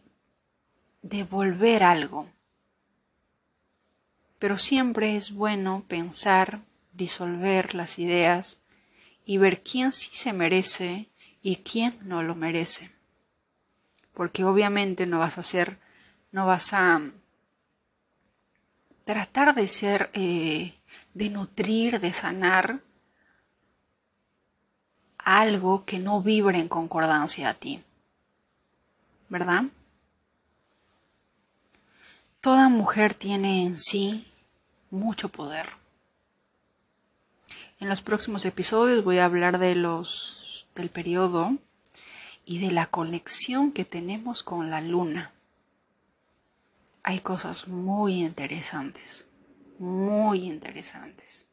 devolver 1.01 1.83
algo. 1.83 2.29
Pero 4.39 4.59
siempre 4.59 5.17
es 5.17 5.33
bueno 5.33 5.87
pensar, 5.89 6.61
disolver 6.93 7.75
las 7.75 7.99
ideas 7.99 8.59
y 9.25 9.39
ver 9.39 9.63
quién 9.63 9.91
sí 9.91 10.11
se 10.13 10.35
merece 10.35 11.09
y 11.41 11.57
quién 11.57 11.99
no 12.03 12.23
lo 12.23 12.35
merece. 12.35 12.91
Porque 14.13 14.45
obviamente 14.45 15.07
no 15.07 15.21
vas 15.21 15.39
a 15.39 15.43
ser, 15.43 15.79
no 16.31 16.45
vas 16.45 16.75
a 16.75 17.01
tratar 19.07 19.55
de 19.55 19.67
ser, 19.67 20.11
eh, 20.13 20.75
de 21.15 21.31
nutrir, 21.31 22.01
de 22.01 22.13
sanar 22.13 22.83
algo 25.27 25.85
que 25.85 25.99
no 25.99 26.23
vibre 26.23 26.61
en 26.61 26.69
concordancia 26.69 27.49
a 27.49 27.55
ti. 27.55 27.83
¿Verdad? 29.29 29.65
Toda 32.41 32.69
mujer 32.69 33.13
tiene 33.13 33.65
en 33.65 33.75
sí 33.75 34.25
mucho 34.89 35.29
poder. 35.29 35.71
En 37.81 37.89
los 37.89 38.03
próximos 38.03 38.45
episodios 38.45 39.03
voy 39.03 39.19
a 39.19 39.25
hablar 39.25 39.59
de 39.59 39.75
los 39.75 40.69
del 40.77 40.91
periodo 40.91 41.59
y 42.45 42.61
de 42.61 42.71
la 42.71 42.87
conexión 42.87 43.73
que 43.73 43.85
tenemos 43.85 44.45
con 44.45 44.71
la 44.71 44.81
luna. 44.81 45.33
Hay 47.03 47.19
cosas 47.19 47.67
muy 47.67 48.23
interesantes, 48.23 49.27
muy 49.81 50.47
interesantes. 50.47 51.47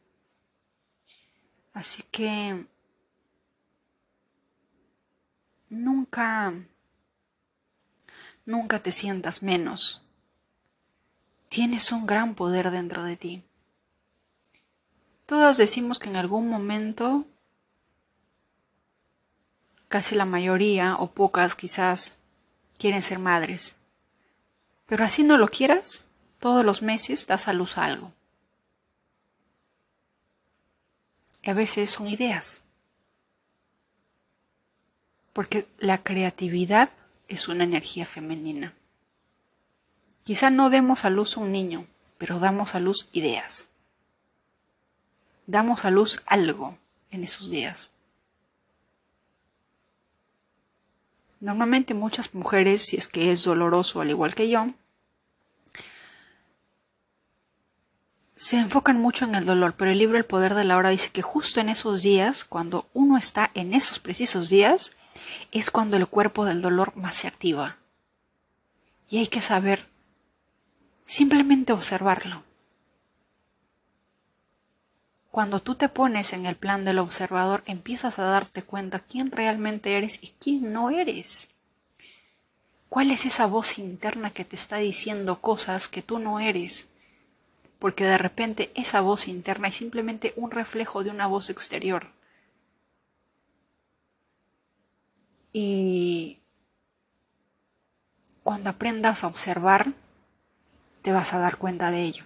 Así 1.74 2.03
que 2.11 2.67
nunca 5.74 6.53
nunca 8.45 8.80
te 8.80 8.91
sientas 8.91 9.43
menos 9.43 10.03
Tienes 11.53 11.91
un 11.91 12.07
gran 12.07 12.34
poder 12.34 12.71
dentro 12.71 13.03
de 13.03 13.15
ti. 13.15 13.43
Todas 15.28 15.55
decimos 15.57 15.99
que 15.99 16.09
en 16.09 16.15
algún 16.15 16.49
momento, 16.49 17.28
casi 19.88 20.15
la 20.15 20.26
mayoría 20.26 20.95
o 20.95 21.11
pocas 21.11 21.53
quizás, 21.53 22.15
quieren 22.80 23.03
ser 23.03 23.19
madres. 23.19 23.76
Pero 24.88 25.03
así 25.03 25.21
no 25.21 25.38
lo 25.38 25.47
quieras, 25.47 26.07
todos 26.39 26.65
los 26.65 26.82
meses 26.82 27.28
das 27.28 27.47
a 27.47 27.53
luz 27.53 27.78
algo. 27.78 28.11
Y 31.43 31.51
a 31.51 31.53
veces 31.53 31.91
son 31.91 32.07
ideas. 32.07 32.63
Porque 35.34 35.68
la 35.80 36.04
creatividad 36.04 36.90
es 37.28 37.48
una 37.48 37.64
energía 37.64 38.06
femenina. 38.06 38.74
Quizá 40.24 40.50
no 40.50 40.70
demos 40.70 41.04
a 41.04 41.10
luz 41.10 41.36
un 41.36 41.52
niño, 41.52 41.86
pero 42.18 42.40
damos 42.40 42.76
a 42.76 42.80
luz 42.80 43.10
ideas. 43.12 43.68
Damos 45.48 45.84
a 45.84 45.92
luz 45.92 46.22
algo 46.26 46.78
en 47.12 47.24
esos 47.24 47.50
días. 47.50 47.92
Normalmente 51.42 51.94
muchas 51.94 52.34
mujeres, 52.34 52.84
si 52.84 52.96
es 52.96 53.10
que 53.10 53.32
es 53.32 53.44
doloroso 53.44 54.00
al 54.00 54.10
igual 54.10 54.34
que 54.34 54.50
yo, 54.50 54.74
se 58.36 58.58
enfocan 58.58 59.02
mucho 59.02 59.26
en 59.26 59.36
el 59.36 59.46
dolor, 59.46 59.74
pero 59.78 59.92
el 59.92 59.98
libro 59.98 60.18
El 60.18 60.24
Poder 60.24 60.54
de 60.54 60.64
la 60.64 60.78
Hora 60.78 60.90
dice 60.90 61.10
que 61.12 61.22
justo 61.22 61.60
en 61.60 61.68
esos 61.68 62.02
días, 62.02 62.46
cuando 62.46 62.88
uno 62.94 63.18
está 63.18 63.52
en 63.54 63.74
esos 63.74 64.00
precisos 64.00 64.50
días, 64.50 64.94
es 65.60 65.72
cuando 65.72 65.97
el 65.97 66.08
cuerpo 66.08 66.45
del 66.45 66.62
dolor 66.62 66.95
más 66.95 67.16
se 67.16 67.28
activa. 67.28 67.78
Y 69.10 69.20
hay 69.20 69.28
que 69.28 69.41
saber 69.41 69.93
Simplemente 71.06 71.74
observarlo. 71.74 72.43
Cuando 75.32 75.62
tú 75.62 75.76
te 75.76 75.89
pones 75.89 76.32
en 76.34 76.45
el 76.45 76.56
plan 76.56 76.86
del 76.86 76.99
observador, 76.99 77.64
empiezas 77.66 78.20
a 78.20 78.24
darte 78.24 78.64
cuenta 78.64 78.99
quién 78.99 79.32
realmente 79.32 79.97
eres 79.97 80.20
y 80.22 80.34
quién 80.39 80.72
no 80.72 80.91
eres. 80.91 81.49
¿Cuál 82.88 83.12
es 83.12 83.26
esa 83.26 83.47
voz 83.47 83.80
interna 83.80 84.32
que 84.32 84.45
te 84.45 84.56
está 84.56 84.78
diciendo 84.78 85.41
cosas 85.41 85.88
que 85.88 86.04
tú 86.04 86.20
no 86.20 86.39
eres? 86.39 86.88
Porque 87.80 88.06
de 88.06 88.18
repente 88.18 88.72
esa 88.76 89.01
voz 89.01 89.28
interna 89.28 89.68
es 89.70 89.76
simplemente 89.76 90.34
un 90.38 90.51
reflejo 90.51 91.04
de 91.04 91.10
una 91.10 91.28
voz 91.28 91.49
exterior. 91.49 92.12
Y 95.54 96.39
cuando 98.43 98.72
aprendas 98.72 99.24
a 99.24 99.28
observar, 99.28 99.93
te 101.04 101.12
vas 101.12 101.34
a 101.34 101.39
dar 101.39 101.58
cuenta 101.58 101.91
de 101.91 102.04
ello. 102.04 102.26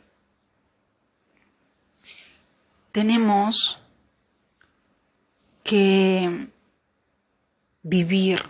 Tenemos 2.91 3.84
que 5.63 6.47
vivir 7.84 8.41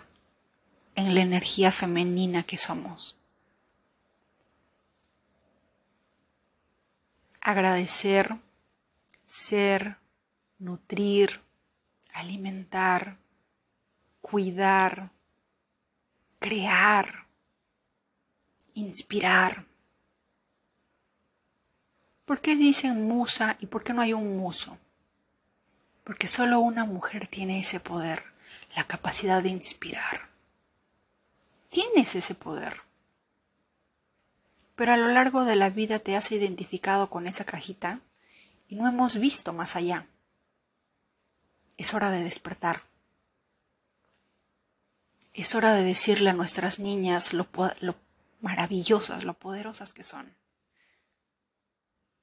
en 0.96 1.16
la 1.16 1.22
energía 1.22 1.72
femenina 1.72 2.44
que 2.44 2.58
somos. 2.58 3.18
Agradecer, 7.42 8.36
ser, 9.24 9.98
nutrir, 10.60 11.42
alimentar, 12.14 13.18
cuidar, 14.30 15.12
crear, 16.40 17.28
inspirar. 18.74 19.66
¿Por 22.26 22.42
qué 22.42 22.58
dicen 22.58 23.08
musa 23.08 23.56
y 23.62 23.68
por 23.68 23.86
qué 23.86 23.94
no 23.94 24.02
hay 24.02 24.12
un 24.12 24.38
muso? 24.38 24.78
Porque 26.04 26.28
solo 26.28 26.60
una 26.60 26.84
mujer 26.84 27.28
tiene 27.28 27.60
ese 27.60 27.80
poder, 27.80 28.26
la 28.76 28.84
capacidad 28.84 29.42
de 29.42 29.50
inspirar. 29.50 30.28
Tienes 31.70 32.16
ese 32.16 32.36
poder. 32.36 32.82
Pero 34.76 34.92
a 34.92 34.98
lo 34.98 35.08
largo 35.08 35.46
de 35.46 35.56
la 35.56 35.70
vida 35.70 36.00
te 36.00 36.18
has 36.18 36.34
identificado 36.34 37.10
con 37.10 37.28
esa 37.28 37.46
cajita 37.46 38.02
y 38.68 38.76
no 38.76 38.90
hemos 38.90 39.18
visto 39.20 39.54
más 39.54 39.78
allá. 39.78 40.06
Es 41.78 41.94
hora 41.94 42.12
de 42.12 42.24
despertar. 42.24 42.84
Es 45.38 45.54
hora 45.54 45.76
de 45.76 45.84
decirle 45.84 46.32
a 46.32 46.34
nuestras 46.34 46.80
niñas 46.80 47.32
lo, 47.32 47.48
lo 47.82 47.94
maravillosas, 48.42 49.24
lo 49.24 49.36
poderosas 49.36 49.94
que 49.94 50.02
son. 50.02 50.34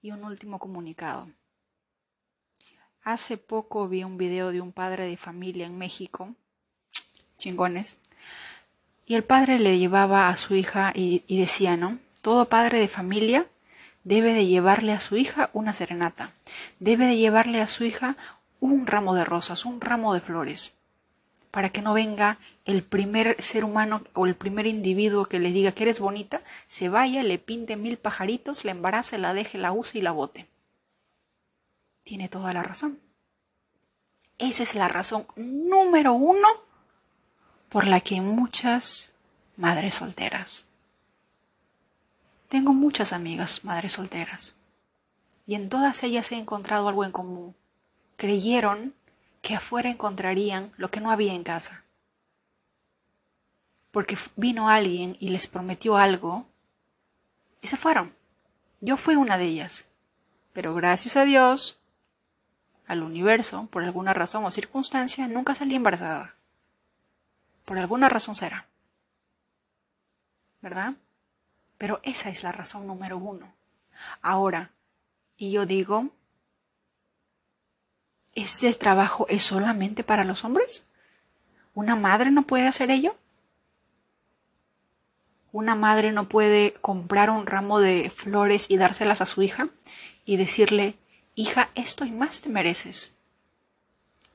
Y 0.02 0.10
un 0.10 0.24
último 0.24 0.58
comunicado. 0.58 1.30
Hace 3.04 3.36
poco 3.36 3.86
vi 3.86 4.02
un 4.02 4.18
video 4.18 4.50
de 4.50 4.60
un 4.60 4.72
padre 4.72 5.06
de 5.06 5.16
familia 5.16 5.64
en 5.64 5.78
México, 5.78 6.34
chingones, 7.38 7.98
y 9.06 9.14
el 9.14 9.22
padre 9.22 9.60
le 9.60 9.78
llevaba 9.78 10.28
a 10.28 10.36
su 10.36 10.56
hija 10.56 10.90
y, 10.92 11.22
y 11.28 11.38
decía, 11.38 11.76
¿no? 11.76 12.00
Todo 12.20 12.48
padre 12.48 12.80
de 12.80 12.88
familia 12.88 13.46
debe 14.02 14.34
de 14.34 14.46
llevarle 14.46 14.92
a 14.92 14.98
su 14.98 15.16
hija 15.16 15.50
una 15.52 15.72
serenata, 15.72 16.34
debe 16.80 17.06
de 17.06 17.16
llevarle 17.16 17.60
a 17.60 17.68
su 17.68 17.84
hija 17.84 18.16
un 18.58 18.88
ramo 18.88 19.14
de 19.14 19.24
rosas, 19.24 19.66
un 19.66 19.80
ramo 19.80 20.14
de 20.14 20.20
flores, 20.20 20.76
para 21.55 21.70
que 21.70 21.82
no 21.82 21.94
venga 21.94 22.38
el 22.64 22.82
primer 22.82 23.40
ser 23.40 23.64
humano 23.64 24.02
o 24.12 24.26
el 24.26 24.34
primer 24.34 24.66
individuo 24.66 25.26
que 25.26 25.38
le 25.38 25.52
diga 25.52 25.70
que 25.70 25.84
eres 25.84 26.00
bonita, 26.00 26.42
se 26.66 26.88
vaya, 26.88 27.22
le 27.22 27.38
pinte 27.38 27.76
mil 27.76 27.96
pajaritos, 27.96 28.64
la 28.64 28.72
embarace, 28.72 29.18
la 29.18 29.34
deje, 29.34 29.57
la 29.57 29.70
use 29.70 29.98
y 29.98 30.00
la 30.02 30.11
bote. 30.11 30.48
Tiene 32.02 32.28
toda 32.28 32.52
la 32.52 32.64
razón. 32.64 32.98
Esa 34.38 34.64
es 34.64 34.74
la 34.74 34.88
razón 34.88 35.28
número 35.36 36.14
uno 36.14 36.48
por 37.68 37.86
la 37.86 38.00
que 38.00 38.20
muchas 38.20 39.14
madres 39.57 39.94
solteras. 39.94 40.64
Tengo 42.48 42.72
muchas 42.72 43.12
amigas 43.12 43.62
madres 43.62 43.92
solteras 43.92 44.57
y 45.46 45.55
en 45.55 45.68
todas 45.68 46.02
ellas 46.02 46.32
he 46.32 46.36
encontrado 46.36 46.88
algo 46.88 47.05
en 47.05 47.12
común. 47.12 47.55
Creyeron 48.16 48.92
que 49.45 49.55
afuera 49.55 49.90
encontrarían 49.90 50.72
lo 50.78 50.90
que 50.90 51.01
no 51.01 51.11
había 51.11 51.34
en 51.34 51.45
casa. 51.45 51.84
porque 53.90 54.18
vino 54.34 54.68
alguien 54.68 55.16
y 55.20 55.28
les 55.28 55.47
prometió 55.47 55.97
algo 55.97 56.47
y 57.61 57.68
se 57.68 57.76
fueron. 57.76 58.12
Yo 58.80 58.97
fui 58.97 59.14
una 59.14 59.38
de 59.38 59.45
ellas. 59.45 59.86
Pero 60.53 60.74
gracias 60.74 61.16
a 61.16 61.24
Dios, 61.24 61.78
al 62.88 63.05
universo, 63.05 63.68
por 63.70 63.84
alguna 63.84 64.12
razón 64.12 64.45
o 64.45 64.51
circunstancia, 64.51 65.28
nunca 65.28 65.55
salí 65.55 65.76
embarazada. 65.76 66.34
Por 67.64 67.78
alguna 67.78 68.09
razón 68.09 68.34
será. 68.34 68.66
¿Verdad? 70.61 70.95
Pero 71.78 72.01
esa 72.03 72.30
es 72.30 72.42
la 72.42 72.51
razón 72.51 72.88
número 72.88 73.16
uno. 73.16 73.55
Ahora, 74.22 74.72
y 75.36 75.53
yo 75.53 75.66
digo, 75.66 76.11
¿ese 78.35 78.72
trabajo 78.74 79.26
es 79.28 79.45
solamente 79.45 80.05
para 80.05 80.24
los 80.24 80.45
hombres? 80.45 80.87
¿Una 81.74 81.97
madre 81.97 82.30
no 82.30 82.47
puede 82.47 82.66
hacer 82.66 82.91
ello? 82.91 83.16
¿Una 85.53 85.74
madre 85.74 86.12
no 86.12 86.28
puede 86.28 86.72
comprar 86.74 87.30
un 87.30 87.47
ramo 87.47 87.80
de 87.80 88.11
flores 88.11 88.66
y 88.68 88.76
dárselas 88.76 89.20
a 89.20 89.26
su 89.26 89.43
hija 89.43 89.68
y 90.24 90.37
decirle, 90.37 90.97
hija, 91.35 91.70
esto 91.74 92.05
y 92.05 92.11
más 92.11 92.41
te 92.41 92.49
mereces? 92.49 93.12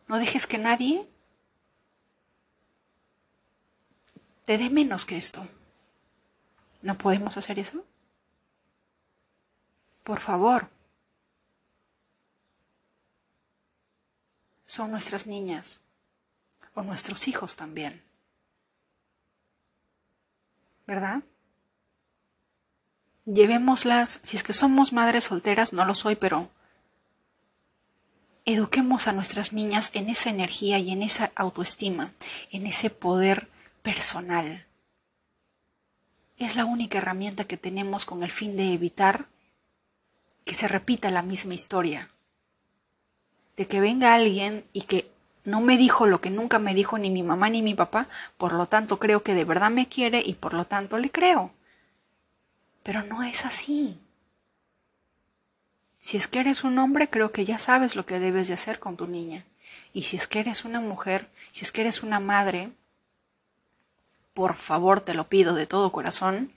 No 0.07 0.17
dejes 0.17 0.47
que 0.47 0.57
nadie 0.57 1.07
te 4.45 4.57
dé 4.57 4.69
menos 4.69 5.05
que 5.05 5.17
esto. 5.17 5.47
¿No 6.81 6.97
podemos 6.97 7.37
hacer 7.37 7.59
eso? 7.59 7.83
Por 10.03 10.19
favor. 10.19 10.69
Son 14.69 14.91
nuestras 14.91 15.25
niñas 15.25 15.81
o 16.75 16.83
nuestros 16.83 17.27
hijos 17.27 17.55
también. 17.55 18.03
¿Verdad? 20.85 21.23
Llevémoslas, 23.25 24.19
si 24.21 24.37
es 24.37 24.43
que 24.43 24.53
somos 24.53 24.93
madres 24.93 25.23
solteras, 25.23 25.73
no 25.73 25.85
lo 25.85 25.95
soy, 25.95 26.15
pero 26.15 26.51
eduquemos 28.45 29.07
a 29.07 29.11
nuestras 29.11 29.53
niñas 29.53 29.89
en 29.95 30.07
esa 30.07 30.29
energía 30.29 30.77
y 30.77 30.91
en 30.91 31.01
esa 31.01 31.31
autoestima, 31.33 32.13
en 32.51 32.67
ese 32.67 32.91
poder 32.91 33.49
personal. 33.81 34.67
Es 36.37 36.55
la 36.55 36.65
única 36.65 36.99
herramienta 36.99 37.45
que 37.45 37.57
tenemos 37.57 38.05
con 38.05 38.21
el 38.21 38.29
fin 38.29 38.55
de 38.55 38.71
evitar 38.73 39.29
que 40.45 40.53
se 40.53 40.67
repita 40.67 41.09
la 41.09 41.23
misma 41.23 41.55
historia. 41.55 42.11
De 43.59 43.67
que 43.67 43.81
venga 43.81 44.13
alguien 44.13 44.63
y 44.71 44.83
que 44.83 45.11
no 45.43 45.59
me 45.59 45.77
dijo 45.77 46.05
lo 46.05 46.21
que 46.21 46.29
nunca 46.29 46.59
me 46.59 46.73
dijo 46.73 46.97
ni 46.97 47.09
mi 47.09 47.23
mamá 47.23 47.49
ni 47.49 47.61
mi 47.61 47.73
papá, 47.73 48.07
por 48.37 48.53
lo 48.53 48.67
tanto 48.67 48.99
creo 48.99 49.21
que 49.21 49.33
de 49.33 49.43
verdad 49.43 49.69
me 49.69 49.89
quiere 49.89 50.21
y 50.25 50.35
por 50.35 50.53
lo 50.53 50.63
tanto 50.63 50.97
le 50.97 51.11
creo. 51.11 51.51
Pero 52.83 53.03
no 53.03 53.21
es 53.21 53.43
así. 53.43 53.99
Si 55.99 56.15
es 56.15 56.29
que 56.29 56.39
eres 56.39 56.63
un 56.63 56.79
hombre, 56.79 57.09
creo 57.09 57.33
que 57.33 57.43
ya 57.43 57.59
sabes 57.59 57.97
lo 57.97 58.05
que 58.05 58.21
debes 58.21 58.47
de 58.47 58.53
hacer 58.53 58.79
con 58.79 58.95
tu 58.95 59.07
niña. 59.07 59.43
Y 59.91 60.03
si 60.03 60.15
es 60.15 60.29
que 60.29 60.39
eres 60.39 60.63
una 60.63 60.79
mujer, 60.79 61.27
si 61.51 61.65
es 61.65 61.73
que 61.73 61.81
eres 61.81 62.01
una 62.01 62.21
madre, 62.21 62.71
por 64.33 64.55
favor 64.55 65.01
te 65.01 65.13
lo 65.13 65.27
pido 65.27 65.53
de 65.53 65.67
todo 65.67 65.91
corazón, 65.91 66.53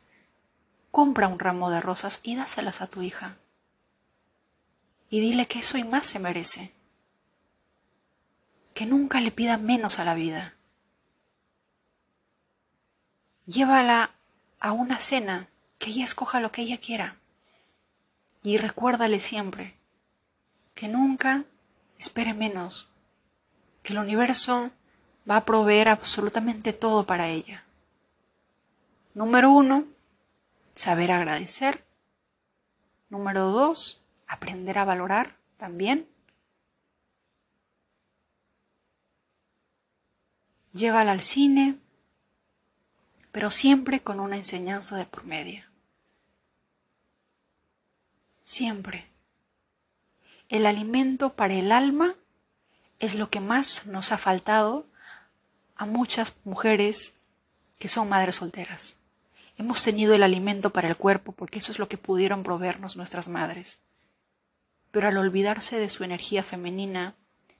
compra 0.92 1.26
un 1.26 1.40
ramo 1.40 1.68
de 1.68 1.80
rosas 1.80 2.20
y 2.22 2.36
dáselas 2.36 2.80
a 2.80 2.86
tu 2.86 3.02
hija. 3.02 3.38
Y 5.10 5.18
dile 5.18 5.46
que 5.46 5.58
eso 5.58 5.78
y 5.78 5.82
más 5.82 6.06
se 6.06 6.20
merece. 6.20 6.70
Que 8.82 8.88
nunca 8.88 9.20
le 9.20 9.30
pida 9.30 9.58
menos 9.58 10.00
a 10.00 10.04
la 10.04 10.14
vida. 10.14 10.54
Llévala 13.46 14.10
a 14.58 14.72
una 14.72 14.98
cena, 14.98 15.46
que 15.78 15.90
ella 15.90 16.02
escoja 16.02 16.40
lo 16.40 16.50
que 16.50 16.62
ella 16.62 16.78
quiera. 16.78 17.14
Y 18.42 18.58
recuérdale 18.58 19.20
siempre 19.20 19.76
que 20.74 20.88
nunca 20.88 21.44
espere 21.96 22.34
menos, 22.34 22.88
que 23.84 23.92
el 23.92 24.00
universo 24.00 24.72
va 25.30 25.36
a 25.36 25.44
proveer 25.44 25.88
absolutamente 25.88 26.72
todo 26.72 27.06
para 27.06 27.28
ella. 27.28 27.62
Número 29.14 29.52
uno, 29.52 29.84
saber 30.72 31.12
agradecer. 31.12 31.84
Número 33.10 33.44
dos, 33.44 34.02
aprender 34.26 34.76
a 34.78 34.84
valorar 34.84 35.36
también. 35.56 36.08
Llévala 40.72 41.12
al 41.12 41.22
cine, 41.22 41.78
pero 43.30 43.50
siempre 43.50 44.00
con 44.00 44.20
una 44.20 44.36
enseñanza 44.36 44.96
de 44.96 45.04
por 45.04 45.24
medio. 45.24 45.64
Siempre. 48.42 49.06
El 50.48 50.66
alimento 50.66 51.34
para 51.34 51.54
el 51.54 51.72
alma 51.72 52.14
es 52.98 53.14
lo 53.14 53.30
que 53.30 53.40
más 53.40 53.86
nos 53.86 54.12
ha 54.12 54.18
faltado 54.18 54.86
a 55.76 55.86
muchas 55.86 56.34
mujeres 56.44 57.14
que 57.78 57.88
son 57.88 58.08
madres 58.08 58.36
solteras. 58.36 58.96
Hemos 59.58 59.82
tenido 59.82 60.14
el 60.14 60.22
alimento 60.22 60.70
para 60.70 60.88
el 60.88 60.96
cuerpo 60.96 61.32
porque 61.32 61.58
eso 61.58 61.72
es 61.72 61.78
lo 61.78 61.88
que 61.88 61.98
pudieron 61.98 62.42
proveernos 62.42 62.96
nuestras 62.96 63.28
madres. 63.28 63.80
Pero 64.90 65.08
al 65.08 65.18
olvidarse 65.18 65.78
de 65.78 65.90
su 65.90 66.04
energía 66.04 66.42
femenina, 66.42 67.14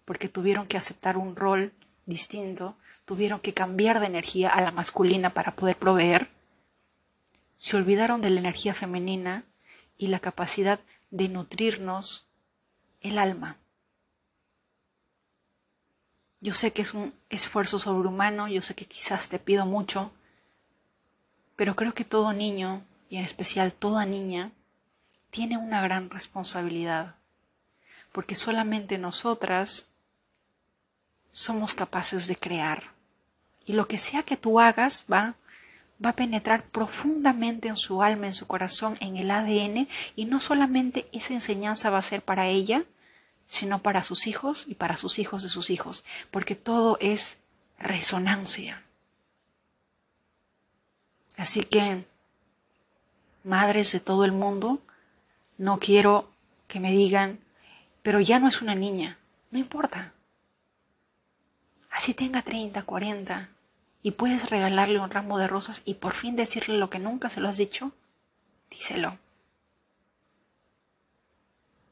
porque 0.04 0.28
tuvieron 0.28 0.66
que 0.66 0.76
aceptar 0.76 1.16
un 1.16 1.36
rol 1.36 1.72
distinto, 2.06 2.76
tuvieron 3.12 3.40
que 3.40 3.52
cambiar 3.52 4.00
de 4.00 4.06
energía 4.06 4.48
a 4.48 4.62
la 4.62 4.70
masculina 4.70 5.34
para 5.34 5.54
poder 5.54 5.76
proveer, 5.76 6.30
se 7.58 7.76
olvidaron 7.76 8.22
de 8.22 8.30
la 8.30 8.40
energía 8.40 8.72
femenina 8.72 9.44
y 9.98 10.06
la 10.06 10.18
capacidad 10.18 10.80
de 11.10 11.28
nutrirnos 11.28 12.24
el 13.02 13.18
alma. 13.18 13.58
Yo 16.40 16.54
sé 16.54 16.72
que 16.72 16.80
es 16.80 16.94
un 16.94 17.12
esfuerzo 17.28 17.78
sobrehumano, 17.78 18.48
yo 18.48 18.62
sé 18.62 18.74
que 18.74 18.86
quizás 18.86 19.28
te 19.28 19.38
pido 19.38 19.66
mucho, 19.66 20.10
pero 21.54 21.76
creo 21.76 21.92
que 21.92 22.06
todo 22.06 22.32
niño, 22.32 22.82
y 23.10 23.18
en 23.18 23.24
especial 23.24 23.74
toda 23.74 24.06
niña, 24.06 24.52
tiene 25.28 25.58
una 25.58 25.82
gran 25.82 26.08
responsabilidad, 26.08 27.16
porque 28.10 28.36
solamente 28.36 28.96
nosotras 28.96 29.88
somos 31.30 31.74
capaces 31.74 32.26
de 32.26 32.36
crear. 32.36 32.91
Y 33.66 33.74
lo 33.74 33.86
que 33.86 33.98
sea 33.98 34.22
que 34.22 34.36
tú 34.36 34.60
hagas 34.60 35.06
va, 35.10 35.36
va 36.04 36.10
a 36.10 36.16
penetrar 36.16 36.64
profundamente 36.64 37.68
en 37.68 37.76
su 37.76 38.02
alma, 38.02 38.26
en 38.26 38.34
su 38.34 38.46
corazón, 38.46 38.96
en 39.00 39.16
el 39.16 39.30
ADN, 39.30 39.88
y 40.16 40.24
no 40.24 40.40
solamente 40.40 41.08
esa 41.12 41.34
enseñanza 41.34 41.90
va 41.90 41.98
a 41.98 42.02
ser 42.02 42.22
para 42.22 42.48
ella, 42.48 42.84
sino 43.46 43.82
para 43.82 44.02
sus 44.02 44.26
hijos 44.26 44.66
y 44.66 44.74
para 44.74 44.96
sus 44.96 45.18
hijos 45.18 45.42
de 45.42 45.48
sus 45.48 45.70
hijos, 45.70 46.04
porque 46.30 46.54
todo 46.54 46.96
es 47.00 47.38
resonancia. 47.78 48.82
Así 51.36 51.62
que, 51.62 52.04
madres 53.44 53.92
de 53.92 54.00
todo 54.00 54.24
el 54.24 54.32
mundo, 54.32 54.80
no 55.58 55.78
quiero 55.78 56.30
que 56.68 56.80
me 56.80 56.92
digan, 56.92 57.40
pero 58.02 58.20
ya 58.20 58.38
no 58.38 58.48
es 58.48 58.62
una 58.62 58.74
niña, 58.74 59.18
no 59.50 59.58
importa. 59.58 60.12
Así 61.92 62.14
tenga 62.14 62.42
30, 62.42 62.82
40, 62.82 63.50
y 64.02 64.12
puedes 64.12 64.50
regalarle 64.50 64.98
un 64.98 65.10
ramo 65.10 65.38
de 65.38 65.46
rosas 65.46 65.82
y 65.84 65.94
por 65.94 66.14
fin 66.14 66.34
decirle 66.34 66.78
lo 66.78 66.90
que 66.90 66.98
nunca 66.98 67.28
se 67.30 67.40
lo 67.40 67.48
has 67.48 67.58
dicho, 67.58 67.92
díselo. 68.70 69.18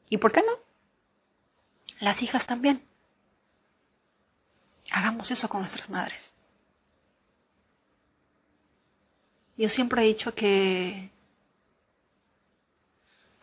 ¿Y 0.09 0.17
por 0.17 0.33
qué 0.33 0.41
no? 0.41 0.51
Las 1.99 2.23
hijas 2.23 2.47
también. 2.47 2.83
Hagamos 4.91 5.31
eso 5.31 5.47
con 5.47 5.61
nuestras 5.61 5.89
madres. 5.89 6.33
Yo 9.55 9.69
siempre 9.69 10.01
he 10.01 10.07
dicho 10.07 10.33
que 10.33 11.11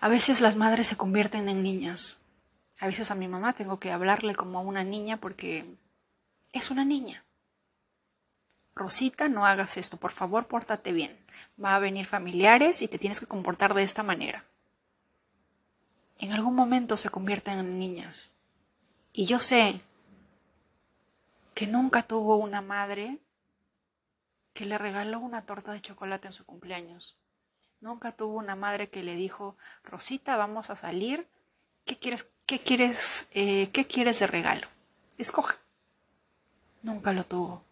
a 0.00 0.08
veces 0.08 0.40
las 0.40 0.56
madres 0.56 0.88
se 0.88 0.96
convierten 0.96 1.48
en 1.48 1.62
niñas. 1.62 2.18
A 2.80 2.86
veces 2.86 3.10
a 3.10 3.14
mi 3.14 3.28
mamá 3.28 3.52
tengo 3.52 3.78
que 3.78 3.92
hablarle 3.92 4.34
como 4.34 4.58
a 4.58 4.62
una 4.62 4.84
niña 4.84 5.16
porque 5.16 5.64
es 6.52 6.70
una 6.70 6.84
niña. 6.84 7.24
Rosita, 8.74 9.28
no 9.28 9.44
hagas 9.44 9.76
esto, 9.76 9.96
por 9.96 10.12
favor, 10.12 10.46
pórtate 10.46 10.92
bien. 10.92 11.18
Va 11.62 11.74
a 11.74 11.80
venir 11.80 12.06
familiares 12.06 12.80
y 12.82 12.88
te 12.88 12.98
tienes 12.98 13.20
que 13.20 13.26
comportar 13.26 13.74
de 13.74 13.82
esta 13.82 14.02
manera. 14.02 14.44
En 16.18 16.32
algún 16.32 16.54
momento 16.54 16.96
se 16.96 17.10
convierten 17.10 17.58
en 17.58 17.78
niñas. 17.78 18.32
Y 19.12 19.26
yo 19.26 19.40
sé 19.40 19.80
que 21.54 21.66
nunca 21.66 22.02
tuvo 22.02 22.36
una 22.36 22.60
madre 22.60 23.18
que 24.52 24.64
le 24.64 24.78
regaló 24.78 25.20
una 25.20 25.42
torta 25.42 25.72
de 25.72 25.80
chocolate 25.80 26.28
en 26.28 26.32
su 26.32 26.44
cumpleaños. 26.44 27.18
Nunca 27.80 28.12
tuvo 28.12 28.36
una 28.36 28.56
madre 28.56 28.90
que 28.90 29.04
le 29.04 29.14
dijo, 29.14 29.56
Rosita, 29.84 30.36
vamos 30.36 30.70
a 30.70 30.76
salir. 30.76 31.28
¿Qué 31.84 31.96
quieres, 31.96 32.28
qué 32.46 32.58
quieres, 32.58 33.28
eh, 33.32 33.70
qué 33.72 33.86
quieres 33.86 34.18
de 34.18 34.26
regalo? 34.26 34.66
Escoja. 35.16 35.56
Nunca 36.88 37.12
lo 37.12 37.22
tuvo. 37.22 37.62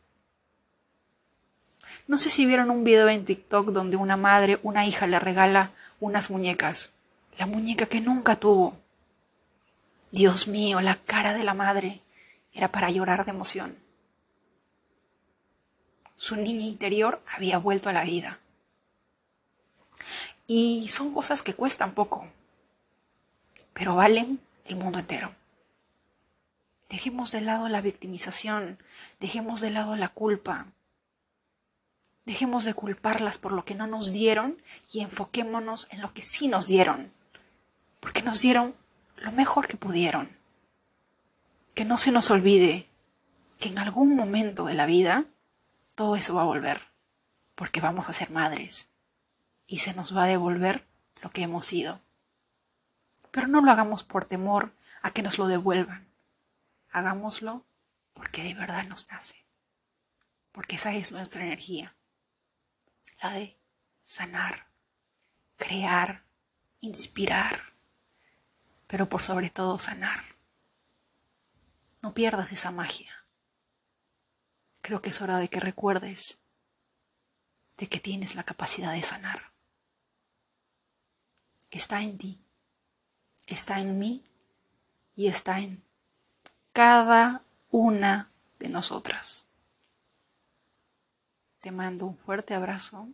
No 2.06 2.18
sé 2.18 2.28
si 2.28 2.44
vieron 2.44 2.70
un 2.70 2.84
video 2.84 3.08
en 3.08 3.24
TikTok 3.24 3.68
donde 3.68 3.96
una 3.96 4.18
madre, 4.18 4.60
una 4.62 4.84
hija 4.84 5.06
le 5.06 5.18
regala 5.18 5.72
unas 6.00 6.28
muñecas. 6.28 6.90
La 7.38 7.46
muñeca 7.46 7.86
que 7.86 8.02
nunca 8.02 8.36
tuvo. 8.36 8.76
Dios 10.10 10.48
mío, 10.48 10.82
la 10.82 10.96
cara 10.96 11.32
de 11.32 11.44
la 11.44 11.54
madre 11.54 12.02
era 12.52 12.70
para 12.70 12.90
llorar 12.90 13.24
de 13.24 13.30
emoción. 13.30 13.78
Su 16.18 16.36
niña 16.36 16.66
interior 16.66 17.22
había 17.34 17.56
vuelto 17.56 17.88
a 17.88 17.94
la 17.94 18.04
vida. 18.04 18.38
Y 20.46 20.88
son 20.88 21.14
cosas 21.14 21.42
que 21.42 21.54
cuestan 21.54 21.94
poco, 21.94 22.28
pero 23.72 23.96
valen 23.96 24.40
el 24.66 24.76
mundo 24.76 24.98
entero. 24.98 25.32
Dejemos 26.88 27.32
de 27.32 27.40
lado 27.40 27.68
la 27.68 27.80
victimización, 27.80 28.78
dejemos 29.18 29.60
de 29.60 29.70
lado 29.70 29.96
la 29.96 30.08
culpa, 30.08 30.66
dejemos 32.24 32.64
de 32.64 32.74
culparlas 32.74 33.38
por 33.38 33.52
lo 33.52 33.64
que 33.64 33.74
no 33.74 33.86
nos 33.86 34.12
dieron 34.12 34.60
y 34.92 35.00
enfoquémonos 35.00 35.88
en 35.90 36.00
lo 36.00 36.12
que 36.12 36.22
sí 36.22 36.48
nos 36.48 36.68
dieron, 36.68 37.12
porque 38.00 38.22
nos 38.22 38.40
dieron 38.40 38.74
lo 39.16 39.32
mejor 39.32 39.66
que 39.66 39.76
pudieron. 39.76 40.36
Que 41.74 41.84
no 41.84 41.98
se 41.98 42.12
nos 42.12 42.30
olvide 42.30 42.88
que 43.58 43.68
en 43.68 43.78
algún 43.78 44.14
momento 44.16 44.66
de 44.66 44.74
la 44.74 44.86
vida 44.86 45.24
todo 45.94 46.16
eso 46.16 46.34
va 46.34 46.42
a 46.42 46.46
volver, 46.46 46.82
porque 47.54 47.80
vamos 47.80 48.08
a 48.08 48.12
ser 48.12 48.30
madres 48.30 48.90
y 49.66 49.78
se 49.78 49.94
nos 49.94 50.16
va 50.16 50.24
a 50.24 50.28
devolver 50.28 50.86
lo 51.22 51.30
que 51.30 51.42
hemos 51.42 51.66
sido. 51.66 52.00
Pero 53.30 53.48
no 53.48 53.60
lo 53.60 53.70
hagamos 53.70 54.04
por 54.04 54.24
temor 54.24 54.72
a 55.02 55.10
que 55.10 55.22
nos 55.22 55.38
lo 55.38 55.46
devuelvan. 55.46 56.05
Hagámoslo 56.96 57.66
porque 58.14 58.42
de 58.42 58.54
verdad 58.54 58.84
nos 58.84 59.06
nace. 59.12 59.44
Porque 60.50 60.76
esa 60.76 60.94
es 60.94 61.12
nuestra 61.12 61.44
energía. 61.44 61.94
La 63.22 63.32
de 63.32 63.60
sanar, 64.02 64.70
crear, 65.58 66.24
inspirar, 66.80 67.74
pero 68.86 69.10
por 69.10 69.22
sobre 69.22 69.50
todo 69.50 69.78
sanar. 69.78 70.36
No 72.00 72.14
pierdas 72.14 72.50
esa 72.50 72.70
magia. 72.70 73.26
Creo 74.80 75.02
que 75.02 75.10
es 75.10 75.20
hora 75.20 75.36
de 75.36 75.48
que 75.48 75.60
recuerdes 75.60 76.38
de 77.76 77.90
que 77.90 78.00
tienes 78.00 78.36
la 78.36 78.44
capacidad 78.44 78.94
de 78.94 79.02
sanar. 79.02 79.52
Está 81.70 82.00
en 82.00 82.16
ti, 82.16 82.40
está 83.46 83.80
en 83.80 83.98
mí 83.98 84.24
y 85.14 85.26
está 85.26 85.60
en 85.60 85.85
cada 86.76 87.42
una 87.70 88.30
de 88.58 88.68
nosotras. 88.68 89.48
Te 91.62 91.70
mando 91.70 92.04
un 92.04 92.18
fuerte 92.18 92.52
abrazo, 92.52 93.08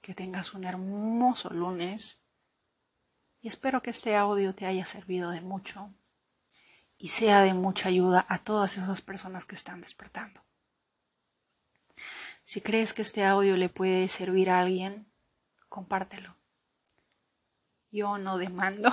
que 0.00 0.14
tengas 0.14 0.54
un 0.54 0.64
hermoso 0.64 1.50
lunes 1.50 2.22
y 3.42 3.48
espero 3.48 3.82
que 3.82 3.90
este 3.90 4.16
audio 4.16 4.54
te 4.54 4.64
haya 4.64 4.86
servido 4.86 5.30
de 5.30 5.42
mucho 5.42 5.92
y 6.96 7.08
sea 7.08 7.42
de 7.42 7.52
mucha 7.52 7.90
ayuda 7.90 8.24
a 8.30 8.38
todas 8.38 8.78
esas 8.78 9.02
personas 9.02 9.44
que 9.44 9.56
están 9.56 9.82
despertando. 9.82 10.42
Si 12.44 12.62
crees 12.62 12.94
que 12.94 13.02
este 13.02 13.26
audio 13.26 13.58
le 13.58 13.68
puede 13.68 14.08
servir 14.08 14.48
a 14.48 14.60
alguien, 14.60 15.06
compártelo. 15.68 16.34
Yo 17.90 18.16
no 18.16 18.38
demando, 18.38 18.90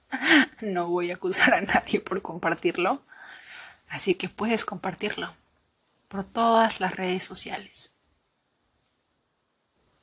no 0.62 0.88
voy 0.88 1.10
a 1.10 1.16
acusar 1.16 1.52
a 1.52 1.60
nadie 1.60 2.00
por 2.00 2.22
compartirlo, 2.22 3.04
así 3.94 4.16
que 4.16 4.28
puedes 4.28 4.64
compartirlo 4.64 5.36
por 6.08 6.24
todas 6.24 6.80
las 6.80 6.96
redes 6.96 7.22
sociales. 7.22 7.94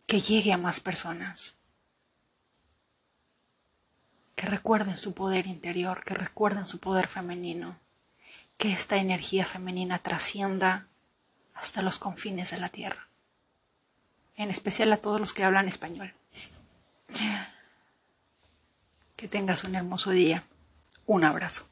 Que 0.08 0.22
llegue 0.22 0.54
a 0.54 0.58
más 0.58 0.80
personas. 0.80 1.58
Que 4.38 4.46
recuerden 4.46 4.98
su 4.98 5.14
poder 5.14 5.46
interior, 5.46 6.06
que 6.06 6.14
recuerden 6.14 6.66
su 6.66 6.80
poder 6.80 7.08
femenino, 7.08 7.78
que 8.58 8.72
esta 8.72 8.96
energía 8.96 9.46
femenina 9.46 10.00
trascienda 10.00 10.88
hasta 11.54 11.82
los 11.82 12.00
confines 12.00 12.52
de 12.52 12.60
la 12.60 12.70
tierra, 12.70 13.10
en 14.38 14.50
especial 14.52 14.94
a 14.94 14.98
todos 14.98 15.20
los 15.20 15.34
que 15.34 15.44
hablan 15.44 15.68
español. 15.68 16.14
Que 19.18 19.28
tengas 19.28 19.66
un 19.66 19.76
hermoso 19.76 20.12
día. 20.12 20.46
Un 21.06 21.26
abrazo. 21.26 21.71